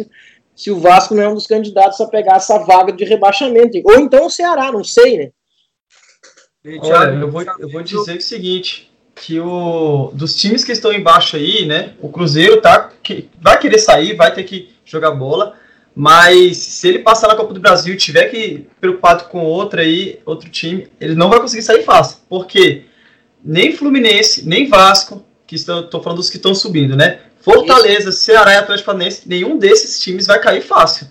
se 0.60 0.70
o 0.70 0.78
Vasco 0.78 1.16
não 1.16 1.24
é 1.24 1.30
um 1.30 1.36
dos 1.36 1.48
candidatos 1.48 2.02
a 2.02 2.06
pegar 2.06 2.36
essa 2.36 2.60
vaga 2.60 2.92
de 2.92 3.06
rebaixamento. 3.06 3.80
Ou 3.86 3.98
então 3.98 4.26
o 4.26 4.30
Ceará, 4.30 4.70
não 4.74 4.84
sei, 4.84 5.18
né? 5.18 5.30
Olha, 6.82 7.12
eu 7.12 7.32
vou, 7.32 7.42
eu 7.60 7.70
vou 7.70 7.82
dizer 7.82 8.18
o 8.18 8.22
seguinte, 8.22 8.92
que 9.16 9.40
o 9.40 10.12
dos 10.14 10.36
times 10.36 10.66
que 10.66 10.74
estão 10.74 10.92
embaixo 10.92 11.38
aí, 11.38 11.66
né, 11.66 11.94
o 12.02 12.10
Cruzeiro 12.10 12.60
tá 12.60 12.92
que 13.02 13.30
vai 13.42 13.58
querer 13.58 13.80
sair, 13.80 14.18
vai 14.18 14.34
ter 14.34 14.44
que 14.44 14.70
jogar 14.84 15.12
bola, 15.12 15.56
mas 15.96 16.58
se 16.58 16.90
ele 16.90 17.00
passar 17.00 17.30
na 17.30 17.38
Copa 17.38 17.54
do 17.54 17.62
Brasil 17.62 17.94
e 17.94 17.98
tiver 17.98 18.26
que 18.26 18.68
preocupado 18.82 19.30
com 19.30 19.46
outra 19.46 19.82
aí, 19.82 20.20
outro 20.26 20.50
time, 20.50 20.90
ele 21.00 21.16
não 21.16 21.30
vai 21.30 21.40
conseguir 21.40 21.64
sair 21.64 21.84
fácil, 21.84 22.18
porque 22.28 22.84
nem 23.42 23.72
Fluminense, 23.72 24.46
nem 24.46 24.68
Vasco, 24.68 25.26
que 25.48 25.56
estão, 25.56 25.88
tô 25.88 26.02
falando 26.02 26.18
dos 26.18 26.30
que 26.30 26.36
estão 26.36 26.54
subindo, 26.54 26.98
né? 26.98 27.22
Fortaleza, 27.42 28.10
Isso. 28.10 28.20
Ceará 28.20 28.54
e 28.54 28.58
Atlético 28.58 28.88
Paranaense, 28.88 29.28
nenhum 29.28 29.58
desses 29.58 30.00
times 30.00 30.28
vai 30.28 30.40
cair 30.40 30.62
fácil. 30.62 31.08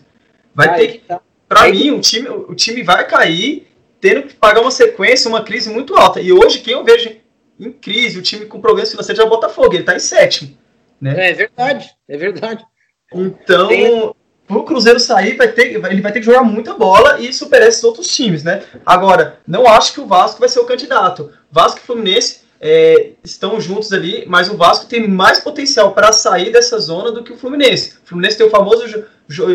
Vai 0.55 0.75
ter 0.77 0.89
que, 0.89 0.99
tá. 0.99 1.21
para 1.49 1.69
mim, 1.69 1.91
o 1.91 2.01
time, 2.01 2.29
o 2.29 2.55
time 2.55 2.83
vai 2.83 3.07
cair 3.07 3.67
tendo 4.01 4.23
que 4.23 4.35
pagar 4.35 4.61
uma 4.61 4.71
sequência, 4.71 5.29
uma 5.29 5.43
crise 5.43 5.71
muito 5.71 5.97
alta. 5.97 6.21
E 6.21 6.33
hoje, 6.33 6.61
quem 6.61 6.75
eu 6.75 6.85
vejo 6.85 7.11
em 7.59 7.73
crise, 7.73 8.19
o 8.19 8.23
time 8.23 8.47
com 8.47 8.61
problemas 8.61 8.91
financeiros 8.91 9.23
é 9.23 9.27
o 9.27 9.29
Botafogo, 9.29 9.73
ele 9.73 9.81
está 9.81 9.95
em 9.95 10.01
sétimo. 10.01 10.57
Né? 11.01 11.31
É 11.31 11.33
verdade, 11.33 11.91
é 12.09 12.17
verdade. 12.17 12.65
Então, 13.13 13.69
Tem... 13.69 14.15
pro 14.47 14.65
Cruzeiro 14.65 15.01
sair, 15.01 15.37
vai 15.37 15.49
ter, 15.49 15.73
ele 15.73 16.01
vai 16.01 16.13
ter 16.13 16.21
que 16.21 16.27
jogar 16.27 16.43
muita 16.43 16.75
bola 16.75 17.21
e 17.21 17.33
superar 17.33 17.69
esses 17.69 17.83
outros 17.83 18.15
times, 18.15 18.45
né? 18.45 18.63
Agora, 18.85 19.41
não 19.47 19.67
acho 19.67 19.95
que 19.95 20.01
o 20.01 20.07
Vasco 20.07 20.41
vai 20.41 20.49
ser 20.49 20.61
o 20.61 20.67
candidato. 20.67 21.33
Vasco 21.51 21.79
e 21.79 21.87
Fluminense 21.87 22.41
é, 22.61 23.13
estão 23.23 23.61
juntos 23.61 23.93
ali, 23.93 24.25
mas 24.27 24.49
o 24.49 24.57
Vasco 24.57 24.87
tem 24.87 25.07
mais 25.07 25.41
potencial 25.41 25.95
para 25.95 26.13
sair 26.13 26.51
dessa 26.51 26.79
zona 26.79 27.13
do 27.13 27.23
que 27.23 27.33
o 27.33 27.37
Fluminense. 27.37 27.99
O 28.05 28.09
Fluminense 28.09 28.37
tem 28.37 28.47
o 28.47 28.51
famoso 28.51 28.85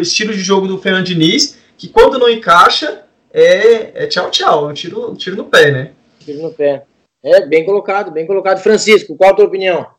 estilo 0.02 0.34
de 0.34 0.40
jogo 0.40 0.68
do 0.68 0.78
Fernando 0.78 1.06
Diniz, 1.06 1.60
que 1.78 1.90
quando 1.90 2.18
não 2.18 2.30
encaixa, 2.30 3.04
é, 3.32 4.04
é 4.04 4.08
tchau, 4.08 4.30
tchau. 4.32 4.70
Um 4.70 4.74
tiro, 4.74 5.12
um 5.12 5.16
tiro 5.16 5.36
no 5.36 5.46
pé, 5.46 5.72
né? 5.72 5.94
Tiro 6.20 6.42
no 6.42 6.54
pé. 6.54 6.86
É, 7.24 7.46
bem 7.46 7.66
colocado, 7.66 8.12
bem 8.12 8.28
colocado. 8.28 8.62
Francisco, 8.62 9.16
qual 9.16 9.32
a 9.32 9.36
tua 9.36 9.46
opinião? 9.46 9.90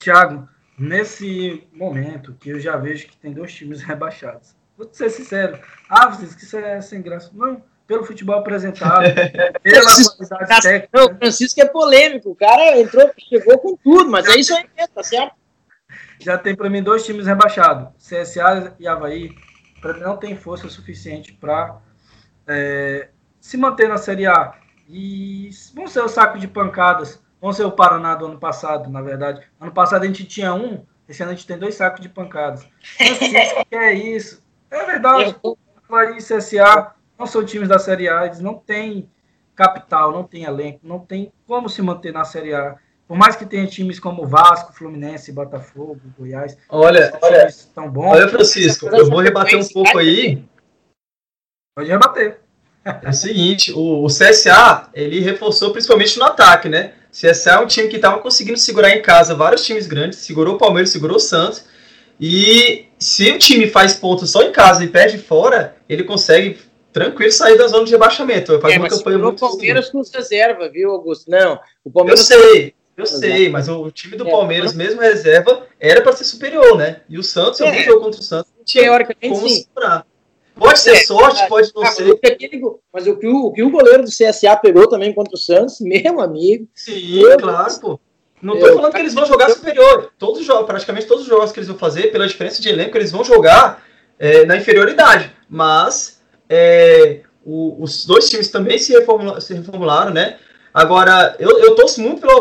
Thiago, 0.00 0.48
nesse 0.78 1.66
momento 1.72 2.34
que 2.34 2.50
eu 2.50 2.60
já 2.60 2.76
vejo 2.76 3.08
que 3.08 3.16
tem 3.16 3.32
dois 3.32 3.52
times 3.52 3.82
rebaixados. 3.82 4.56
Vou 4.76 4.88
ser 4.92 5.10
sincero. 5.10 5.58
Ah, 5.88 6.10
Francisco, 6.12 6.42
isso 6.42 6.56
é 6.56 6.80
sem 6.80 7.02
graça. 7.02 7.30
Não, 7.34 7.62
pelo 7.88 8.04
futebol 8.04 8.38
apresentado, 8.38 9.02
pela 9.62 9.90
qualidade 10.28 10.62
técnica. 10.62 10.88
Não, 10.92 11.06
o 11.06 11.16
Francisco 11.16 11.60
é 11.60 11.64
polêmico. 11.64 12.30
O 12.30 12.36
cara 12.36 12.78
entrou, 12.78 13.10
chegou 13.18 13.58
com 13.58 13.76
tudo, 13.76 14.10
mas 14.10 14.26
já 14.26 14.34
é 14.34 14.38
isso 14.38 14.54
aí, 14.54 14.68
tá 14.94 15.02
certo? 15.02 15.34
Já 16.20 16.36
tem 16.36 16.54
para 16.54 16.68
mim 16.68 16.82
dois 16.82 17.04
times 17.06 17.26
rebaixados, 17.26 17.88
CSA 17.96 18.76
e 18.78 18.86
Havaí. 18.86 19.34
Para 19.80 19.94
mim 19.94 20.00
não 20.00 20.18
tem 20.18 20.36
força 20.36 20.68
suficiente 20.68 21.32
para 21.32 21.78
é, 22.46 23.08
se 23.40 23.56
manter 23.56 23.88
na 23.88 23.96
Série 23.96 24.26
A. 24.26 24.52
E 24.86 25.48
vão 25.74 25.86
ser 25.86 26.00
o 26.00 26.08
saco 26.08 26.38
de 26.38 26.46
pancadas. 26.46 27.22
Vão 27.40 27.52
ser 27.52 27.64
o 27.64 27.72
Paraná 27.72 28.14
do 28.16 28.26
ano 28.26 28.38
passado, 28.38 28.90
na 28.90 29.00
verdade. 29.00 29.42
Ano 29.58 29.72
passado 29.72 30.02
a 30.02 30.06
gente 30.06 30.24
tinha 30.24 30.52
um 30.52 30.84
Esse 31.08 31.22
ano 31.22 31.32
a 31.32 31.34
gente 31.34 31.46
tem 31.46 31.58
dois 31.58 31.74
sacos 31.74 32.00
de 32.00 32.08
pancadas. 32.08 32.66
Francisco, 32.82 33.64
que 33.66 33.76
é 33.76 33.92
isso? 33.94 34.42
É 34.70 34.84
verdade. 34.84 35.36
Havaí 35.88 36.18
e 36.18 36.22
CSA 36.22 36.97
não 37.18 37.26
são 37.26 37.44
times 37.44 37.68
da 37.68 37.78
Série 37.78 38.08
A, 38.08 38.26
eles 38.26 38.40
não 38.40 38.54
têm 38.54 39.10
capital, 39.56 40.12
não 40.12 40.22
tem 40.22 40.44
elenco, 40.44 40.80
não 40.84 41.00
tem 41.00 41.32
como 41.46 41.68
se 41.68 41.82
manter 41.82 42.12
na 42.12 42.24
Série 42.24 42.54
A. 42.54 42.76
Por 43.08 43.16
mais 43.16 43.34
que 43.34 43.44
tenha 43.44 43.66
times 43.66 43.98
como 43.98 44.26
Vasco, 44.26 44.72
Fluminense, 44.72 45.32
Botafogo, 45.32 46.00
Goiás, 46.16 46.56
olha, 46.68 47.18
olha, 47.20 47.48
tão 47.74 47.90
bons. 47.90 48.12
Olha, 48.12 48.28
Francisco, 48.28 48.86
eu 48.86 49.08
vou 49.08 49.20
rebater 49.20 49.58
um 49.58 49.66
pouco 49.66 49.98
aí. 49.98 50.44
Pode 51.74 51.90
rebater. 51.90 52.40
É 52.84 53.08
o 53.08 53.12
seguinte, 53.12 53.72
o, 53.72 54.04
o, 54.04 54.06
CSA, 54.06 54.88
ele 54.94 55.20
reforçou 55.20 55.72
principalmente 55.72 56.18
no 56.18 56.24
ataque, 56.24 56.68
né? 56.68 56.92
O 57.10 57.12
CSA 57.12 57.52
é 57.52 57.58
um 57.58 57.66
time 57.66 57.88
que 57.88 57.96
estava 57.96 58.18
conseguindo 58.20 58.58
segurar 58.58 58.90
em 58.90 59.02
casa 59.02 59.34
vários 59.34 59.64
times 59.64 59.86
grandes, 59.86 60.18
segurou 60.18 60.54
o 60.54 60.58
Palmeiras, 60.58 60.90
segurou 60.90 61.16
o 61.16 61.20
Santos, 61.20 61.64
e 62.20 62.86
se 62.98 63.30
o 63.30 63.38
time 63.38 63.68
faz 63.68 63.94
pontos 63.94 64.30
só 64.30 64.42
em 64.42 64.52
casa 64.52 64.84
e 64.84 64.88
perde 64.88 65.18
fora, 65.18 65.76
ele 65.88 66.04
consegue 66.04 66.58
tranquilo 66.92 67.32
sair 67.32 67.56
da 67.56 67.66
zona 67.66 67.84
de 67.84 67.92
rebaixamento. 67.92 68.60
Faz 68.60 68.74
é, 68.74 68.78
uma 68.78 68.88
campanha 68.88 69.18
muito 69.18 69.44
o 69.44 69.48
Palmeiras 69.48 69.90
com 69.90 70.02
reserva, 70.02 70.68
viu, 70.68 70.90
Augusto? 70.90 71.30
Não, 71.30 71.58
o 71.84 71.90
Palmeiras... 71.90 72.30
Eu 72.30 72.40
sei, 72.40 72.74
eu 72.96 73.06
sei, 73.06 73.48
mas 73.48 73.68
o 73.68 73.90
time 73.90 74.16
do 74.16 74.26
é, 74.26 74.30
Palmeiras, 74.30 74.74
mesmo 74.74 75.00
reserva, 75.00 75.66
era 75.78 76.02
para 76.02 76.12
ser 76.12 76.24
superior, 76.24 76.76
né? 76.76 77.00
E 77.08 77.18
o 77.18 77.22
Santos, 77.22 77.60
é. 77.60 77.66
algum 77.68 77.82
jogo 77.82 78.04
contra 78.04 78.20
o 78.20 78.24
Santos, 78.24 78.52
não 78.56 78.64
tinha 78.64 79.04
como 79.04 79.48
sim. 79.48 79.62
segurar. 79.62 80.04
Pode 80.58 80.80
ser 80.80 80.96
é, 80.96 81.00
sorte, 81.04 81.46
pode 81.48 81.70
não 81.74 81.84
ah, 81.84 81.92
ser. 81.92 82.18
Mas 82.92 83.06
o 83.06 83.16
que 83.16 83.28
o, 83.28 83.46
o 83.46 83.52
que 83.52 83.62
o 83.62 83.70
goleiro 83.70 84.02
do 84.02 84.10
CSA 84.10 84.56
pegou 84.56 84.88
também 84.88 85.14
contra 85.14 85.34
o 85.34 85.38
Santos, 85.38 85.80
meu 85.80 86.20
amigo. 86.20 86.66
Sim, 86.74 87.22
claro, 87.38 87.80
pô. 87.80 88.00
Não 88.42 88.54
estou 88.54 88.74
falando 88.74 88.92
que 88.92 88.98
eles 88.98 89.14
vão 89.14 89.26
jogar 89.26 89.50
superior. 89.50 90.12
Todos 90.18 90.40
os 90.40 90.46
jogos, 90.46 90.66
praticamente 90.66 91.06
todos 91.06 91.22
os 91.22 91.28
jogos 91.28 91.52
que 91.52 91.58
eles 91.58 91.68
vão 91.68 91.78
fazer, 91.78 92.10
pela 92.12 92.26
diferença 92.26 92.60
de 92.60 92.68
elenco, 92.68 92.96
eles 92.96 93.10
vão 93.10 93.24
jogar 93.24 93.84
é, 94.18 94.44
na 94.44 94.56
inferioridade. 94.56 95.32
Mas 95.48 96.17
é, 96.48 97.20
o, 97.44 97.82
os 97.82 98.06
dois 98.06 98.28
times 98.28 98.50
também 98.50 98.78
se, 98.78 98.92
reformula, 98.92 99.40
se 99.40 99.54
reformularam, 99.54 100.12
né? 100.12 100.36
Agora, 100.72 101.34
eu, 101.38 101.58
eu 101.58 101.74
torço 101.74 102.00
muito 102.00 102.20
pelo 102.20 102.32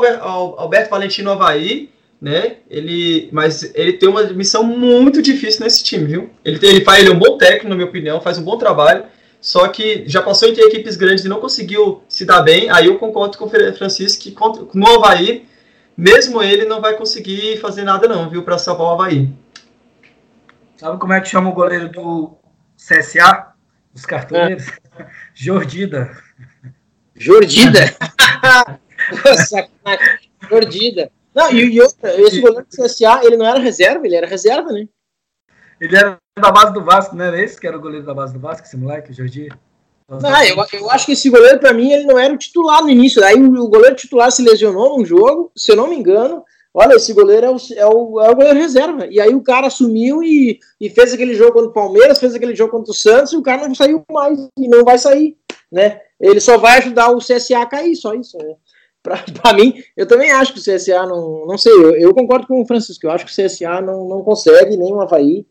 Alberto 0.57 0.89
Valentino 0.89 1.31
Havaí, 1.31 1.89
né? 2.21 2.57
Ele, 2.69 3.29
mas 3.31 3.71
ele 3.75 3.93
tem 3.93 4.09
uma 4.09 4.23
missão 4.23 4.63
muito 4.63 5.21
difícil 5.21 5.63
nesse 5.63 5.83
time, 5.83 6.05
viu? 6.05 6.29
Ele, 6.43 6.59
tem, 6.59 6.69
ele, 6.71 6.83
faz, 6.83 6.99
ele 6.99 7.09
é 7.09 7.13
um 7.13 7.19
bom 7.19 7.37
técnico, 7.37 7.69
na 7.69 7.75
minha 7.75 7.87
opinião, 7.87 8.21
faz 8.21 8.37
um 8.37 8.43
bom 8.43 8.57
trabalho, 8.57 9.05
só 9.39 9.67
que 9.67 10.03
já 10.07 10.21
passou 10.21 10.49
entre 10.49 10.63
equipes 10.63 10.95
grandes 10.95 11.23
e 11.25 11.29
não 11.29 11.39
conseguiu 11.39 12.01
se 12.09 12.25
dar 12.25 12.41
bem. 12.41 12.69
Aí 12.69 12.87
eu 12.87 12.97
concordo 12.97 13.37
com 13.37 13.45
o 13.45 13.49
Francisco 13.49 14.23
que 14.23 14.35
no 14.73 14.87
Havaí 14.87 15.45
mesmo 15.97 16.43
ele 16.43 16.65
não 16.65 16.79
vai 16.79 16.95
conseguir 16.95 17.57
fazer 17.57 17.83
nada 17.83 18.07
não, 18.07 18.29
viu, 18.29 18.43
para 18.43 18.59
salvar 18.59 18.87
o 18.87 18.89
Havaí. 18.91 19.33
Sabe 20.75 20.99
como 20.99 21.13
é 21.13 21.19
que 21.19 21.27
chama 21.27 21.49
o 21.49 21.53
goleiro 21.53 21.89
do 21.89 22.37
CSA? 22.77 23.56
Os 23.97 24.05
cartões? 24.05 24.67
É. 24.99 25.07
Jordida. 25.33 26.15
Jordida? 27.15 27.79
Jordida. 30.47 31.11
Não, 31.33 31.51
e, 31.51 31.81
outra, 31.81 32.19
esse 32.21 32.39
goleiro 32.39 32.65
do 32.65 32.83
CSA, 32.83 33.21
ele 33.23 33.37
não 33.37 33.45
era 33.45 33.59
reserva, 33.59 34.05
ele 34.05 34.15
era 34.15 34.27
reserva, 34.27 34.71
né? 34.71 34.87
Ele 35.81 35.95
era 35.95 36.17
da 36.39 36.51
base 36.51 36.73
do 36.73 36.83
Vasco, 36.83 37.15
não 37.15 37.25
era 37.25 37.41
esse 37.41 37.59
que 37.59 37.67
era 37.67 37.77
o 37.77 37.81
goleiro 37.81 38.05
da 38.05 38.13
base 38.13 38.33
do 38.33 38.39
Vasco, 38.39 38.67
esse 38.67 38.77
moleque, 38.77 39.11
o 39.11 39.13
Jordida? 39.13 39.57
Não, 40.09 40.43
eu, 40.43 40.55
eu 40.73 40.91
acho 40.91 41.05
que 41.05 41.13
esse 41.13 41.29
goleiro, 41.29 41.59
para 41.59 41.73
mim, 41.73 41.91
ele 41.91 42.05
não 42.05 42.17
era 42.17 42.33
o 42.33 42.37
titular 42.37 42.81
no 42.81 42.89
início. 42.89 43.23
Aí 43.23 43.35
o, 43.35 43.63
o, 43.63 43.67
goleiro 43.67 43.95
titular 43.95 44.31
se 44.31 44.43
lesionou 44.43 44.97
num 44.97 45.05
jogo, 45.05 45.51
se 45.55 45.71
eu 45.71 45.75
não 45.75 45.87
me 45.87 45.95
engano. 45.95 46.43
Olha, 46.73 46.95
esse 46.95 47.13
goleiro 47.13 47.45
é 47.45 47.49
o, 47.49 47.57
é 47.75 47.85
o, 47.85 48.21
é 48.21 48.29
o 48.29 48.35
goleiro 48.35 48.59
reserva. 48.59 49.07
E 49.07 49.19
aí 49.19 49.33
o 49.33 49.41
cara 49.41 49.67
assumiu 49.67 50.23
e, 50.23 50.59
e 50.79 50.89
fez 50.89 51.13
aquele 51.13 51.33
jogo 51.33 51.53
contra 51.53 51.69
o 51.69 51.73
Palmeiras, 51.73 52.19
fez 52.19 52.35
aquele 52.35 52.55
jogo 52.55 52.71
contra 52.71 52.91
o 52.91 52.95
Santos, 52.95 53.33
e 53.33 53.37
o 53.37 53.41
cara 53.41 53.67
não 53.67 53.75
saiu 53.75 54.03
mais 54.11 54.37
e 54.57 54.67
não 54.67 54.83
vai 54.83 54.97
sair, 54.97 55.35
né? 55.71 56.01
Ele 56.19 56.39
só 56.39 56.57
vai 56.57 56.77
ajudar 56.77 57.11
o 57.11 57.19
CSA 57.19 57.59
a 57.59 57.65
cair, 57.65 57.95
só 57.95 58.13
isso, 58.13 58.37
né? 58.37 58.55
Para 59.41 59.53
mim, 59.53 59.73
eu 59.95 60.05
também 60.05 60.31
acho 60.31 60.53
que 60.53 60.59
o 60.59 60.61
CSA 60.61 61.05
não. 61.05 61.45
Não 61.45 61.57
sei, 61.57 61.71
eu, 61.71 61.95
eu, 61.95 62.13
concordo 62.13 62.47
com 62.47 62.61
o 62.61 62.65
Francisco, 62.65 63.05
eu 63.05 63.11
acho 63.11 63.25
que 63.25 63.31
o 63.31 63.45
CSA 63.45 63.81
não, 63.81 64.07
não 64.07 64.21
consegue, 64.21 64.77
nem 64.77 64.93
o 64.93 65.01
Havaí. 65.01 65.45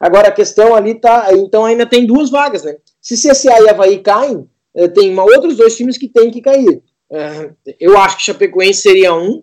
Agora 0.00 0.28
a 0.28 0.32
questão 0.32 0.74
ali 0.74 0.94
tá. 0.94 1.28
Então 1.32 1.64
ainda 1.64 1.84
tem 1.84 2.06
duas 2.06 2.30
vagas, 2.30 2.62
né? 2.62 2.76
Se 3.00 3.14
CSA 3.14 3.60
e 3.60 3.68
Havaí 3.68 3.98
caem, 3.98 4.48
eh, 4.74 4.88
tem 4.88 5.12
uma, 5.12 5.24
outros 5.24 5.56
dois 5.56 5.76
times 5.76 5.98
que 5.98 6.08
têm 6.08 6.30
que 6.30 6.40
cair. 6.40 6.82
Eh, 7.12 7.50
eu 7.80 7.98
acho 7.98 8.16
que 8.16 8.22
Chapecoense 8.22 8.82
seria 8.82 9.14
um, 9.14 9.42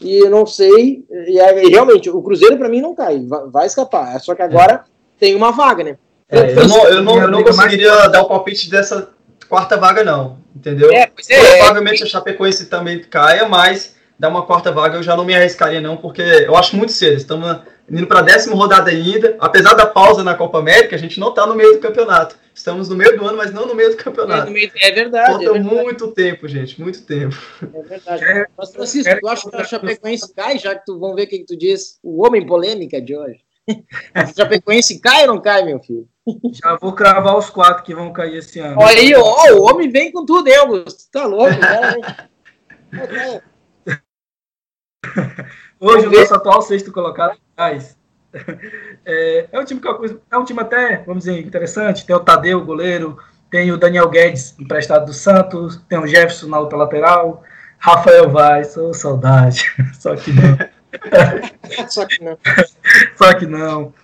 e 0.00 0.18
eu 0.18 0.30
não 0.30 0.46
sei. 0.46 1.04
E, 1.10 1.68
realmente, 1.68 2.08
o 2.08 2.22
Cruzeiro 2.22 2.56
para 2.56 2.68
mim 2.68 2.80
não 2.80 2.94
cai, 2.94 3.24
vai, 3.50 3.66
escapar. 3.66 4.16
É 4.16 4.18
só 4.18 4.34
que 4.34 4.42
agora 4.42 4.84
tem 5.18 5.34
uma 5.34 5.52
vaga, 5.52 5.84
né? 5.84 5.96
É, 6.28 6.52
eu, 6.52 6.68
não, 6.68 6.88
eu, 6.88 7.02
não, 7.02 7.18
eu 7.18 7.30
não 7.30 7.44
conseguiria 7.44 8.08
dar 8.08 8.22
o 8.22 8.28
palpite 8.28 8.70
dessa 8.70 9.10
quarta 9.48 9.76
vaga, 9.76 10.04
não. 10.04 10.38
Entendeu? 10.54 10.90
É, 10.92 11.10
é, 11.28 11.56
Provavelmente 11.58 12.02
a 12.02 12.06
Chapecoense 12.06 12.66
também 12.66 13.00
caia, 13.00 13.48
mas 13.48 13.96
dar 14.20 14.28
uma 14.28 14.44
quarta 14.44 14.70
vaga 14.70 14.98
eu 14.98 15.02
já 15.02 15.16
não 15.16 15.24
me 15.24 15.34
arriscaria, 15.34 15.80
não, 15.80 15.96
porque 15.96 16.20
eu 16.20 16.54
acho 16.54 16.76
muito 16.76 16.92
cedo. 16.92 17.16
Estamos 17.16 17.56
indo 17.88 18.06
para 18.06 18.18
a 18.18 18.22
décima 18.22 18.54
rodada 18.54 18.90
ainda. 18.90 19.34
Apesar 19.40 19.72
da 19.72 19.86
pausa 19.86 20.22
na 20.22 20.34
Copa 20.34 20.58
América, 20.58 20.94
a 20.94 20.98
gente 20.98 21.18
não 21.18 21.30
está 21.30 21.46
no 21.46 21.54
meio 21.54 21.72
do 21.72 21.78
campeonato. 21.78 22.36
Estamos 22.54 22.90
no 22.90 22.96
meio 22.96 23.18
do 23.18 23.24
ano, 23.24 23.38
mas 23.38 23.50
não 23.50 23.66
no 23.66 23.74
meio 23.74 23.88
do 23.88 23.96
campeonato. 23.96 24.52
É, 24.52 24.92
verdade. 24.92 25.26
Falta 25.26 25.44
é 25.44 25.52
verdade. 25.52 25.74
muito 25.74 26.08
tempo, 26.08 26.46
gente, 26.46 26.78
muito 26.78 27.02
tempo. 27.06 27.34
É 27.62 27.82
verdade. 27.82 28.24
É, 28.24 28.46
mas, 28.58 28.72
Francisco, 28.72 29.10
tu 29.18 29.28
acha 29.28 29.50
que 29.50 29.56
a 29.56 29.64
Chapecoense 29.64 30.34
cai, 30.34 30.58
já 30.58 30.74
que 30.74 30.84
tu 30.84 31.00
vamos 31.00 31.16
ver 31.16 31.22
o 31.22 31.26
que, 31.26 31.42
tu 31.46 31.56
diz? 31.56 31.98
O 32.02 32.22
homem 32.26 32.44
polêmica 32.44 33.00
de 33.00 33.16
hoje. 33.16 33.40
A 34.12 34.26
Chapecoense 34.26 35.00
cai 35.00 35.22
ou 35.22 35.28
não 35.28 35.40
cai, 35.40 35.64
meu 35.64 35.80
filho? 35.80 36.06
Já 36.52 36.76
vou 36.76 36.92
cravar 36.92 37.38
os 37.38 37.48
quatro 37.48 37.82
que 37.84 37.94
vão 37.94 38.12
cair 38.12 38.36
esse 38.36 38.58
ano. 38.58 38.76
Olha 38.78 38.98
aí, 38.98 39.14
ó, 39.14 39.54
o 39.54 39.62
homem 39.62 39.88
vem 39.88 40.12
com 40.12 40.26
tudo, 40.26 40.48
hein, 40.48 40.56
Augusto? 40.56 41.04
Tá 41.10 41.24
louco, 41.24 41.54
né? 42.92 43.40
Hoje 45.78 46.06
o 46.06 46.10
nosso 46.10 46.34
atual 46.34 46.62
sexto 46.62 46.92
colocado 46.92 47.38
é, 49.04 49.48
é, 49.50 49.58
um 49.58 49.64
time 49.64 49.80
que 49.80 49.88
é 50.30 50.38
um 50.38 50.44
time 50.44 50.60
até, 50.60 50.98
vamos 50.98 51.24
dizer, 51.24 51.44
interessante. 51.44 52.06
Tem 52.06 52.14
o 52.14 52.20
Tadeu, 52.20 52.64
goleiro, 52.64 53.18
tem 53.50 53.72
o 53.72 53.76
Daniel 53.76 54.08
Guedes, 54.08 54.54
emprestado 54.58 55.06
do 55.06 55.12
Santos, 55.12 55.80
tem 55.88 55.98
o 55.98 56.06
Jefferson 56.06 56.46
na 56.46 56.58
outra 56.58 56.78
lateral, 56.78 57.42
Rafael 57.78 58.30
Vaz, 58.30 58.68
sou 58.68 58.94
saudade. 58.94 59.64
Só 59.98 60.14
que 60.14 60.32
não. 60.32 60.58
Só 61.88 62.06
que 62.06 62.22
não. 62.22 62.38
Só 63.16 63.34
que 63.34 63.46
não. 63.46 63.94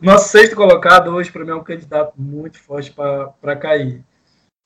Nosso 0.00 0.30
sexto 0.30 0.56
colocado 0.56 1.14
hoje, 1.14 1.30
para 1.30 1.44
mim, 1.44 1.52
é 1.52 1.54
um 1.54 1.62
candidato 1.62 2.14
muito 2.16 2.58
forte 2.58 2.92
para 2.92 3.56
cair. 3.56 4.02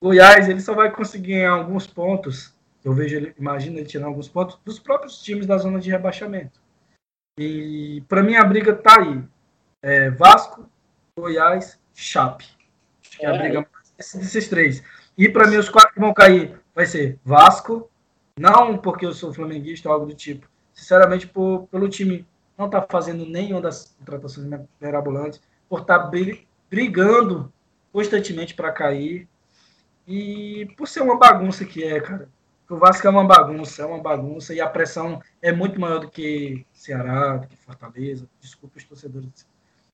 Goiás, 0.02 0.48
ele 0.48 0.60
só 0.60 0.74
vai 0.74 0.90
conseguir 0.90 1.34
ganhar 1.34 1.52
alguns 1.52 1.86
pontos 1.86 2.55
eu 2.86 2.92
vejo 2.92 3.16
ele, 3.16 3.34
imagina 3.36 3.80
ele 3.80 3.88
tirando 3.88 4.06
alguns 4.06 4.28
pontos 4.28 4.60
dos 4.64 4.78
próprios 4.78 5.20
times 5.20 5.44
da 5.44 5.58
zona 5.58 5.80
de 5.80 5.90
rebaixamento. 5.90 6.60
E 7.36 8.00
para 8.06 8.22
mim 8.22 8.36
a 8.36 8.44
briga 8.44 8.76
tá 8.76 9.00
aí. 9.00 9.24
É 9.82 10.08
Vasco, 10.08 10.70
Goiás, 11.18 11.80
Chape. 11.92 12.46
Acho 13.04 13.18
que 13.18 13.26
é 13.26 13.28
a 13.28 13.36
briga 13.36 13.68
desses 13.98 14.48
três. 14.48 14.84
E 15.18 15.28
para 15.28 15.48
mim 15.48 15.56
os 15.56 15.68
quatro 15.68 15.94
que 15.94 16.00
vão 16.00 16.14
cair 16.14 16.60
vai 16.72 16.86
ser 16.86 17.18
Vasco, 17.24 17.90
não 18.38 18.78
porque 18.78 19.04
eu 19.04 19.12
sou 19.12 19.34
flamenguista 19.34 19.88
ou 19.88 19.94
algo 19.94 20.06
do 20.06 20.14
tipo. 20.14 20.48
Sinceramente, 20.72 21.26
por, 21.26 21.66
pelo 21.66 21.88
time 21.88 22.24
não 22.56 22.70
tá 22.70 22.86
fazendo 22.88 23.26
nenhuma 23.26 23.60
das 23.60 23.96
contratações 23.98 24.48
mirabolantes, 24.80 25.42
por 25.68 25.80
estar 25.80 25.98
tá 25.98 26.12
brigando 26.70 27.52
constantemente 27.92 28.54
para 28.54 28.70
cair. 28.70 29.26
E 30.06 30.72
por 30.76 30.86
ser 30.86 31.00
uma 31.00 31.18
bagunça 31.18 31.64
que 31.64 31.82
é, 31.82 32.00
cara 32.00 32.28
o 32.68 32.78
Vasco 32.78 33.06
é 33.06 33.10
uma 33.10 33.24
bagunça, 33.24 33.82
é 33.82 33.86
uma 33.86 34.00
bagunça 34.00 34.54
e 34.54 34.60
a 34.60 34.68
pressão 34.68 35.20
é 35.40 35.52
muito 35.52 35.80
maior 35.80 36.00
do 36.00 36.10
que 36.10 36.66
Ceará, 36.72 37.36
do 37.36 37.46
que 37.46 37.56
Fortaleza. 37.56 38.28
Desculpa 38.40 38.78
os 38.78 38.84
torcedores 38.84 39.46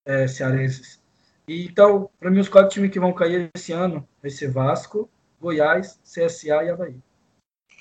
é, 0.05 0.27
cearenses. 0.27 1.01
E, 1.47 1.67
então, 1.67 2.09
para 2.19 2.31
mim, 2.31 2.41
os 2.41 2.49
quatro 2.49 2.71
times 2.71 2.91
que 2.91 3.01
vão 3.01 3.13
cair 3.13 3.51
esse 3.55 3.73
ano 3.73 4.07
vai 4.21 4.31
ser 4.31 4.51
Vasco, 4.51 5.09
Goiás, 5.41 5.99
CSA 6.05 6.65
e 6.65 6.71
Havaí. 6.71 6.97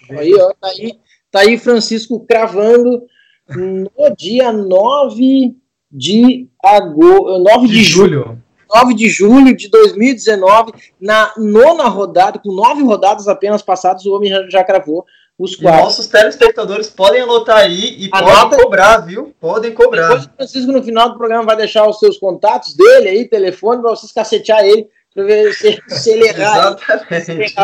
Aí, 0.09 0.33
ó, 0.33 0.53
tá 0.59 0.67
aí, 0.67 0.99
tá 1.29 1.39
aí 1.41 1.57
Francisco 1.57 2.25
cravando 2.25 3.05
no 3.47 4.15
dia 4.17 4.51
9 4.51 5.55
de 5.91 6.49
agosto, 6.63 7.39
9 7.39 7.67
de, 7.67 7.73
de 7.73 7.83
julho. 7.83 8.23
julho. 8.23 8.43
9 8.74 8.93
de 8.93 9.09
julho 9.09 9.55
de 9.55 9.69
2019, 9.69 10.74
na 10.99 11.34
nona 11.38 11.88
rodada, 11.88 12.39
com 12.39 12.51
nove 12.53 12.84
rodadas 12.84 13.28
apenas 13.28 13.61
passadas, 13.61 14.05
o 14.05 14.13
homem 14.13 14.30
já, 14.30 14.49
já 14.49 14.63
cravou 14.63 15.05
os 15.38 15.55
quatro. 15.55 15.82
nossos 15.82 16.07
telespectadores 16.07 16.89
podem 16.89 17.22
anotar 17.22 17.57
aí 17.57 17.95
e 17.97 18.09
Anota. 18.11 18.41
podem 18.41 18.59
cobrar, 18.59 18.97
viu? 18.99 19.34
Podem 19.39 19.74
cobrar. 19.74 20.09
Depois 20.09 20.26
o 20.26 20.30
Francisco, 20.36 20.72
no 20.72 20.84
final 20.84 21.09
do 21.09 21.17
programa, 21.17 21.43
vai 21.43 21.57
deixar 21.57 21.88
os 21.89 21.97
seus 21.99 22.17
contatos 22.17 22.76
dele 22.76 23.09
aí, 23.09 23.28
telefone, 23.28 23.82
para 23.82 23.89
vocês 23.89 24.11
cacetear 24.11 24.63
ele, 24.63 24.88
para 25.13 25.24
ver 25.24 25.53
se, 25.53 25.82
se 25.88 26.11
ele 26.11 26.28
errar. 26.28 26.78
Exatamente. 26.78 27.55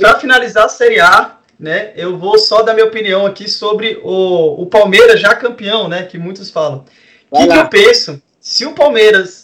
Para 0.00 0.18
finalizar 0.18 0.64
a 0.64 0.68
Série 0.68 0.98
A, 0.98 1.38
né? 1.58 1.92
Eu 1.94 2.18
vou 2.18 2.36
só 2.38 2.62
dar 2.62 2.74
minha 2.74 2.86
opinião 2.86 3.24
aqui 3.24 3.48
sobre 3.48 4.00
o, 4.02 4.62
o 4.62 4.66
Palmeiras 4.66 5.20
já 5.20 5.34
campeão, 5.34 5.88
né? 5.88 6.02
Que 6.02 6.18
muitos 6.18 6.50
falam. 6.50 6.84
O 7.30 7.38
que, 7.38 7.46
que, 7.46 7.56
eu 7.56 7.68
penso? 7.68 8.20
Se 8.40 8.66
o 8.66 8.74
Palmeiras 8.74 9.41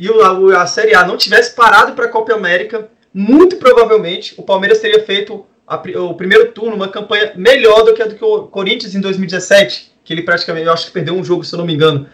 e 0.00 0.08
o, 0.08 0.56
a, 0.56 0.66
Série 0.66 0.94
A 0.94 1.06
não 1.06 1.18
tivesse 1.18 1.54
parado 1.54 1.92
para 1.92 2.06
a 2.06 2.08
Copa 2.08 2.32
América, 2.32 2.88
muito 3.12 3.56
provavelmente 3.56 4.34
o 4.38 4.42
Palmeiras 4.42 4.78
teria 4.78 5.04
feito 5.04 5.44
a, 5.66 5.76
o 5.76 6.14
primeiro 6.14 6.52
turno 6.52 6.74
uma 6.74 6.88
campanha 6.88 7.34
melhor 7.36 7.84
do 7.84 7.92
que 7.92 8.02
a 8.02 8.06
do 8.06 8.14
que 8.14 8.24
o 8.24 8.44
Corinthians 8.44 8.94
em 8.94 9.00
2017, 9.02 9.92
que 10.02 10.14
ele 10.14 10.22
praticamente, 10.22 10.66
eu 10.66 10.72
acho 10.72 10.86
que 10.86 10.92
perdeu 10.92 11.12
um 11.12 11.22
jogo, 11.22 11.44
se 11.44 11.54
eu 11.54 11.58
não 11.58 11.66
me 11.66 11.74
engano. 11.74 12.06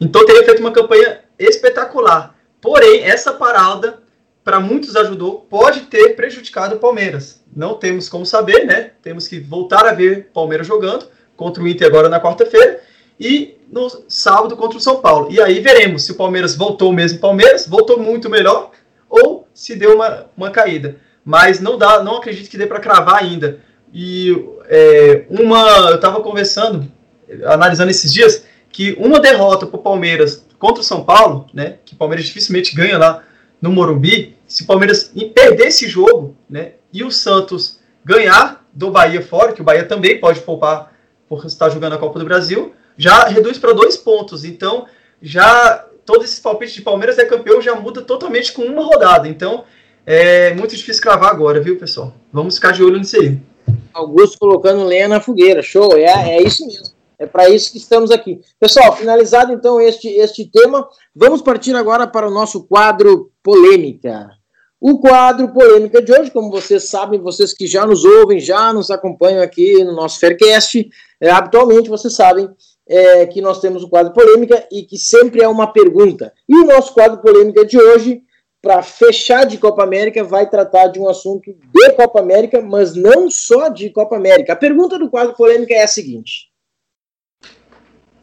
Então 0.00 0.26
teria 0.26 0.44
feito 0.44 0.58
uma 0.58 0.72
campanha 0.72 1.20
espetacular. 1.38 2.34
Porém, 2.60 3.04
essa 3.04 3.32
parada 3.32 4.02
para 4.42 4.58
muitos 4.58 4.96
ajudou, 4.96 5.46
pode 5.48 5.82
ter 5.82 6.16
prejudicado 6.16 6.74
o 6.74 6.78
Palmeiras. 6.80 7.40
Não 7.54 7.74
temos 7.74 8.08
como 8.08 8.26
saber, 8.26 8.64
né? 8.64 8.90
Temos 9.00 9.28
que 9.28 9.38
voltar 9.38 9.86
a 9.86 9.92
ver 9.92 10.30
Palmeiras 10.34 10.66
jogando 10.66 11.06
contra 11.36 11.62
o 11.62 11.68
Inter 11.68 11.86
agora 11.86 12.08
na 12.08 12.20
quarta-feira 12.20 12.80
e 13.20 13.57
no 13.70 13.88
sábado 14.08 14.56
contra 14.56 14.78
o 14.78 14.80
São 14.80 15.00
Paulo. 15.00 15.28
E 15.30 15.40
aí 15.40 15.60
veremos 15.60 16.04
se 16.04 16.12
o 16.12 16.14
Palmeiras 16.14 16.56
voltou 16.56 16.92
mesmo 16.92 17.18
Palmeiras, 17.18 17.66
voltou 17.66 17.98
muito 17.98 18.30
melhor 18.30 18.70
ou 19.08 19.46
se 19.52 19.76
deu 19.76 19.94
uma, 19.94 20.26
uma 20.36 20.50
caída. 20.50 20.96
Mas 21.24 21.60
não 21.60 21.76
dá, 21.76 22.02
não 22.02 22.16
acredito 22.16 22.48
que 22.48 22.56
dê 22.56 22.66
para 22.66 22.80
cravar 22.80 23.22
ainda. 23.22 23.60
E 23.92 24.46
é, 24.66 25.24
uma, 25.28 25.90
eu 25.90 25.96
estava 25.96 26.20
conversando, 26.20 26.90
analisando 27.44 27.90
esses 27.90 28.12
dias, 28.12 28.44
que 28.70 28.96
uma 28.98 29.20
derrota 29.20 29.66
para 29.66 29.78
o 29.78 29.82
Palmeiras 29.82 30.46
contra 30.58 30.80
o 30.80 30.84
São 30.84 31.04
Paulo, 31.04 31.46
né, 31.52 31.76
que 31.84 31.94
o 31.94 31.96
Palmeiras 31.96 32.26
dificilmente 32.26 32.74
ganha 32.74 32.98
lá 32.98 33.22
no 33.60 33.70
Morumbi, 33.70 34.36
se 34.46 34.62
o 34.62 34.66
Palmeiras 34.66 35.12
perder 35.34 35.68
esse 35.68 35.88
jogo, 35.88 36.36
né, 36.48 36.72
e 36.92 37.02
o 37.02 37.10
Santos 37.10 37.78
ganhar 38.04 38.64
do 38.72 38.90
Bahia 38.90 39.22
fora, 39.22 39.52
que 39.52 39.60
o 39.60 39.64
Bahia 39.64 39.84
também 39.84 40.20
pode 40.20 40.40
poupar 40.40 40.92
por 41.28 41.44
estar 41.44 41.68
jogando 41.68 41.94
a 41.94 41.98
Copa 41.98 42.18
do 42.18 42.24
Brasil, 42.24 42.72
já 42.98 43.24
reduz 43.28 43.56
para 43.56 43.72
dois 43.72 43.96
pontos. 43.96 44.44
Então, 44.44 44.86
já 45.22 45.86
todos 46.04 46.24
esses 46.24 46.40
palpites 46.40 46.74
de 46.74 46.82
Palmeiras 46.82 47.18
é 47.18 47.24
campeão 47.24 47.62
já 47.62 47.74
muda 47.74 48.02
totalmente 48.02 48.52
com 48.52 48.62
uma 48.62 48.82
rodada. 48.82 49.28
Então, 49.28 49.64
é 50.04 50.52
muito 50.54 50.76
difícil 50.76 51.02
cravar 51.02 51.30
agora, 51.30 51.60
viu, 51.60 51.78
pessoal? 51.78 52.12
Vamos 52.32 52.56
ficar 52.56 52.72
de 52.72 52.82
olho 52.82 52.98
nisso 52.98 53.16
aí. 53.16 53.38
Augusto 53.92 54.38
colocando 54.38 54.84
lenha 54.84 55.06
na 55.06 55.20
fogueira. 55.20 55.62
Show, 55.62 55.96
é, 55.96 56.36
é 56.36 56.42
isso 56.42 56.66
mesmo. 56.66 56.98
É 57.18 57.26
para 57.26 57.50
isso 57.50 57.72
que 57.72 57.78
estamos 57.78 58.10
aqui. 58.10 58.40
Pessoal, 58.60 58.96
finalizado 58.96 59.52
então 59.52 59.80
este, 59.80 60.08
este 60.08 60.46
tema, 60.46 60.88
vamos 61.14 61.42
partir 61.42 61.74
agora 61.74 62.06
para 62.06 62.28
o 62.28 62.30
nosso 62.30 62.64
quadro 62.64 63.30
Polêmica. 63.42 64.30
O 64.80 65.00
quadro 65.00 65.48
Polêmica 65.48 66.00
de 66.00 66.12
hoje, 66.12 66.30
como 66.30 66.50
vocês 66.50 66.88
sabem, 66.88 67.20
vocês 67.20 67.52
que 67.52 67.66
já 67.66 67.84
nos 67.84 68.04
ouvem, 68.04 68.38
já 68.38 68.72
nos 68.72 68.90
acompanham 68.92 69.42
aqui 69.42 69.82
no 69.82 69.92
nosso 69.92 70.20
Faircast, 70.20 70.88
é, 71.20 71.30
habitualmente 71.30 71.88
vocês 71.88 72.14
sabem 72.14 72.48
é, 72.88 73.26
que 73.26 73.40
nós 73.40 73.60
temos 73.60 73.82
o 73.82 73.88
quadro 73.88 74.12
Polêmica 74.12 74.66
e 74.72 74.82
que 74.82 74.96
sempre 74.98 75.42
é 75.42 75.48
uma 75.48 75.72
pergunta. 75.72 76.32
E 76.48 76.56
o 76.56 76.66
nosso 76.66 76.94
quadro 76.94 77.20
Polêmica 77.20 77.64
de 77.64 77.78
hoje, 77.78 78.22
para 78.62 78.82
fechar 78.82 79.44
de 79.44 79.58
Copa 79.58 79.82
América, 79.82 80.24
vai 80.24 80.48
tratar 80.48 80.88
de 80.88 80.98
um 80.98 81.08
assunto 81.08 81.52
de 81.52 81.92
Copa 81.92 82.20
América, 82.20 82.60
mas 82.60 82.94
não 82.94 83.30
só 83.30 83.68
de 83.68 83.90
Copa 83.90 84.16
América. 84.16 84.54
A 84.54 84.56
pergunta 84.56 84.98
do 84.98 85.10
quadro 85.10 85.34
Polêmica 85.34 85.74
é 85.74 85.82
a 85.82 85.88
seguinte 85.88 86.48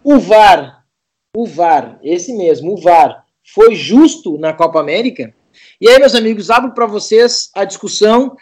o 0.05 0.19
VAR, 0.19 0.85
o 1.35 1.47
VAR, 1.47 1.99
esse 2.03 2.31
mesmo, 2.31 2.73
o 2.73 2.77
VAR, 2.77 3.25
foi 3.43 3.73
justo 3.73 4.37
na 4.37 4.53
Copa 4.53 4.79
América? 4.79 5.33
E 5.81 5.89
aí, 5.89 5.97
meus 5.97 6.13
amigos, 6.13 6.51
abro 6.51 6.75
para 6.75 6.85
vocês 6.85 7.49
a 7.55 7.65
discussão, 7.65 8.37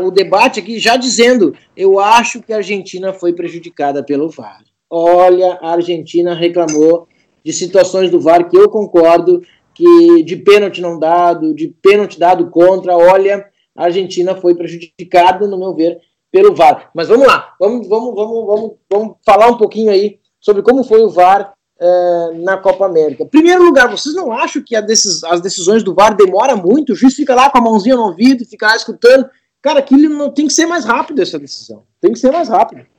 o 0.00 0.10
debate 0.10 0.58
aqui, 0.58 0.78
já 0.78 0.96
dizendo, 0.96 1.54
eu 1.76 2.00
acho 2.00 2.42
que 2.42 2.50
a 2.50 2.56
Argentina 2.56 3.12
foi 3.12 3.34
prejudicada 3.34 4.02
pelo 4.02 4.30
VAR. 4.30 4.64
Olha, 4.94 5.58
a 5.62 5.70
Argentina 5.72 6.34
reclamou 6.34 7.08
de 7.42 7.50
situações 7.50 8.10
do 8.10 8.20
VAR 8.20 8.46
que 8.46 8.58
eu 8.58 8.68
concordo, 8.68 9.40
que 9.72 10.22
de 10.22 10.36
pênalti 10.36 10.82
não 10.82 10.98
dado, 10.98 11.54
de 11.54 11.68
pênalti 11.68 12.18
dado 12.18 12.50
contra, 12.50 12.94
olha, 12.94 13.46
a 13.74 13.84
Argentina 13.84 14.36
foi 14.36 14.54
prejudicada, 14.54 15.46
no 15.46 15.58
meu 15.58 15.74
ver, 15.74 15.98
pelo 16.30 16.54
VAR. 16.54 16.90
Mas 16.94 17.08
vamos 17.08 17.26
lá, 17.26 17.54
vamos, 17.58 17.88
vamos, 17.88 18.14
vamos, 18.14 18.46
vamos, 18.46 18.72
vamos 18.90 19.16
falar 19.24 19.46
um 19.46 19.56
pouquinho 19.56 19.90
aí 19.90 20.18
sobre 20.38 20.60
como 20.60 20.84
foi 20.84 21.02
o 21.02 21.08
VAR 21.08 21.54
uh, 21.80 22.42
na 22.42 22.58
Copa 22.58 22.84
América. 22.84 23.24
Primeiro 23.24 23.64
lugar, 23.64 23.90
vocês 23.90 24.14
não 24.14 24.30
acham 24.30 24.62
que 24.62 24.78
decis 24.82 25.24
as 25.24 25.40
decisões 25.40 25.82
do 25.82 25.94
VAR 25.94 26.14
demora 26.14 26.54
muito? 26.54 26.92
O 26.92 26.96
juiz 26.96 27.14
fica 27.14 27.34
lá 27.34 27.48
com 27.48 27.56
a 27.56 27.62
mãozinha 27.62 27.96
no 27.96 28.08
ouvido, 28.08 28.44
fica 28.44 28.66
lá 28.66 28.76
escutando. 28.76 29.26
Cara, 29.62 29.78
aquilo 29.78 30.14
não 30.14 30.30
tem 30.30 30.46
que 30.46 30.52
ser 30.52 30.66
mais 30.66 30.84
rápido 30.84 31.22
essa 31.22 31.38
decisão. 31.38 31.84
Tem 31.98 32.12
que 32.12 32.18
ser 32.18 32.30
mais 32.30 32.50
rápido. 32.50 32.91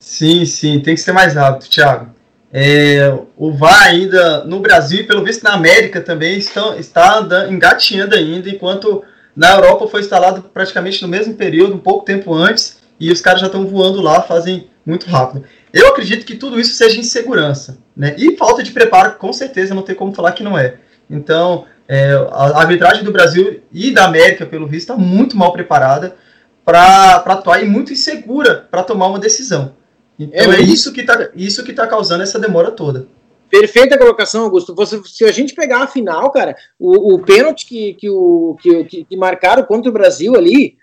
Sim, 0.00 0.46
sim, 0.46 0.80
tem 0.80 0.94
que 0.94 1.00
ser 1.00 1.12
mais 1.12 1.34
rápido, 1.34 1.68
Thiago. 1.68 2.08
É, 2.50 3.16
o 3.36 3.52
VAR 3.52 3.84
ainda 3.84 4.44
no 4.44 4.58
Brasil 4.58 5.00
e 5.00 5.06
pelo 5.06 5.22
visto 5.22 5.44
na 5.44 5.52
América 5.52 6.00
também 6.00 6.38
estão, 6.38 6.76
está 6.76 7.18
andando, 7.18 7.52
engatinhando 7.52 8.16
ainda, 8.16 8.48
enquanto 8.48 9.04
na 9.36 9.52
Europa 9.52 9.86
foi 9.86 10.00
instalado 10.00 10.42
praticamente 10.42 11.02
no 11.02 11.06
mesmo 11.06 11.34
período, 11.34 11.74
um 11.74 11.78
pouco 11.78 12.04
tempo 12.04 12.34
antes, 12.34 12.78
e 12.98 13.12
os 13.12 13.20
caras 13.20 13.40
já 13.40 13.46
estão 13.46 13.66
voando 13.66 14.00
lá, 14.00 14.22
fazem 14.22 14.68
muito 14.84 15.06
rápido. 15.08 15.44
Eu 15.72 15.88
acredito 15.88 16.26
que 16.26 16.34
tudo 16.34 16.58
isso 16.58 16.74
seja 16.74 16.98
insegurança, 16.98 17.78
né? 17.94 18.14
E 18.18 18.36
falta 18.36 18.62
de 18.62 18.72
preparo, 18.72 19.12
com 19.16 19.32
certeza, 19.32 19.74
não 19.74 19.82
tem 19.82 19.94
como 19.94 20.14
falar 20.14 20.32
que 20.32 20.42
não 20.42 20.58
é. 20.58 20.76
Então, 21.08 21.66
é, 21.86 22.12
a 22.32 22.58
arbitragem 22.58 23.04
do 23.04 23.12
Brasil 23.12 23.62
e 23.70 23.90
da 23.90 24.06
América, 24.06 24.46
pelo 24.46 24.66
visto, 24.66 24.90
está 24.90 24.96
muito 24.96 25.36
mal 25.36 25.52
preparada 25.52 26.16
para 26.64 27.16
atuar 27.16 27.62
e 27.62 27.68
muito 27.68 27.92
insegura 27.92 28.66
para 28.70 28.82
tomar 28.82 29.06
uma 29.06 29.18
decisão. 29.18 29.74
Então, 30.20 30.52
é, 30.52 30.56
é 30.56 30.60
isso 30.60 30.92
que 30.92 31.00
está 31.00 31.30
isso 31.34 31.64
que 31.64 31.72
tá 31.72 31.86
causando 31.86 32.22
essa 32.22 32.38
demora 32.38 32.70
toda. 32.70 33.08
Perfeita 33.48 33.98
colocação, 33.98 34.44
Augusto. 34.44 34.74
Você, 34.74 35.00
se 35.04 35.24
a 35.24 35.32
gente 35.32 35.54
pegar 35.54 35.82
a 35.82 35.86
final, 35.86 36.30
cara, 36.30 36.54
o, 36.78 37.14
o 37.14 37.18
pênalti 37.18 37.66
que, 37.66 37.94
que, 37.94 38.08
o, 38.08 38.56
que, 38.62 39.04
que 39.04 39.16
marcaram 39.16 39.64
contra 39.64 39.90
o 39.90 39.92
Brasil 39.92 40.36
ali, 40.36 40.76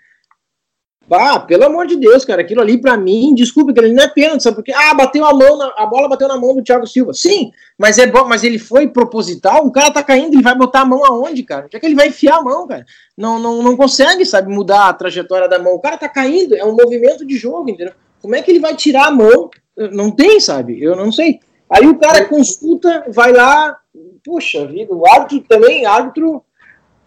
ah, 1.10 1.40
pelo 1.40 1.64
amor 1.64 1.86
de 1.86 1.96
Deus, 1.96 2.26
cara, 2.26 2.42
aquilo 2.42 2.60
ali 2.60 2.76
para 2.76 2.94
mim, 2.98 3.34
desculpa, 3.34 3.72
ele 3.80 3.94
não 3.94 4.02
é 4.02 4.08
pênalti, 4.08 4.42
sabe 4.42 4.56
porque 4.56 4.72
ah, 4.72 4.92
bateu 4.92 5.24
a 5.24 5.32
mão, 5.32 5.56
na, 5.56 5.72
a 5.78 5.86
bola 5.86 6.08
bateu 6.08 6.28
na 6.28 6.36
mão 6.36 6.54
do 6.54 6.62
Thiago 6.62 6.86
Silva. 6.86 7.14
Sim, 7.14 7.50
mas 7.78 7.96
é 7.96 8.06
bom, 8.06 8.26
mas 8.26 8.44
ele 8.44 8.58
foi 8.58 8.88
proposital, 8.88 9.64
o 9.64 9.72
cara 9.72 9.90
tá 9.90 10.02
caindo, 10.02 10.34
ele 10.34 10.42
vai 10.42 10.54
botar 10.54 10.82
a 10.82 10.84
mão 10.84 11.02
aonde, 11.06 11.42
cara? 11.44 11.68
Já 11.72 11.80
que 11.80 11.86
ele 11.86 11.94
vai 11.94 12.08
enfiar 12.08 12.38
a 12.38 12.42
mão, 12.42 12.66
cara. 12.66 12.84
Não, 13.16 13.38
não, 13.38 13.62
não 13.62 13.76
consegue, 13.76 14.26
sabe, 14.26 14.52
mudar 14.52 14.88
a 14.88 14.92
trajetória 14.92 15.48
da 15.48 15.58
mão. 15.58 15.74
O 15.74 15.80
cara 15.80 15.96
tá 15.96 16.08
caindo, 16.08 16.54
é 16.54 16.64
um 16.64 16.76
movimento 16.76 17.24
de 17.24 17.38
jogo, 17.38 17.70
entendeu? 17.70 17.94
Como 18.20 18.34
é 18.34 18.42
que 18.42 18.50
ele 18.50 18.60
vai 18.60 18.74
tirar 18.74 19.08
a 19.08 19.10
mão? 19.10 19.50
Não 19.92 20.10
tem, 20.10 20.40
sabe? 20.40 20.82
Eu 20.82 20.96
não 20.96 21.12
sei. 21.12 21.40
Aí 21.70 21.86
o 21.86 21.98
cara 21.98 22.24
consulta, 22.24 23.04
vai 23.08 23.32
lá, 23.32 23.78
puxa 24.24 24.66
vida, 24.66 24.94
o 24.94 25.06
árbitro 25.06 25.40
também, 25.40 25.84
árbitro, 25.84 26.42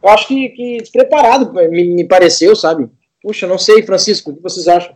eu 0.02 0.10
acho 0.10 0.28
que, 0.28 0.50
que 0.50 0.78
despreparado, 0.78 1.52
me, 1.52 1.96
me 1.96 2.08
pareceu, 2.08 2.56
sabe? 2.56 2.90
Puxa, 3.22 3.48
não 3.48 3.58
sei, 3.58 3.84
Francisco, 3.84 4.32
o 4.32 4.36
que 4.36 4.42
vocês 4.42 4.68
acham? 4.68 4.96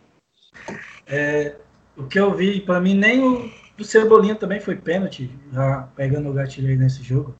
É, 1.07 1.55
o 1.97 2.03
que 2.03 2.19
eu 2.19 2.33
vi, 2.33 2.61
para 2.61 2.79
mim, 2.79 2.93
nem 2.95 3.23
o 3.23 3.49
do 3.77 3.83
Cebolinha 3.83 4.35
também 4.35 4.59
foi 4.59 4.75
pênalti, 4.75 5.29
já 5.51 5.89
pegando 5.95 6.29
o 6.29 6.33
gatilho 6.33 6.69
aí 6.69 6.77
nesse 6.77 7.03
jogo. 7.03 7.35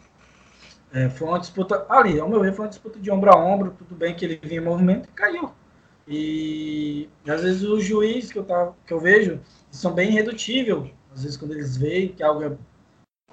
É, 0.94 1.10
foi 1.10 1.28
uma 1.28 1.40
disputa, 1.40 1.86
ali, 1.90 2.20
ao 2.20 2.30
meu 2.30 2.42
ver, 2.42 2.54
foi 2.54 2.66
uma 2.66 2.70
disputa 2.70 3.00
de 3.00 3.12
ombro 3.12 3.32
a 3.32 3.38
ombro, 3.38 3.76
tudo 3.78 3.96
bem 3.96 4.16
que 4.16 4.26
ele 4.26 4.40
vinha 4.42 4.62
em 4.62 4.64
movimento 4.64 5.10
e 5.10 5.12
caiu. 5.14 5.52
E 6.08 7.10
às 7.28 7.42
vezes 7.42 7.64
os 7.64 7.84
juízes 7.84 8.32
que 8.32 8.38
eu, 8.38 8.44
tava, 8.44 8.76
que 8.86 8.94
eu 8.94 9.00
vejo 9.00 9.40
são 9.72 9.94
bem 9.94 10.10
irredutíveis. 10.10 10.92
Às 11.14 11.24
vezes 11.24 11.38
quando 11.38 11.52
eles 11.52 11.76
veem 11.76 12.10
que 12.10 12.24
algo 12.24 12.44
é 12.44 12.56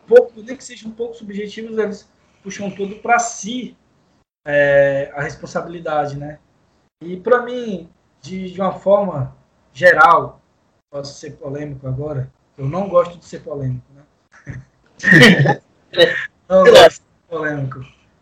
pouco, 0.07 0.43
nem 0.43 0.57
que 0.57 0.65
seja 0.65 0.89
um 0.89 0.93
pouco 0.93 1.15
subjetivo, 1.15 1.79
eles 1.81 2.09
puxam 2.43 2.71
tudo 2.71 2.97
para 2.97 3.19
si 3.19 3.77
é, 4.47 5.13
a 5.15 5.23
responsabilidade, 5.23 6.17
né? 6.17 6.39
E 7.03 7.17
para 7.17 7.43
mim, 7.43 7.89
de, 8.21 8.53
de 8.53 8.61
uma 8.61 8.73
forma 8.73 9.37
geral, 9.73 10.41
posso 10.91 11.15
ser 11.15 11.33
polêmico 11.33 11.87
agora, 11.87 12.31
eu 12.57 12.69
não 12.69 12.89
gosto 12.89 13.19
de 13.19 13.25
ser 13.25 13.41
polêmico, 13.41 13.87
né? 13.95 14.03
não 16.49 16.65
gosto 16.65 16.89
de 16.89 16.95
ser 16.95 17.03
polêmico. 17.29 17.81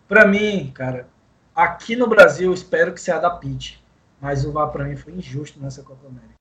Para 0.09 0.27
mim, 0.27 0.71
cara, 0.75 1.09
aqui 1.55 1.97
no 1.97 2.09
Brasil, 2.09 2.53
espero 2.53 2.93
que 2.93 3.01
se 3.01 3.11
adapte. 3.11 3.80
Mas 4.21 4.45
o 4.45 4.53
VAR 4.53 4.69
para 4.69 4.85
mim 4.85 4.97
foi 4.97 5.15
injusto 5.15 5.61
nessa 5.61 5.83
Copa 5.83 6.07
América. 6.07 6.35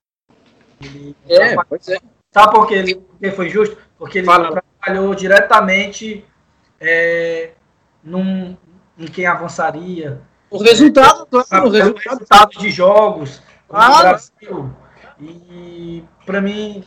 Ele 0.82 1.16
é, 1.28 1.56
pode 1.64 1.86
ser. 1.86 2.02
Sabe 2.32 2.54
por 2.54 2.68
que 2.68 2.74
ele 2.74 2.96
porque 2.96 3.32
foi 3.32 3.50
justo? 3.50 3.78
Porque 3.98 4.20
ele 4.20 4.28
Fala. 4.28 4.62
trabalhou 4.82 5.16
diretamente 5.16 6.26
é, 6.80 7.52
num, 8.04 8.56
em 8.98 9.06
quem 9.08 9.26
avançaria, 9.26 10.22
o 10.50 10.58
resultado, 10.64 11.28
claro, 11.28 11.68
o 11.68 11.70
resultado. 11.70 12.10
resultado 12.10 12.60
de 12.60 12.72
jogos 12.72 13.42
ah. 13.70 13.90
no 13.90 13.98
Brasil. 14.00 14.76
E 15.20 16.04
para 16.26 16.42
mim 16.42 16.84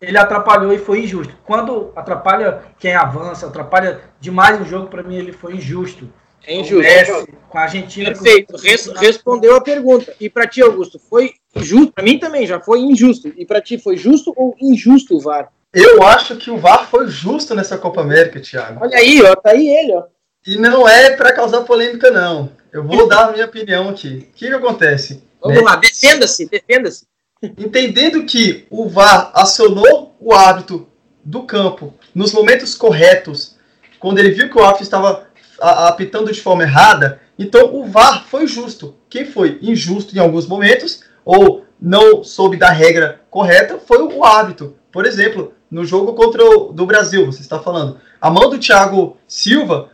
ele 0.00 0.18
atrapalhou 0.18 0.72
e 0.72 0.78
foi 0.78 1.04
injusto. 1.04 1.34
Quando 1.44 1.92
atrapalha 1.94 2.62
quem 2.78 2.94
avança, 2.94 3.46
atrapalha 3.46 4.00
demais 4.20 4.60
o 4.60 4.64
jogo, 4.64 4.88
para 4.88 5.02
mim 5.02 5.16
ele 5.16 5.32
foi 5.32 5.56
injusto. 5.56 6.12
É 6.44 6.54
injusto. 6.54 6.82
Messi, 6.82 7.28
com 7.48 7.58
a 7.58 7.62
Argentina. 7.62 8.12
Perfeito. 8.12 8.56
Res, 8.56 8.86
respondeu 8.96 9.56
a 9.56 9.60
pergunta. 9.60 10.14
E 10.20 10.28
para 10.28 10.46
ti, 10.46 10.62
Augusto, 10.62 10.98
foi 10.98 11.34
justo? 11.56 11.92
Para 11.92 12.04
mim 12.04 12.18
também 12.18 12.46
já 12.46 12.60
foi 12.60 12.80
injusto. 12.80 13.32
E 13.36 13.46
para 13.46 13.60
ti, 13.60 13.78
foi 13.78 13.96
justo 13.96 14.32
ou 14.36 14.56
injusto 14.60 15.16
o 15.16 15.20
VAR? 15.20 15.50
Eu 15.72 16.02
acho 16.02 16.36
que 16.36 16.50
o 16.50 16.56
VAR 16.56 16.88
foi 16.88 17.08
justo 17.08 17.54
nessa 17.54 17.76
Copa 17.76 18.00
América, 18.00 18.40
Thiago. 18.40 18.80
Olha 18.82 18.96
aí, 18.96 19.22
ó, 19.22 19.34
tá 19.36 19.50
aí 19.50 19.68
ele, 19.68 19.94
ó. 19.94 20.04
E 20.46 20.56
não 20.56 20.88
é 20.88 21.16
para 21.16 21.32
causar 21.32 21.62
polêmica, 21.62 22.10
não. 22.10 22.50
Eu 22.72 22.84
vou 22.84 23.08
dar 23.08 23.28
a 23.28 23.32
minha 23.32 23.46
opinião 23.46 23.88
aqui. 23.88 24.28
O 24.30 24.36
que, 24.36 24.46
que 24.46 24.54
acontece? 24.54 25.22
Vamos 25.40 25.58
né? 25.58 25.64
lá, 25.64 25.76
defenda-se, 25.76 26.48
defenda-se. 26.48 27.04
Entendendo 27.42 28.24
que 28.24 28.66
o 28.70 28.88
VAR 28.88 29.32
acionou 29.34 30.14
o 30.20 30.32
árbitro 30.32 30.88
do 31.24 31.42
campo 31.42 31.92
nos 32.14 32.32
momentos 32.32 32.74
corretos, 32.74 33.56
quando 33.98 34.18
ele 34.18 34.30
viu 34.30 34.48
que 34.48 34.56
o 34.56 34.62
árbitro 34.62 34.84
estava 34.84 35.25
apitando 35.60 36.32
de 36.32 36.40
forma 36.40 36.62
errada, 36.62 37.20
então 37.38 37.74
o 37.74 37.86
VAR 37.86 38.24
foi 38.26 38.46
justo. 38.46 38.96
Quem 39.08 39.24
foi 39.24 39.58
injusto 39.62 40.14
em 40.16 40.18
alguns 40.18 40.46
momentos, 40.46 41.02
ou 41.24 41.64
não 41.80 42.24
soube 42.24 42.56
da 42.56 42.70
regra 42.70 43.20
correta, 43.30 43.78
foi 43.78 44.02
o 44.02 44.24
árbitro. 44.24 44.76
Por 44.90 45.04
exemplo, 45.04 45.52
no 45.70 45.84
jogo 45.84 46.14
contra 46.14 46.44
o 46.44 46.72
do 46.72 46.86
Brasil, 46.86 47.26
você 47.26 47.42
está 47.42 47.58
falando, 47.58 47.98
a 48.20 48.30
mão 48.30 48.48
do 48.48 48.58
Thiago 48.58 49.16
Silva, 49.26 49.90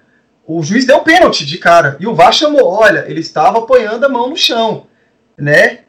o 0.47 0.63
juiz 0.63 0.85
deu 0.85 1.01
pênalti 1.01 1.45
de 1.45 1.59
cara, 1.59 1.97
e 1.99 2.07
o 2.07 2.15
VAR 2.15 2.33
chamou, 2.33 2.67
olha, 2.67 3.05
ele 3.09 3.21
estava 3.21 3.59
apoiando 3.59 4.07
a 4.07 4.09
mão 4.09 4.31
no 4.31 4.37
chão, 4.37 4.87
né? 5.37 5.81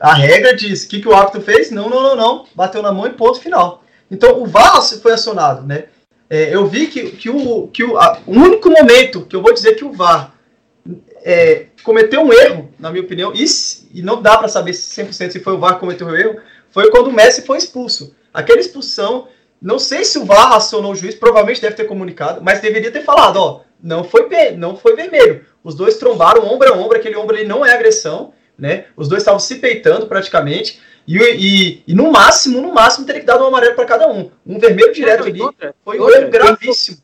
A 0.00 0.14
regra 0.14 0.54
diz, 0.56 0.84
o 0.84 0.88
que, 0.88 1.00
que 1.00 1.08
o 1.08 1.14
árbitro 1.14 1.42
fez? 1.42 1.70
Não, 1.70 1.88
não, 1.88 2.02
não, 2.02 2.16
não, 2.16 2.46
bateu 2.54 2.80
na 2.82 2.92
mão 2.92 3.06
e 3.06 3.10
ponto 3.10 3.40
final. 3.40 3.84
Então 4.10 4.40
o 4.42 4.46
VAR 4.46 4.80
foi 4.82 5.12
acionado, 5.12 5.66
né? 5.66 5.84
É, 6.30 6.54
eu 6.54 6.64
vi 6.66 6.86
que, 6.86 7.10
que, 7.10 7.28
o, 7.28 7.66
que 7.66 7.82
o, 7.82 7.98
a, 7.98 8.20
o 8.24 8.30
único 8.30 8.70
momento 8.70 9.26
que 9.26 9.34
eu 9.34 9.42
vou 9.42 9.52
dizer 9.52 9.74
que 9.74 9.84
o 9.84 9.92
VAR 9.92 10.32
é, 11.24 11.66
cometeu 11.82 12.22
um 12.22 12.32
erro, 12.32 12.72
na 12.78 12.90
minha 12.90 13.02
opinião, 13.02 13.32
e, 13.34 13.44
e 13.92 14.00
não 14.00 14.22
dá 14.22 14.38
para 14.38 14.46
saber 14.46 14.70
100% 14.70 15.32
se 15.32 15.40
foi 15.40 15.54
o 15.54 15.58
VAR 15.58 15.74
que 15.74 15.80
cometeu 15.80 16.06
o 16.06 16.16
erro, 16.16 16.40
foi 16.70 16.88
quando 16.90 17.08
o 17.08 17.12
Messi 17.12 17.42
foi 17.42 17.58
expulso. 17.58 18.14
Aquela 18.32 18.60
expulsão, 18.60 19.26
não 19.60 19.76
sei 19.78 20.04
se 20.04 20.20
o 20.20 20.24
VAR 20.24 20.52
acionou 20.52 20.92
o 20.92 20.94
juiz, 20.94 21.16
provavelmente 21.16 21.60
deve 21.60 21.74
ter 21.74 21.84
comunicado, 21.84 22.40
mas 22.42 22.60
deveria 22.60 22.92
ter 22.92 23.02
falado, 23.02 23.36
ó, 23.36 23.60
não 23.82 24.04
foi, 24.04 24.28
não 24.56 24.76
foi 24.76 24.94
vermelho. 24.94 25.44
Os 25.64 25.74
dois 25.74 25.98
trombaram 25.98 26.46
ombro 26.46 26.72
a 26.72 26.76
ombro, 26.76 26.96
aquele 26.96 27.16
ombro 27.16 27.34
ali 27.34 27.44
não 27.44 27.66
é 27.66 27.74
agressão, 27.74 28.32
né? 28.56 28.84
Os 28.96 29.08
dois 29.08 29.22
estavam 29.22 29.40
se 29.40 29.56
peitando 29.56 30.06
praticamente. 30.06 30.80
E, 31.06 31.16
e, 31.16 31.82
e, 31.86 31.94
no 31.94 32.10
máximo, 32.10 32.60
no 32.60 32.72
máximo, 32.72 33.06
teria 33.06 33.20
que 33.20 33.26
dar 33.26 33.40
um 33.40 33.46
amarelo 33.46 33.74
para 33.74 33.84
cada 33.84 34.08
um. 34.08 34.30
Um 34.46 34.58
vermelho 34.58 34.92
direto 34.92 35.24
ali. 35.24 35.40
Foi 35.84 36.00
um 36.00 36.08
erro 36.08 36.30
gravíssimo. 36.30 36.98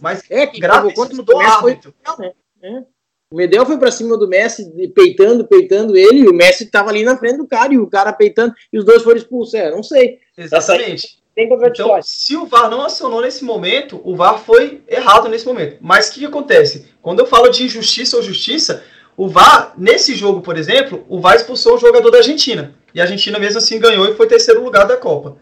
Mas 0.00 0.22
é, 0.30 0.46
que 0.46 0.60
gravíssimo 0.60 1.22
do 1.22 1.38
árbitro. 1.38 1.94
Foi, 2.04 2.32
né? 2.60 2.84
O 3.32 3.36
Medel 3.36 3.64
foi 3.64 3.78
para 3.78 3.90
cima 3.90 4.18
do 4.18 4.28
Messi, 4.28 4.70
peitando, 4.94 5.46
peitando 5.46 5.96
ele, 5.96 6.20
e 6.20 6.28
o 6.28 6.34
Messi 6.34 6.64
estava 6.64 6.90
ali 6.90 7.02
na 7.02 7.16
frente 7.16 7.38
do 7.38 7.46
cara, 7.46 7.72
e 7.72 7.78
o 7.78 7.86
cara 7.86 8.12
peitando, 8.12 8.52
e 8.70 8.78
os 8.78 8.84
dois 8.84 9.02
foram 9.02 9.16
expulsos. 9.16 9.54
É, 9.54 9.70
não 9.70 9.82
sei. 9.82 10.18
Exatamente. 10.36 11.22
Então, 11.34 11.98
se 12.02 12.36
o 12.36 12.44
VAR 12.44 12.70
não 12.70 12.82
acionou 12.82 13.22
nesse 13.22 13.42
momento, 13.42 13.98
o 14.04 14.14
VAR 14.14 14.38
foi 14.38 14.82
errado 14.86 15.30
nesse 15.30 15.46
momento. 15.46 15.78
Mas 15.80 16.08
o 16.08 16.12
que, 16.12 16.20
que 16.20 16.26
acontece? 16.26 16.86
Quando 17.00 17.20
eu 17.20 17.26
falo 17.26 17.48
de 17.48 17.64
injustiça 17.64 18.18
ou 18.18 18.22
justiça, 18.22 18.84
o 19.16 19.28
VAR, 19.28 19.74
nesse 19.76 20.14
jogo, 20.14 20.40
por 20.40 20.56
exemplo, 20.56 21.04
o 21.08 21.20
VAR 21.20 21.36
expulsou 21.36 21.74
o 21.74 21.78
jogador 21.78 22.10
da 22.10 22.18
Argentina. 22.18 22.74
E 22.94 23.00
a 23.00 23.04
Argentina 23.04 23.38
mesmo 23.38 23.58
assim 23.58 23.78
ganhou 23.78 24.06
e 24.06 24.14
foi 24.14 24.26
terceiro 24.26 24.62
lugar 24.62 24.86
da 24.86 24.96
Copa. 24.96 25.36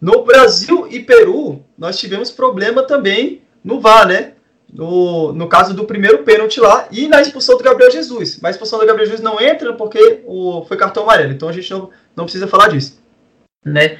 No 0.00 0.24
Brasil 0.24 0.86
e 0.90 1.00
Peru, 1.00 1.64
nós 1.78 1.98
tivemos 1.98 2.30
problema 2.30 2.82
também 2.82 3.42
no 3.64 3.80
VAR, 3.80 4.06
né? 4.06 4.32
No, 4.72 5.32
no 5.32 5.48
caso 5.48 5.72
do 5.72 5.84
primeiro 5.84 6.24
pênalti 6.24 6.60
lá 6.60 6.88
e 6.90 7.08
na 7.08 7.22
expulsão 7.22 7.56
do 7.56 7.64
Gabriel 7.64 7.90
Jesus. 7.90 8.38
Mas 8.42 8.50
a 8.50 8.50
expulsão 8.52 8.78
do 8.78 8.86
Gabriel 8.86 9.06
Jesus 9.06 9.22
não 9.22 9.40
entra 9.40 9.72
porque 9.72 10.22
o, 10.26 10.64
foi 10.66 10.76
cartão 10.76 11.04
amarelo. 11.04 11.32
Então 11.32 11.48
a 11.48 11.52
gente 11.52 11.70
não, 11.70 11.90
não 12.14 12.24
precisa 12.24 12.46
falar 12.46 12.68
disso. 12.68 13.00
Né? 13.64 13.98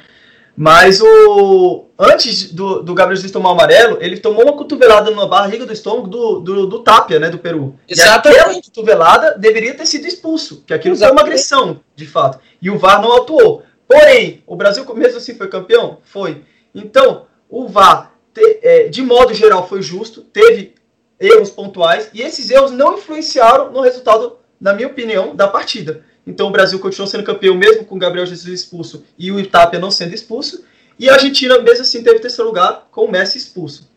Mas 0.57 0.99
o 0.99 1.85
antes 1.99 2.51
do, 2.51 2.81
do 2.81 2.95
Gabriel 2.95 3.15
Jesus 3.15 3.31
tomar 3.31 3.49
o 3.49 3.51
amarelo, 3.51 3.99
ele 4.01 4.17
tomou 4.17 4.43
uma 4.43 4.57
cotovelada 4.57 5.11
na 5.11 5.27
barriga 5.27 5.67
do 5.67 5.71
estômago 5.71 6.07
do, 6.07 6.39
do, 6.39 6.65
do 6.65 6.79
Tapia, 6.79 7.19
né, 7.19 7.29
do 7.29 7.37
Peru. 7.37 7.75
Exatamente. 7.87 8.37
E 8.37 8.39
aquela 8.39 8.61
cotovelada 8.61 9.37
deveria 9.37 9.75
ter 9.75 9.85
sido 9.85 10.07
expulso, 10.07 10.63
que 10.65 10.73
aquilo 10.73 10.95
Exatamente. 10.95 11.15
foi 11.15 11.23
uma 11.23 11.27
agressão, 11.27 11.79
de 11.95 12.07
fato. 12.07 12.39
E 12.59 12.71
o 12.71 12.77
VAR 12.77 12.99
não 13.01 13.15
atuou. 13.15 13.61
Porém, 13.87 14.43
o 14.47 14.55
Brasil 14.55 14.83
mesmo 14.95 15.17
assim 15.17 15.35
foi 15.35 15.47
campeão? 15.47 15.99
Foi. 16.03 16.43
Então, 16.73 17.27
o 17.47 17.67
VAR, 17.67 18.13
te, 18.33 18.59
é, 18.63 18.87
de 18.87 19.03
modo 19.03 19.35
geral, 19.35 19.67
foi 19.67 19.83
justo, 19.83 20.21
teve 20.21 20.73
erros 21.19 21.51
pontuais, 21.51 22.09
e 22.13 22.21
esses 22.21 22.49
erros 22.49 22.71
não 22.71 22.97
influenciaram 22.97 23.71
no 23.71 23.81
resultado, 23.81 24.37
na 24.59 24.73
minha 24.73 24.87
opinião, 24.87 25.35
da 25.35 25.47
partida. 25.47 26.03
Então 26.27 26.47
o 26.47 26.51
Brasil 26.51 26.77
continuou 26.77 27.07
sendo 27.07 27.23
campeão 27.23 27.55
mesmo 27.55 27.85
com 27.85 27.95
o 27.95 27.99
Gabriel 27.99 28.25
Jesus 28.25 28.61
expulso 28.61 29.05
e 29.17 29.31
o 29.31 29.39
Itapia 29.39 29.79
não 29.79 29.89
sendo 29.89 30.13
expulso. 30.13 30.65
E 30.99 31.09
a 31.09 31.13
Argentina, 31.13 31.57
mesmo 31.59 31.83
assim, 31.83 32.03
teve 32.03 32.19
terceiro 32.19 32.49
lugar 32.49 32.89
com 32.91 33.05
o 33.05 33.11
Messi 33.11 33.37
expulso. 33.37 33.89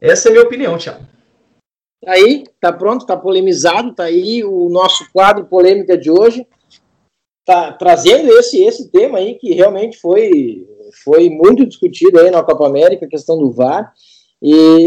Essa 0.00 0.28
é 0.28 0.30
a 0.30 0.32
minha 0.32 0.44
opinião, 0.44 0.76
Thiago. 0.76 1.06
Tá 2.04 2.12
aí, 2.12 2.44
tá 2.60 2.72
pronto, 2.72 3.06
tá 3.06 3.16
polemizado, 3.16 3.94
tá 3.94 4.04
aí 4.04 4.42
o 4.44 4.68
nosso 4.68 5.10
quadro 5.12 5.44
polêmica 5.44 5.96
de 5.96 6.10
hoje. 6.10 6.46
Tá 7.44 7.72
trazendo 7.72 8.30
esse, 8.38 8.62
esse 8.62 8.90
tema 8.90 9.18
aí 9.18 9.34
que 9.34 9.52
realmente 9.54 9.98
foi, 9.98 10.66
foi 11.04 11.30
muito 11.30 11.66
discutido 11.66 12.18
aí 12.18 12.30
na 12.30 12.42
Copa 12.42 12.66
América, 12.66 13.06
a 13.06 13.08
questão 13.08 13.38
do 13.38 13.52
VAR. 13.52 13.92
E 14.42 14.86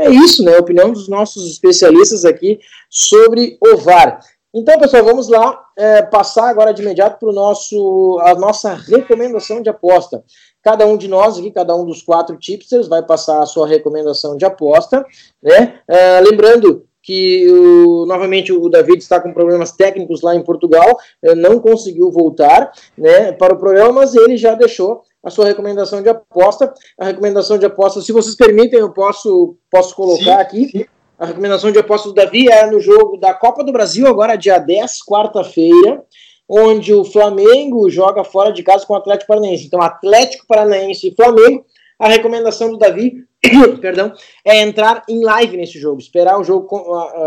é 0.00 0.10
isso, 0.10 0.42
né? 0.44 0.56
A 0.56 0.60
opinião 0.60 0.92
dos 0.92 1.08
nossos 1.08 1.50
especialistas 1.50 2.24
aqui 2.24 2.58
sobre 2.88 3.58
o 3.60 3.76
VAR. 3.76 4.20
Então, 4.52 4.80
pessoal, 4.80 5.04
vamos 5.04 5.28
lá 5.28 5.64
é, 5.78 6.02
passar 6.02 6.48
agora 6.48 6.74
de 6.74 6.82
imediato 6.82 7.20
para 7.20 7.32
nosso 7.32 8.18
a 8.22 8.34
nossa 8.34 8.74
recomendação 8.74 9.62
de 9.62 9.70
aposta. 9.70 10.24
Cada 10.60 10.84
um 10.86 10.96
de 10.96 11.06
nós 11.06 11.38
aqui, 11.38 11.52
cada 11.52 11.74
um 11.76 11.84
dos 11.84 12.02
quatro 12.02 12.36
tipsters, 12.36 12.88
vai 12.88 13.02
passar 13.02 13.40
a 13.40 13.46
sua 13.46 13.66
recomendação 13.66 14.36
de 14.36 14.44
aposta, 14.44 15.06
né? 15.40 15.80
É, 15.86 16.20
lembrando 16.20 16.84
que 17.02 17.48
o, 17.48 18.04
novamente 18.06 18.52
o 18.52 18.68
David 18.68 18.98
está 18.98 19.20
com 19.20 19.32
problemas 19.32 19.72
técnicos 19.72 20.20
lá 20.20 20.34
em 20.34 20.42
Portugal, 20.42 20.98
é, 21.22 21.34
não 21.34 21.60
conseguiu 21.60 22.10
voltar 22.10 22.72
né, 22.98 23.32
para 23.32 23.54
o 23.54 23.58
programa, 23.58 23.92
mas 23.92 24.14
ele 24.14 24.36
já 24.36 24.54
deixou 24.54 25.02
a 25.22 25.30
sua 25.30 25.46
recomendação 25.46 26.02
de 26.02 26.08
aposta. 26.08 26.72
A 26.98 27.06
recomendação 27.06 27.56
de 27.56 27.66
aposta, 27.66 28.00
se 28.00 28.12
vocês 28.12 28.34
permitem, 28.34 28.80
eu 28.80 28.90
posso, 28.90 29.56
posso 29.70 29.94
colocar 29.94 30.24
sim, 30.24 30.30
aqui. 30.30 30.68
Sim. 30.70 30.84
A 31.20 31.26
recomendação 31.26 31.70
de 31.70 31.78
aposta 31.78 32.08
do 32.08 32.14
Davi 32.14 32.48
é 32.48 32.64
no 32.70 32.80
jogo 32.80 33.18
da 33.18 33.34
Copa 33.34 33.62
do 33.62 33.70
Brasil, 33.70 34.06
agora 34.06 34.36
dia 34.36 34.58
10, 34.58 35.04
quarta-feira, 35.04 36.02
onde 36.48 36.94
o 36.94 37.04
Flamengo 37.04 37.90
joga 37.90 38.24
fora 38.24 38.50
de 38.50 38.62
casa 38.62 38.86
com 38.86 38.94
o 38.94 38.96
Atlético 38.96 39.28
Paranaense. 39.28 39.66
Então, 39.66 39.82
Atlético 39.82 40.46
Paranaense 40.46 41.08
e 41.08 41.14
Flamengo. 41.14 41.66
A 41.98 42.08
recomendação 42.08 42.70
do 42.70 42.78
Davi, 42.78 43.16
perdão, 43.82 44.14
é 44.42 44.62
entrar 44.62 45.02
em 45.06 45.22
live 45.22 45.58
nesse 45.58 45.78
jogo, 45.78 46.00
esperar 46.00 46.40
o 46.40 46.42
jogo 46.42 46.66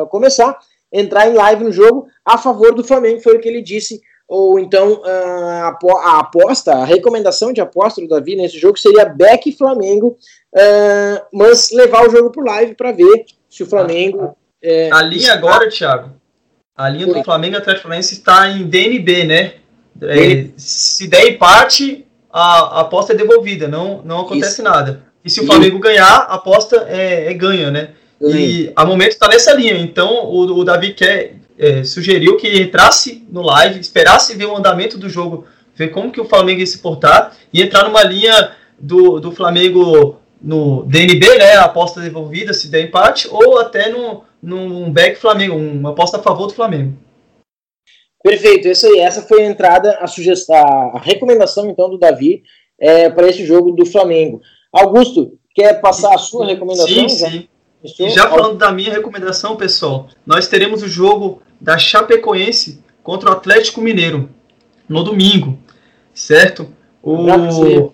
começar, 0.08 0.58
entrar 0.91 1.30
em 1.30 1.34
live 1.36 1.64
no 1.64 1.72
jogo 1.72 2.08
a 2.26 2.36
favor 2.36 2.74
do 2.74 2.84
Flamengo, 2.84 3.22
foi 3.22 3.38
o 3.38 3.39
que 3.39 3.48
ele 3.48 3.62
disse 3.62 4.02
ou 4.28 4.59
então 4.59 5.01
uh, 5.01 5.97
a 6.03 6.19
aposta, 6.19 6.74
a 6.74 6.86
recomendação 6.86 7.51
de 7.53 7.61
aposta 7.61 8.01
do 8.01 8.07
Davi 8.07 8.36
nesse 8.36 8.57
jogo 8.57 8.78
seria 8.78 9.05
Beck 9.05 9.51
Flamengo, 9.51 10.17
uh, 10.55 11.26
mas 11.32 11.71
levar 11.71 12.07
o 12.07 12.11
jogo 12.11 12.30
para 12.30 12.43
live 12.43 12.76
para 12.76 12.91
ver 12.91 13.26
se 13.49 13.63
o 13.63 13.67
Flamengo. 13.67 14.36
É, 14.61 14.89
a 14.91 15.01
linha 15.01 15.21
está... 15.21 15.34
agora, 15.34 15.69
Thiago, 15.69 16.11
a 16.76 16.89
linha 16.89 17.07
do 17.07 17.24
Flamengo 17.24 17.57
Atlético 17.57 17.84
Paranaense 17.84 18.13
está 18.15 18.49
em 18.49 18.63
DNB, 18.63 19.26
né? 19.26 19.53
É, 20.01 20.47
se 20.57 21.07
der 21.07 21.28
empate, 21.28 22.05
a, 22.32 22.80
a, 22.80 22.82
aposta 22.82 23.13
é 23.13 23.15
devolvida, 23.15 23.67
não, 23.67 24.01
não 24.03 24.21
acontece 24.21 24.53
Isso. 24.53 24.63
nada. 24.63 25.03
E 25.24 25.30
se 25.30 25.39
o 25.39 25.45
Flamengo 25.45 25.80
ganhar, 25.80 26.05
a 26.05 26.34
aposta 26.34 26.88
é, 26.89 27.30
é 27.30 27.34
ganha, 27.34 27.69
né? 27.69 27.89
E 28.19 28.71
a 28.76 28.86
momento 28.86 29.11
está 29.11 29.28
nessa 29.28 29.53
linha. 29.53 29.78
Então 29.78 30.26
o, 30.26 30.59
o 30.59 30.63
Davi 30.63 30.93
quer, 30.93 31.36
é, 31.58 31.84
sugeriu 31.84 32.38
que 32.38 32.62
entrasse 32.62 33.26
no 33.30 33.41
live, 33.41 33.80
esperasse 33.80 34.36
ver 34.36 34.45
o 34.45 34.56
andamento 34.56 34.97
do 34.97 35.10
jogo, 35.10 35.45
ver 35.76 35.89
como 35.89 36.12
que 36.12 36.22
o 36.22 36.26
Flamengo 36.26 36.60
ia 36.60 36.68
se 36.68 36.80
portar 36.80 37.36
e 37.51 37.62
entrar 37.62 37.84
numa 37.86 38.04
linha 38.04 38.51
do, 38.80 39.20
do 39.20 39.32
Flamengo 39.32 40.20
no 40.41 40.84
DNB, 40.84 41.38
né, 41.38 41.54
a 41.54 41.66
aposta 41.66 42.01
devolvida 42.01 42.54
se 42.54 42.68
der 42.68 42.82
empate, 42.82 43.28
ou 43.32 43.60
até 43.60 43.89
no, 43.89 44.24
num 44.41 44.91
back 44.91 45.16
Flamengo, 45.16 45.56
uma 45.56 45.91
aposta 45.91 46.18
a 46.18 46.22
favor 46.22 46.47
do 46.47 46.54
Flamengo. 46.54 46.97
Perfeito, 48.22 48.68
essa, 48.68 48.88
essa 48.99 49.22
foi 49.22 49.43
a 49.43 49.49
entrada, 49.49 49.97
a 49.99 50.08
sugestão, 50.08 50.56
a 50.56 50.99
recomendação 50.99 51.70
então 51.70 51.89
do 51.89 51.97
Davi 51.97 52.43
é, 52.80 53.10
para 53.10 53.28
esse 53.28 53.45
jogo 53.45 53.72
do 53.72 53.86
Flamengo. 53.86 54.41
Augusto, 54.72 55.38
quer 55.54 55.80
passar 55.80 56.14
a 56.14 56.18
sua 56.18 56.45
recomendação? 56.45 56.88
Sim, 56.88 57.10
sim. 57.10 57.47
Já 58.10 58.30
falando 58.30 58.58
da 58.58 58.72
minha 58.72 58.92
recomendação, 58.92 59.58
pessoal, 59.58 60.08
nós 60.26 60.48
teremos 60.48 60.82
o 60.82 60.88
jogo 60.88 61.42
da 61.60 61.78
Chapecoense 61.78 62.82
contra 63.02 63.30
o 63.30 63.34
Atlético 63.34 63.82
Mineiro 63.82 64.30
no 64.88 65.04
domingo, 65.04 65.60
certo? 66.14 66.68
O... 67.02 67.92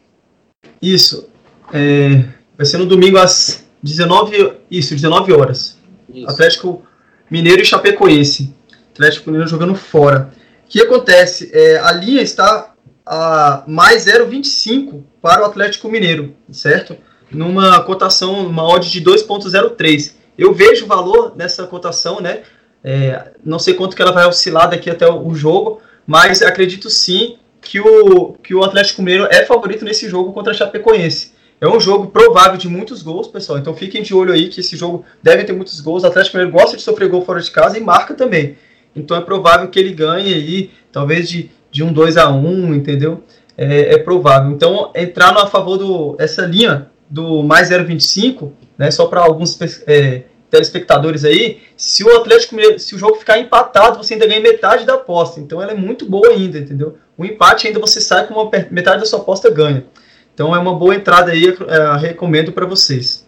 Isso. 0.81 1.27
É... 1.73 2.23
Vai 2.55 2.65
ser 2.65 2.77
no 2.77 2.85
domingo 2.85 3.17
às 3.17 3.65
19, 3.81 4.57
isso, 4.69 4.93
19 4.93 5.33
horas. 5.33 5.77
Isso. 6.13 6.29
Atlético 6.29 6.83
Mineiro 7.29 7.61
e 7.61 7.65
Chapecoense. 7.65 8.53
Atlético 8.91 9.29
Mineiro 9.29 9.49
jogando 9.49 9.75
fora. 9.75 10.31
O 10.65 10.69
que 10.69 10.81
acontece? 10.81 11.49
É, 11.51 11.79
a 11.79 11.91
linha 11.93 12.21
está 12.21 12.73
a 13.05 13.63
mais 13.65 14.05
0,25 14.05 15.01
para 15.21 15.41
o 15.41 15.45
Atlético 15.45 15.89
Mineiro, 15.89 16.35
certo? 16.51 16.95
Numa 17.31 17.81
cotação, 17.83 18.47
uma 18.47 18.63
odd 18.63 18.89
de 18.89 19.01
2,03. 19.01 20.13
Eu 20.37 20.53
vejo 20.53 20.85
valor 20.85 21.33
nessa 21.35 21.67
cotação, 21.67 22.19
né? 22.19 22.41
É, 22.83 23.31
não 23.43 23.59
sei 23.59 23.73
quanto 23.73 23.95
que 23.95 24.01
ela 24.01 24.11
vai 24.11 24.25
oscilar 24.25 24.69
daqui 24.69 24.89
até 24.89 25.09
o 25.09 25.33
jogo, 25.33 25.81
mas 26.07 26.41
acredito 26.41 26.89
sim 26.89 27.37
que 27.61 27.79
o, 27.79 28.33
que 28.41 28.55
o 28.55 28.63
Atlético 28.63 29.01
Mineiro 29.01 29.27
é 29.29 29.45
favorito 29.45 29.83
nesse 29.83 30.07
jogo 30.09 30.31
contra 30.31 30.53
a 30.53 30.55
Chapecoense. 30.55 31.33
É 31.61 31.67
um 31.67 31.79
jogo 31.79 32.07
provável 32.07 32.57
de 32.57 32.69
muitos 32.69 33.01
gols, 33.01 33.27
pessoal. 33.27 33.59
Então 33.59 33.75
fiquem 33.75 34.01
de 34.01 34.13
olho 34.13 34.31
aí 34.31 34.47
que 34.47 34.61
esse 34.61 34.77
jogo 34.77 35.03
deve 35.21 35.43
ter 35.43 35.51
muitos 35.51 35.81
gols. 35.81 36.03
O 36.03 36.07
Atlético 36.07 36.37
Mineiro 36.37 36.57
gosta 36.57 36.77
de 36.77 36.83
sofrer 36.83 37.09
gol 37.09 37.25
fora 37.25 37.41
de 37.41 37.51
casa 37.51 37.77
e 37.77 37.81
marca 37.81 38.13
também. 38.13 38.57
Então 38.95 39.17
é 39.17 39.21
provável 39.21 39.67
que 39.67 39.77
ele 39.77 39.91
ganhe 39.91 40.33
aí, 40.33 40.71
talvez 40.91 41.29
de, 41.29 41.51
de 41.69 41.83
um 41.83 41.91
2 41.91 42.15
a 42.17 42.29
1 42.29 42.73
entendeu? 42.73 43.23
É, 43.57 43.95
é 43.95 43.97
provável. 43.97 44.51
Então 44.51 44.91
entrar 44.95 45.35
a 45.37 45.47
favor 45.47 45.77
do 45.77 46.15
essa 46.17 46.45
linha 46.45 46.89
do 47.09 47.41
mais 47.43 47.69
0,25, 47.69 48.51
né, 48.77 48.91
só 48.91 49.07
para 49.07 49.21
alguns 49.21 49.57
é, 49.87 50.23
telespectadores 50.49 51.25
aí, 51.25 51.59
se 51.75 52.03
o 52.03 52.15
Atlético 52.15 52.55
se 52.77 52.95
o 52.95 52.97
jogo 52.97 53.15
ficar 53.15 53.39
empatado, 53.39 53.97
você 53.97 54.13
ainda 54.13 54.27
ganha 54.27 54.39
metade 54.39 54.85
da 54.85 54.95
aposta. 54.95 55.39
Então 55.39 55.61
ela 55.61 55.71
é 55.71 55.75
muito 55.75 56.05
boa 56.05 56.29
ainda, 56.29 56.57
entendeu? 56.57 56.97
O 57.17 57.25
empate 57.25 57.67
ainda 57.67 57.79
você 57.79 58.01
sai 58.01 58.27
com 58.27 58.33
uma 58.33 58.49
metade 58.71 58.99
da 58.99 59.05
sua 59.05 59.19
aposta 59.19 59.49
ganha. 59.49 59.85
Então 60.33 60.55
é 60.55 60.59
uma 60.59 60.73
boa 60.73 60.95
entrada 60.95 61.31
aí, 61.31 61.45
é, 61.47 61.97
recomendo 61.97 62.51
para 62.51 62.65
vocês. 62.65 63.27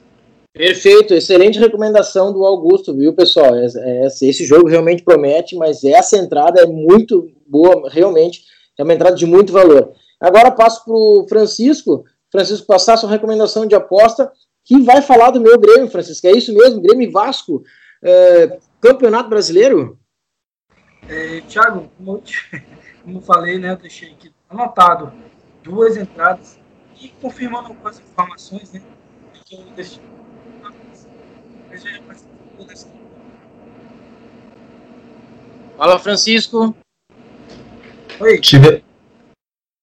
Perfeito, 0.54 1.14
excelente 1.14 1.60
recomendação 1.60 2.34
do 2.34 2.46
Augusto, 2.46 2.96
viu, 2.96 3.14
pessoal? 3.14 3.54
Esse 3.58 4.46
jogo 4.46 4.68
realmente 4.68 5.02
promete, 5.02 5.56
mas 5.56 5.84
essa 5.84 6.18
entrada 6.18 6.62
é 6.62 6.66
muito 6.66 7.32
boa, 7.48 7.90
realmente, 7.90 8.44
é 8.78 8.84
uma 8.84 8.94
entrada 8.94 9.16
de 9.16 9.26
muito 9.26 9.54
valor. 9.54 9.94
Agora 10.20 10.52
passo 10.52 10.84
para 10.84 10.94
o 10.94 11.26
Francisco, 11.28 12.04
Francisco 12.32 12.66
passar 12.66 12.98
sua 12.98 13.10
recomendação 13.10 13.66
de 13.66 13.76
aposta, 13.76 14.32
que 14.64 14.80
vai 14.82 15.02
falar 15.02 15.32
do 15.32 15.42
meu 15.42 15.60
Grêmio, 15.60 15.90
Francisco. 15.90 16.28
É 16.28 16.32
isso 16.32 16.54
mesmo, 16.54 16.82
Grêmio 16.82 17.12
Vasco, 17.12 17.64
é, 18.02 18.60
Campeonato 18.80 19.30
Brasileiro? 19.30 20.00
É, 21.10 21.42
Thiago, 21.42 21.92
como, 21.98 22.24
como 23.04 23.22
falei, 23.22 23.58
né, 23.60 23.72
eu 23.72 23.78
deixei 23.78 24.12
aqui 24.12 24.32
anotado 24.50 25.12
duas 25.64 25.98
entradas 25.98 26.60
e 27.00 27.10
confirmando 27.10 27.70
algumas 27.70 28.00
informações, 28.00 28.72
né? 28.72 28.82
Que 29.46 29.56
eu 29.56 29.64
deixei. 29.76 30.02
Fala, 35.78 35.98
Francisco. 35.98 36.76
Oi. 38.20 38.40
Tive... 38.40 38.84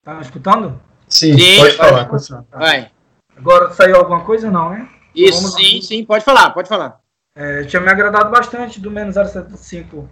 Tá 0.05 0.15
me 0.15 0.23
escutando? 0.23 0.81
Sim, 1.19 1.39
sim 1.39 1.59
pode 1.59 1.77
falar. 1.77 2.09
Vai. 2.09 2.41
vai. 2.51 2.91
Agora 3.37 3.71
saiu 3.73 3.97
alguma 3.97 4.25
coisa, 4.25 4.51
não, 4.51 4.71
né? 4.71 4.89
Isso, 5.15 5.43
Vamos 5.43 5.55
sim, 5.55 5.81
sim, 5.83 6.05
pode 6.05 6.25
falar, 6.25 6.51
pode 6.51 6.69
falar. 6.69 7.01
É, 7.37 7.65
tinha 7.65 7.81
me 7.81 7.89
agradado 7.89 8.31
bastante 8.31 8.81
do 8.81 8.91
menos 8.91 9.17
0,75 9.17 10.09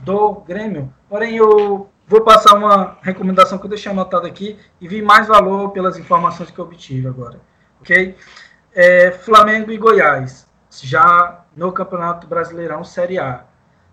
do 0.00 0.40
Grêmio, 0.46 0.92
porém 1.08 1.36
eu 1.36 1.90
Vou 2.10 2.22
passar 2.22 2.56
uma 2.56 2.98
recomendação 3.02 3.56
que 3.56 3.66
eu 3.66 3.68
deixei 3.68 3.92
anotada 3.92 4.26
aqui 4.26 4.58
e 4.80 4.88
vi 4.88 5.00
mais 5.00 5.28
valor 5.28 5.70
pelas 5.70 5.96
informações 5.96 6.50
que 6.50 6.58
eu 6.58 6.64
obtive 6.64 7.06
agora. 7.06 7.40
Ok? 7.80 8.16
É, 8.74 9.12
Flamengo 9.12 9.70
e 9.70 9.78
Goiás, 9.78 10.44
já 10.82 11.44
no 11.54 11.70
Campeonato 11.70 12.26
Brasileirão 12.26 12.82
Série 12.82 13.20
A. 13.20 13.46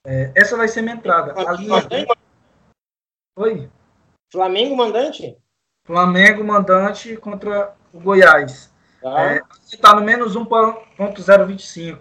É, 0.03 0.31
essa 0.33 0.57
vai 0.57 0.67
ser 0.67 0.81
minha 0.81 0.95
entrada. 0.95 1.35
A 1.37 1.51
linha... 1.53 1.87
Oi? 3.37 3.69
Flamengo 4.31 4.75
mandante? 4.75 5.37
Flamengo 5.87 6.43
mandante 6.43 7.15
contra 7.15 7.73
o 7.93 7.99
Goiás. 8.01 8.69
Tá. 9.01 9.21
É, 9.21 9.41
está 9.71 9.95
no 9.95 10.01
menos 10.01 10.35
1.025 10.37 11.99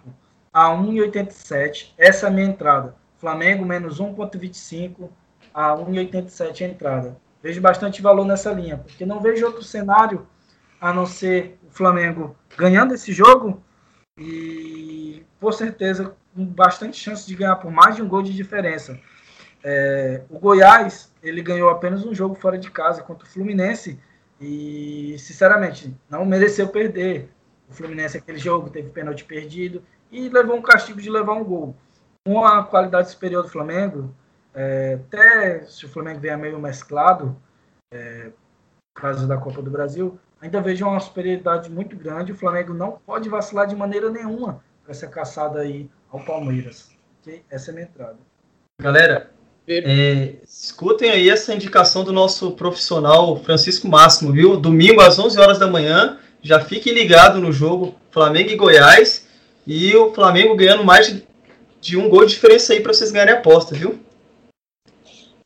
a 0.53 0.71
1,87. 0.71 1.95
Essa 1.97 2.27
é 2.27 2.29
a 2.29 2.33
minha 2.33 2.49
entrada. 2.49 2.97
Flamengo 3.17 3.65
menos 3.65 4.01
1,25 4.01 5.09
a 5.55 5.77
1,87 5.77 6.63
a 6.63 6.69
entrada. 6.69 7.17
Vejo 7.41 7.61
bastante 7.61 8.03
valor 8.03 8.27
nessa 8.27 8.51
linha, 8.51 8.79
porque 8.79 9.07
não 9.07 9.21
vejo 9.21 9.47
outro 9.47 9.63
cenário 9.63 10.27
a 10.81 10.93
não 10.93 11.07
ser 11.07 11.57
o 11.65 11.71
Flamengo 11.71 12.37
ganhando 12.57 12.93
esse 12.93 13.13
jogo 13.13 13.63
e, 14.19 15.25
por 15.39 15.55
certeza, 15.55 16.17
com 16.35 16.45
bastante 16.45 16.97
chance 16.97 17.25
de 17.25 17.37
ganhar 17.37 17.57
por 17.57 17.71
mais 17.71 17.95
de 17.95 18.03
um 18.03 18.09
gol 18.09 18.23
de 18.23 18.33
diferença. 18.33 18.99
É, 19.63 20.23
o 20.29 20.41
Goiás, 20.41 21.13
ele 21.29 21.43
ganhou 21.43 21.69
apenas 21.69 22.05
um 22.05 22.15
jogo 22.15 22.35
fora 22.35 22.59
de 22.59 22.71
casa 22.71 23.03
contra 23.03 23.27
o 23.27 23.31
Fluminense 23.31 23.99
e, 24.41 25.17
sinceramente, 25.19 25.95
não 26.09 26.25
mereceu 26.25 26.69
perder. 26.69 27.31
O 27.69 27.75
Fluminense, 27.75 28.17
aquele 28.17 28.39
jogo, 28.39 28.71
teve 28.71 28.91
pênalti 28.91 29.25
perdido 29.25 29.83
e 30.11 30.29
levou 30.29 30.57
um 30.57 30.63
castigo 30.63 31.01
de 31.01 31.11
levar 31.11 31.33
um 31.33 31.45
gol. 31.45 31.77
Com 32.25 32.45
a 32.45 32.65
qualidade 32.65 33.11
superior 33.11 33.43
do 33.43 33.49
Flamengo, 33.49 34.15
é, 34.55 34.99
até 35.07 35.65
se 35.65 35.85
o 35.85 35.89
Flamengo 35.89 36.21
vier 36.21 36.37
meio 36.39 36.59
mesclado, 36.59 37.37
é, 37.93 38.31
causa 38.95 39.27
da 39.27 39.37
Copa 39.37 39.61
do 39.63 39.71
Brasil, 39.71 40.19
ainda 40.41 40.61
vejo 40.61 40.87
uma 40.87 41.01
superioridade 41.01 41.71
muito 41.71 41.97
grande. 41.97 42.33
O 42.33 42.37
Flamengo 42.37 42.73
não 42.73 42.93
pode 42.93 43.29
vacilar 43.29 43.67
de 43.67 43.77
maneira 43.77 44.11
nenhuma 44.11 44.65
essa 44.89 45.07
caçada 45.07 45.61
aí 45.61 45.91
ao 46.11 46.21
Palmeiras. 46.25 46.97
Okay? 47.21 47.45
Essa 47.51 47.71
é 47.71 47.73
a 47.73 47.75
minha 47.75 47.87
entrada. 47.87 48.19
Galera, 48.81 49.31
é, 49.69 50.35
escutem 50.47 51.11
aí 51.11 51.29
essa 51.29 51.53
indicação 51.53 52.05
do 52.05 52.13
nosso 52.13 52.53
profissional 52.53 53.37
Francisco 53.43 53.89
Máximo, 53.89 54.33
viu? 54.33 54.57
Domingo 54.57 55.01
às 55.01 55.19
11 55.19 55.39
horas 55.39 55.59
da 55.59 55.67
manhã. 55.67 56.19
Já 56.41 56.61
fiquem 56.61 56.93
ligados 56.93 57.43
no 57.43 57.51
jogo 57.51 57.95
Flamengo 58.11 58.51
e 58.51 58.57
Goiás. 58.57 59.27
E 59.67 59.95
o 59.97 60.15
Flamengo 60.15 60.55
ganhando 60.55 60.85
mais 60.85 61.09
de, 61.09 61.27
de 61.81 61.97
um 61.97 62.09
gol 62.09 62.25
de 62.25 62.35
diferença 62.35 62.73
aí 62.73 62.81
para 62.81 62.93
vocês 62.93 63.11
ganharem 63.11 63.35
a 63.35 63.39
aposta, 63.39 63.75
viu? 63.75 63.99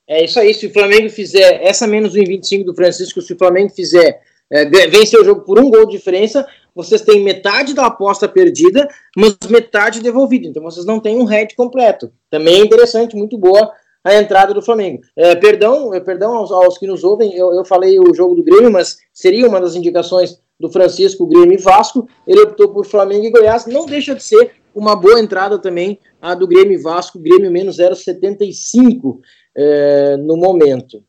É 0.07 0.23
isso 0.25 0.39
aí. 0.39 0.53
Se 0.53 0.67
o 0.67 0.73
Flamengo 0.73 1.09
fizer 1.09 1.63
essa 1.63 1.87
menos 1.87 2.15
1,25 2.15 2.65
do 2.65 2.75
Francisco, 2.75 3.23
se 3.23 3.33
o 3.33 3.39
Flamengo 3.39 3.71
fizer 3.71 4.21
é, 4.53 4.67
vencer 4.89 5.19
o 5.19 5.25
jogo 5.25 5.41
por 5.43 5.59
um 5.59 5.71
gol 5.71 5.87
de 5.87 5.97
diferença, 5.97 6.47
vocês 6.75 7.01
têm 7.01 7.25
metade 7.25 7.73
da 7.73 7.87
aposta 7.87 8.29
perdida, 8.29 8.87
mas 9.17 9.39
metade 9.49 10.03
devolvida. 10.03 10.49
Então 10.49 10.63
vocês 10.63 10.85
não 10.85 11.01
têm 11.01 11.17
um 11.17 11.25
head 11.25 11.55
completo. 11.55 12.13
Também 12.29 12.57
é 12.57 12.65
interessante, 12.65 13.17
muito 13.17 13.39
boa 13.39 13.73
a 14.05 14.15
entrada 14.15 14.55
do 14.55 14.63
Flamengo. 14.63 15.03
É, 15.17 15.35
perdão, 15.35 15.95
é, 15.95 16.01
perdão 16.01 16.35
aos, 16.35 16.51
aos, 16.51 16.79
que 16.79 16.87
nos 16.87 17.05
ouvem, 17.05 17.35
eu, 17.35 17.53
eu, 17.55 17.65
falei 17.65 17.99
o 17.99 18.15
jogo 18.15 18.35
do 18.35 18.43
Grêmio, 18.43 18.71
mas 18.71 18.99
seria 19.13 19.47
uma 19.47 19.61
das 19.61 19.75
indicações 19.75 20.41
do 20.59 20.71
Francisco, 20.71 21.27
Grêmio 21.27 21.55
e 21.55 21.63
Vasco. 21.63 22.09
Ele 22.27 22.41
optou 22.41 22.69
por 22.69 22.87
Flamengo 22.87 23.27
e 23.27 23.31
Goiás. 23.31 23.67
Não 23.67 23.87
deixa 23.87 24.15
de 24.15 24.23
ser 24.23 24.53
uma 24.75 24.95
boa 24.95 25.21
entrada 25.21 25.59
também 25.59 25.99
a 26.21 26.35
do 26.35 26.47
Grêmio 26.47 26.79
e 26.79 26.83
Vasco, 26.83 27.19
Grêmio 27.19 27.51
menos 27.51 27.79
0,75 27.79 29.19
é, 29.57 30.17
no 30.17 30.37
momento. 30.37 31.03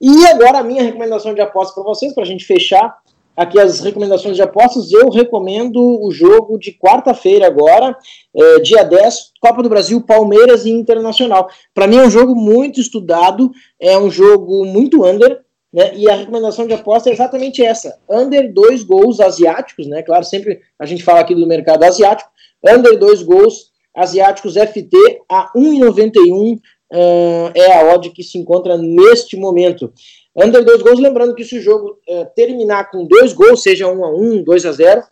E 0.00 0.26
agora 0.26 0.58
a 0.58 0.64
minha 0.64 0.82
recomendação 0.82 1.32
de 1.32 1.40
aposta 1.40 1.74
para 1.74 1.84
vocês, 1.84 2.12
para 2.12 2.24
a 2.24 2.26
gente 2.26 2.44
fechar 2.44 3.01
aqui 3.36 3.58
as 3.58 3.80
recomendações 3.80 4.36
de 4.36 4.42
apostas, 4.42 4.92
eu 4.92 5.08
recomendo 5.08 5.80
o 6.02 6.10
jogo 6.10 6.58
de 6.58 6.72
quarta-feira 6.72 7.46
agora, 7.46 7.96
é, 8.34 8.58
dia 8.60 8.82
10, 8.82 9.32
Copa 9.40 9.62
do 9.62 9.68
Brasil, 9.68 10.00
Palmeiras 10.00 10.64
e 10.64 10.70
Internacional. 10.70 11.48
Para 11.74 11.86
mim 11.86 11.96
é 11.96 12.06
um 12.06 12.10
jogo 12.10 12.34
muito 12.34 12.80
estudado, 12.80 13.50
é 13.80 13.98
um 13.98 14.10
jogo 14.10 14.64
muito 14.64 15.04
under, 15.04 15.40
né, 15.72 15.94
e 15.94 16.08
a 16.08 16.14
recomendação 16.14 16.66
de 16.66 16.74
aposta 16.74 17.08
é 17.08 17.12
exatamente 17.12 17.64
essa, 17.64 17.98
under 18.08 18.52
dois 18.52 18.82
gols 18.82 19.20
asiáticos, 19.20 19.86
né, 19.86 20.02
claro, 20.02 20.24
sempre 20.24 20.60
a 20.78 20.84
gente 20.84 21.02
fala 21.02 21.20
aqui 21.20 21.34
do 21.34 21.46
mercado 21.46 21.84
asiático, 21.84 22.30
under 22.62 22.98
dois 22.98 23.22
gols 23.22 23.72
asiáticos 23.94 24.54
FT 24.54 24.96
a 25.28 25.50
1,91 25.56 26.58
uh, 26.92 27.50
é 27.54 27.72
a 27.72 27.94
odd 27.94 28.10
que 28.10 28.22
se 28.22 28.38
encontra 28.38 28.76
neste 28.76 29.36
momento. 29.36 29.92
Under 30.36 30.64
dois 30.64 30.82
gols, 30.82 30.98
lembrando 30.98 31.34
que 31.34 31.44
se 31.44 31.58
o 31.58 31.62
jogo 31.62 31.98
uh, 32.08 32.26
terminar 32.34 32.90
com 32.90 33.06
dois 33.06 33.32
gols, 33.32 33.62
seja 33.62 33.86
1 33.86 33.98
um 33.98 34.04
a 34.04 34.10
1 34.10 34.14
um, 34.20 34.42
2 34.42 34.66
a 34.66 34.72
0 34.72 35.02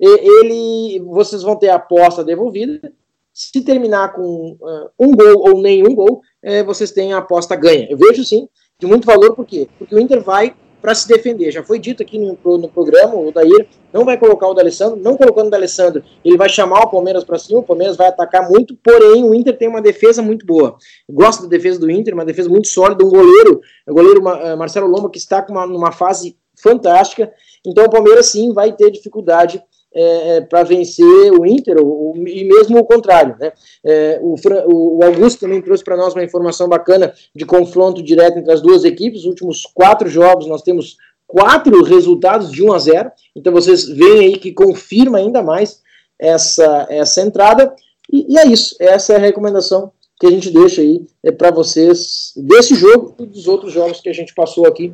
ele, 0.00 1.00
vocês 1.06 1.42
vão 1.42 1.56
ter 1.56 1.68
a 1.68 1.76
aposta 1.76 2.24
devolvida. 2.24 2.92
Se 3.32 3.62
terminar 3.62 4.12
com 4.12 4.56
uh, 4.60 4.90
um 4.98 5.14
gol 5.14 5.48
ou 5.48 5.60
nenhum 5.60 5.94
gol, 5.94 6.20
vocês 6.66 6.90
têm 6.90 7.12
a 7.12 7.18
aposta 7.18 7.56
ganha. 7.56 7.86
Eu 7.88 7.96
vejo 7.96 8.24
sim, 8.24 8.48
de 8.78 8.86
muito 8.86 9.06
valor, 9.06 9.34
por 9.34 9.46
quê? 9.46 9.68
Porque 9.78 9.94
o 9.94 9.98
Inter 10.00 10.20
vai 10.20 10.54
para 10.84 10.94
se 10.94 11.08
defender. 11.08 11.50
Já 11.50 11.62
foi 11.62 11.78
dito 11.78 12.02
aqui 12.02 12.18
no, 12.18 12.58
no 12.58 12.68
programa, 12.68 13.14
o 13.14 13.32
Dair 13.32 13.66
não 13.90 14.04
vai 14.04 14.18
colocar 14.18 14.46
o 14.48 14.52
D'Alessandro, 14.52 15.00
não 15.00 15.16
colocando 15.16 15.46
o 15.46 15.50
D'Alessandro, 15.50 16.04
ele 16.22 16.36
vai 16.36 16.46
chamar 16.46 16.80
o 16.80 16.90
Palmeiras 16.90 17.24
para 17.24 17.38
cima, 17.38 17.60
o 17.60 17.62
Palmeiras 17.62 17.96
vai 17.96 18.08
atacar 18.08 18.50
muito, 18.50 18.76
porém 18.84 19.24
o 19.24 19.34
Inter 19.34 19.56
tem 19.56 19.66
uma 19.66 19.80
defesa 19.80 20.20
muito 20.20 20.44
boa. 20.44 20.76
Gosto 21.08 21.44
da 21.44 21.48
defesa 21.48 21.80
do 21.80 21.90
Inter, 21.90 22.12
uma 22.12 22.26
defesa 22.26 22.50
muito 22.50 22.68
sólida, 22.68 23.02
um 23.02 23.08
goleiro, 23.08 23.62
o 23.88 23.94
goleiro 23.94 24.28
eh, 24.28 24.56
Marcelo 24.56 24.86
Lomba 24.86 25.08
que 25.08 25.16
está 25.16 25.40
com 25.40 25.52
uma, 25.52 25.66
numa 25.66 25.90
fase 25.90 26.36
fantástica, 26.62 27.32
então 27.66 27.86
o 27.86 27.90
Palmeiras 27.90 28.26
sim 28.26 28.52
vai 28.52 28.70
ter 28.70 28.90
dificuldade 28.90 29.62
é, 29.94 30.36
é 30.36 30.40
para 30.40 30.62
vencer 30.62 31.32
o 31.32 31.46
Inter, 31.46 31.76
ou, 31.78 32.14
e 32.16 32.44
mesmo 32.44 32.78
o 32.78 32.84
contrário. 32.84 33.36
Né? 33.38 33.52
É, 33.84 34.20
o, 34.22 34.34
o, 34.66 35.04
Augusto 35.04 35.40
também 35.40 35.62
trouxe 35.62 35.84
para 35.84 35.96
nós 35.96 36.14
uma 36.14 36.24
informação 36.24 36.68
bacana 36.68 37.12
de 37.34 37.46
confronto 37.46 38.02
direto 38.02 38.38
entre 38.38 38.52
as 38.52 38.60
duas 38.60 38.84
equipes. 38.84 39.20
Os 39.20 39.26
últimos 39.26 39.62
quatro 39.72 40.08
jogos 40.08 40.46
nós 40.46 40.62
temos 40.62 40.96
quatro 41.26 41.82
resultados 41.82 42.50
de 42.50 42.62
1 42.62 42.72
a 42.72 42.78
0. 42.78 43.12
Então 43.36 43.52
vocês 43.52 43.86
veem 43.86 44.26
aí 44.26 44.36
que 44.38 44.52
confirma 44.52 45.18
ainda 45.18 45.42
mais 45.42 45.80
essa, 46.18 46.86
essa 46.90 47.20
entrada. 47.22 47.74
E, 48.12 48.34
e 48.34 48.38
é 48.38 48.46
isso. 48.46 48.76
Essa 48.80 49.14
é 49.14 49.16
a 49.16 49.20
recomendação 49.20 49.92
que 50.18 50.26
a 50.26 50.30
gente 50.30 50.50
deixa 50.50 50.80
aí 50.80 51.04
é, 51.22 51.32
para 51.32 51.50
vocês 51.50 52.32
desse 52.36 52.74
jogo 52.74 53.14
e 53.18 53.26
dos 53.26 53.48
outros 53.48 53.72
jogos 53.72 54.00
que 54.00 54.08
a 54.08 54.12
gente 54.12 54.34
passou 54.34 54.66
aqui, 54.66 54.92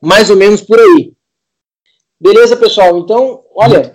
mais 0.00 0.30
ou 0.30 0.36
menos 0.36 0.60
por 0.60 0.78
aí. 0.78 1.12
Beleza, 2.22 2.56
pessoal? 2.56 3.00
Então, 3.00 3.40
olha. 3.52 3.90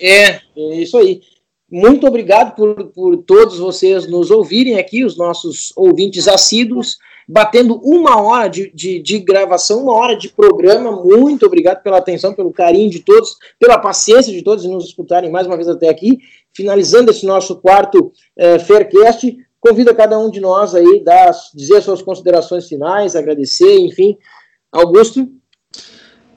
É, 0.00 0.40
é 0.56 0.74
isso 0.76 0.96
aí. 0.96 1.20
Muito 1.68 2.06
obrigado 2.06 2.54
por, 2.54 2.92
por 2.92 3.16
todos 3.24 3.58
vocês 3.58 4.08
nos 4.08 4.30
ouvirem 4.30 4.78
aqui, 4.78 5.04
os 5.04 5.18
nossos 5.18 5.72
ouvintes 5.74 6.28
assíduos, 6.28 6.96
batendo 7.28 7.74
uma 7.82 8.22
hora 8.22 8.48
de, 8.48 8.70
de, 8.72 9.00
de, 9.00 9.18
gravação, 9.18 9.82
uma 9.82 9.94
hora 9.94 10.16
de 10.16 10.28
programa. 10.28 10.92
Muito 10.92 11.44
obrigado 11.44 11.82
pela 11.82 11.98
atenção, 11.98 12.32
pelo 12.32 12.52
carinho 12.52 12.88
de 12.88 13.00
todos, 13.00 13.36
pela 13.58 13.80
paciência 13.80 14.32
de 14.32 14.40
todos 14.40 14.64
e 14.64 14.68
nos 14.68 14.84
escutarem 14.84 15.28
mais 15.28 15.44
uma 15.44 15.56
vez 15.56 15.68
até 15.68 15.88
aqui. 15.88 16.20
Finalizando 16.54 17.10
esse 17.10 17.26
nosso 17.26 17.56
quarto 17.56 18.12
é, 18.36 18.60
Faircast, 18.60 19.36
convido 19.58 19.90
a 19.90 19.94
cada 19.94 20.16
um 20.20 20.30
de 20.30 20.38
nós 20.38 20.72
aí 20.72 21.02
a 21.08 21.32
dizer 21.52 21.78
as 21.78 21.84
suas 21.84 22.00
considerações 22.00 22.68
finais, 22.68 23.16
agradecer, 23.16 23.76
enfim. 23.80 24.16
Augusto. 24.70 25.28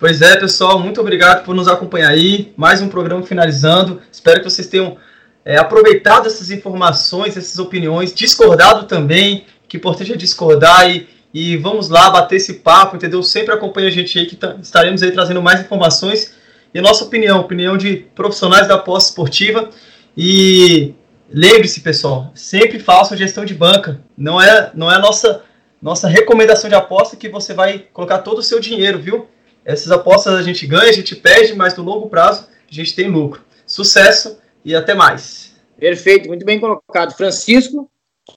Pois 0.02 0.20
é, 0.20 0.36
pessoal, 0.36 0.80
muito 0.80 0.99
obrigado 0.99 1.45
por 1.45 1.54
nos 1.54 1.68
acompanhar 1.68 2.10
aí. 2.10 2.52
Mais 2.58 2.82
um 2.82 2.89
programa 2.89 3.22
finalizando. 3.22 4.02
Espero 4.12 4.39
que 4.39 4.49
vocês 4.49 4.68
tenham 4.68 4.97
é, 5.45 5.58
aproveitado 5.58 6.26
essas 6.26 6.49
informações, 6.49 7.38
essas 7.38 7.60
opiniões, 7.60 8.12
discordado 8.12 8.88
também, 8.88 9.45
que 9.68 9.78
importante 9.78 10.12
é 10.12 10.16
discordar 10.18 10.89
e, 10.89 11.08
e 11.32 11.56
vamos 11.56 11.88
lá 11.88 12.10
bater 12.10 12.38
esse 12.38 12.56
papo, 12.56 12.95
entendeu? 12.95 13.22
Sempre 13.22 13.54
acompanha 13.54 13.89
a 13.89 13.91
gente 13.91 14.18
aí 14.18 14.26
que 14.26 14.39
estaremos 14.60 15.04
aí 15.04 15.12
trazendo 15.12 15.39
mais 15.39 15.62
informações 15.62 16.34
e 16.74 16.80
a 16.80 16.82
nossa 16.82 17.04
opinião, 17.04 17.39
opinião 17.39 17.78
de 17.78 17.97
profissionais 18.16 18.68
da 18.68 18.74
aposta 18.74 19.12
esportiva. 19.12 19.70
E 20.18 20.95
lembre-se, 21.30 21.80
pessoal, 21.82 22.32
sempre 22.34 22.80
faça 22.80 23.16
gestão 23.16 23.45
de 23.45 23.54
banca. 23.54 24.02
Não 24.18 24.41
é, 24.41 24.72
não 24.74 24.91
é 24.91 24.95
a 24.95 24.99
nossa, 24.99 25.43
nossa 25.80 26.08
recomendação 26.08 26.68
de 26.68 26.76
aposta 26.76 27.16
que 27.16 27.30
você 27.30 27.54
vai 27.54 27.86
colocar 27.93 28.18
todo 28.18 28.39
o 28.39 28.43
seu 28.43 28.60
dinheiro, 28.60 28.97
viu? 28.97 29.30
Essas 29.64 29.91
apostas 29.91 30.36
a 30.36 30.41
gente 30.41 30.66
ganha, 30.66 30.89
a 30.89 30.93
gente 30.93 31.16
perde, 31.16 31.53
mas 31.55 31.76
no 31.76 31.84
longo 31.84 32.09
prazo 32.09 32.47
a 32.70 32.74
gente 32.74 32.95
tem 32.95 33.09
lucro. 33.09 33.43
Sucesso 33.66 34.39
e 34.66 34.76
até 34.76 34.93
mais. 34.93 35.55
Perfeito, 35.78 36.28
muito 36.28 36.45
bem 36.45 36.59
colocado. 36.59 37.16
Francisco, 37.16 37.89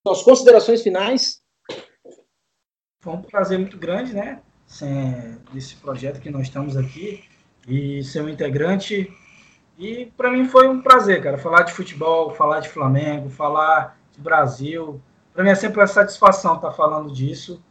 suas 0.07 0.23
considerações 0.23 0.83
finais? 0.83 1.41
Foi 3.01 3.13
um 3.13 3.23
prazer 3.23 3.59
muito 3.59 3.77
grande, 3.77 4.15
né? 4.15 4.41
Sem 4.67 5.39
esse 5.55 5.77
projeto 5.77 6.21
que 6.21 6.31
nós 6.31 6.43
estamos 6.43 6.77
aqui 6.77 7.25
e 7.69 8.03
ser 8.03 8.23
um 8.23 8.29
integrante. 8.29 9.13
E 9.79 10.07
para 10.17 10.31
mim 10.31 10.47
foi 10.47 10.69
um 10.69 10.81
prazer, 10.81 11.23
cara, 11.23 11.37
falar 11.37 11.63
de 11.63 11.73
futebol, 11.73 12.35
falar 12.35 12.61
de 12.61 12.69
Flamengo, 12.69 13.29
falar 13.29 13.99
de 14.13 14.21
Brasil. 14.21 15.01
Para 15.33 15.43
mim 15.43 15.51
é 15.51 15.55
sempre 15.55 15.81
uma 15.81 15.87
satisfação 15.87 16.57
estar 16.57 16.73
falando 16.73 17.13
disso. 17.13 17.63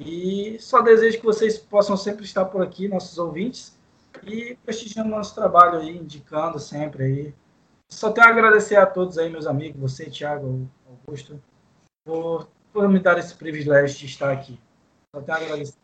E 0.00 0.56
só 0.58 0.80
desejo 0.80 1.18
que 1.18 1.24
vocês 1.24 1.58
possam 1.58 1.94
sempre 1.94 2.24
estar 2.24 2.46
por 2.46 2.62
aqui, 2.62 2.88
nossos 2.88 3.18
ouvintes, 3.18 3.78
e 4.26 4.56
prestigiando 4.64 5.10
nosso 5.10 5.34
trabalho 5.34 5.78
aí, 5.78 5.96
indicando 5.96 6.58
sempre 6.58 7.04
aí. 7.04 7.34
Só 7.90 8.10
tenho 8.10 8.26
a 8.26 8.30
agradecer 8.30 8.76
a 8.76 8.86
todos 8.86 9.18
aí, 9.18 9.28
meus 9.28 9.46
amigos, 9.46 9.78
você, 9.78 10.06
Thiago, 10.06 10.66
Augusto, 10.88 11.40
por, 12.04 12.48
por 12.72 12.88
me 12.88 12.98
dar 12.98 13.18
esse 13.18 13.34
privilégio 13.34 13.98
de 13.98 14.06
estar 14.06 14.32
aqui. 14.32 14.58
Só 15.14 15.20
tenho 15.20 15.38
a 15.38 15.40
agradecer. 15.42 15.76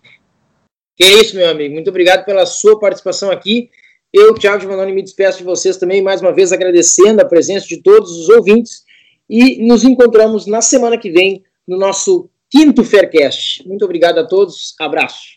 Que 0.97 1.05
é 1.05 1.21
isso, 1.21 1.37
meu 1.37 1.51
amigo. 1.51 1.75
Muito 1.75 1.91
obrigado 1.91 2.25
pela 2.25 2.47
sua 2.47 2.81
participação 2.81 3.31
aqui. 3.31 3.71
Eu, 4.11 4.33
Thiago 4.35 4.61
de 4.61 4.67
Manoni, 4.67 4.93
me 4.93 5.03
despeço 5.03 5.39
de 5.39 5.45
vocês 5.45 5.77
também, 5.77 6.01
mais 6.01 6.23
uma 6.23 6.33
vez 6.33 6.53
agradecendo 6.53 7.21
a 7.21 7.25
presença 7.25 7.67
de 7.67 7.83
todos 7.83 8.11
os 8.13 8.31
ouvintes. 8.31 8.83
E 9.29 9.67
nos 9.67 9.85
encontramos 9.85 10.47
na 10.47 10.63
semana 10.63 10.97
que 10.97 11.11
vem 11.11 11.45
no 11.67 11.77
nosso 11.77 12.31
quinto 12.51 12.85
Faircast. 12.85 13.67
Muito 13.67 13.85
obrigado 13.85 14.19
a 14.19 14.27
todos. 14.27 14.75
Abraço. 14.81 15.36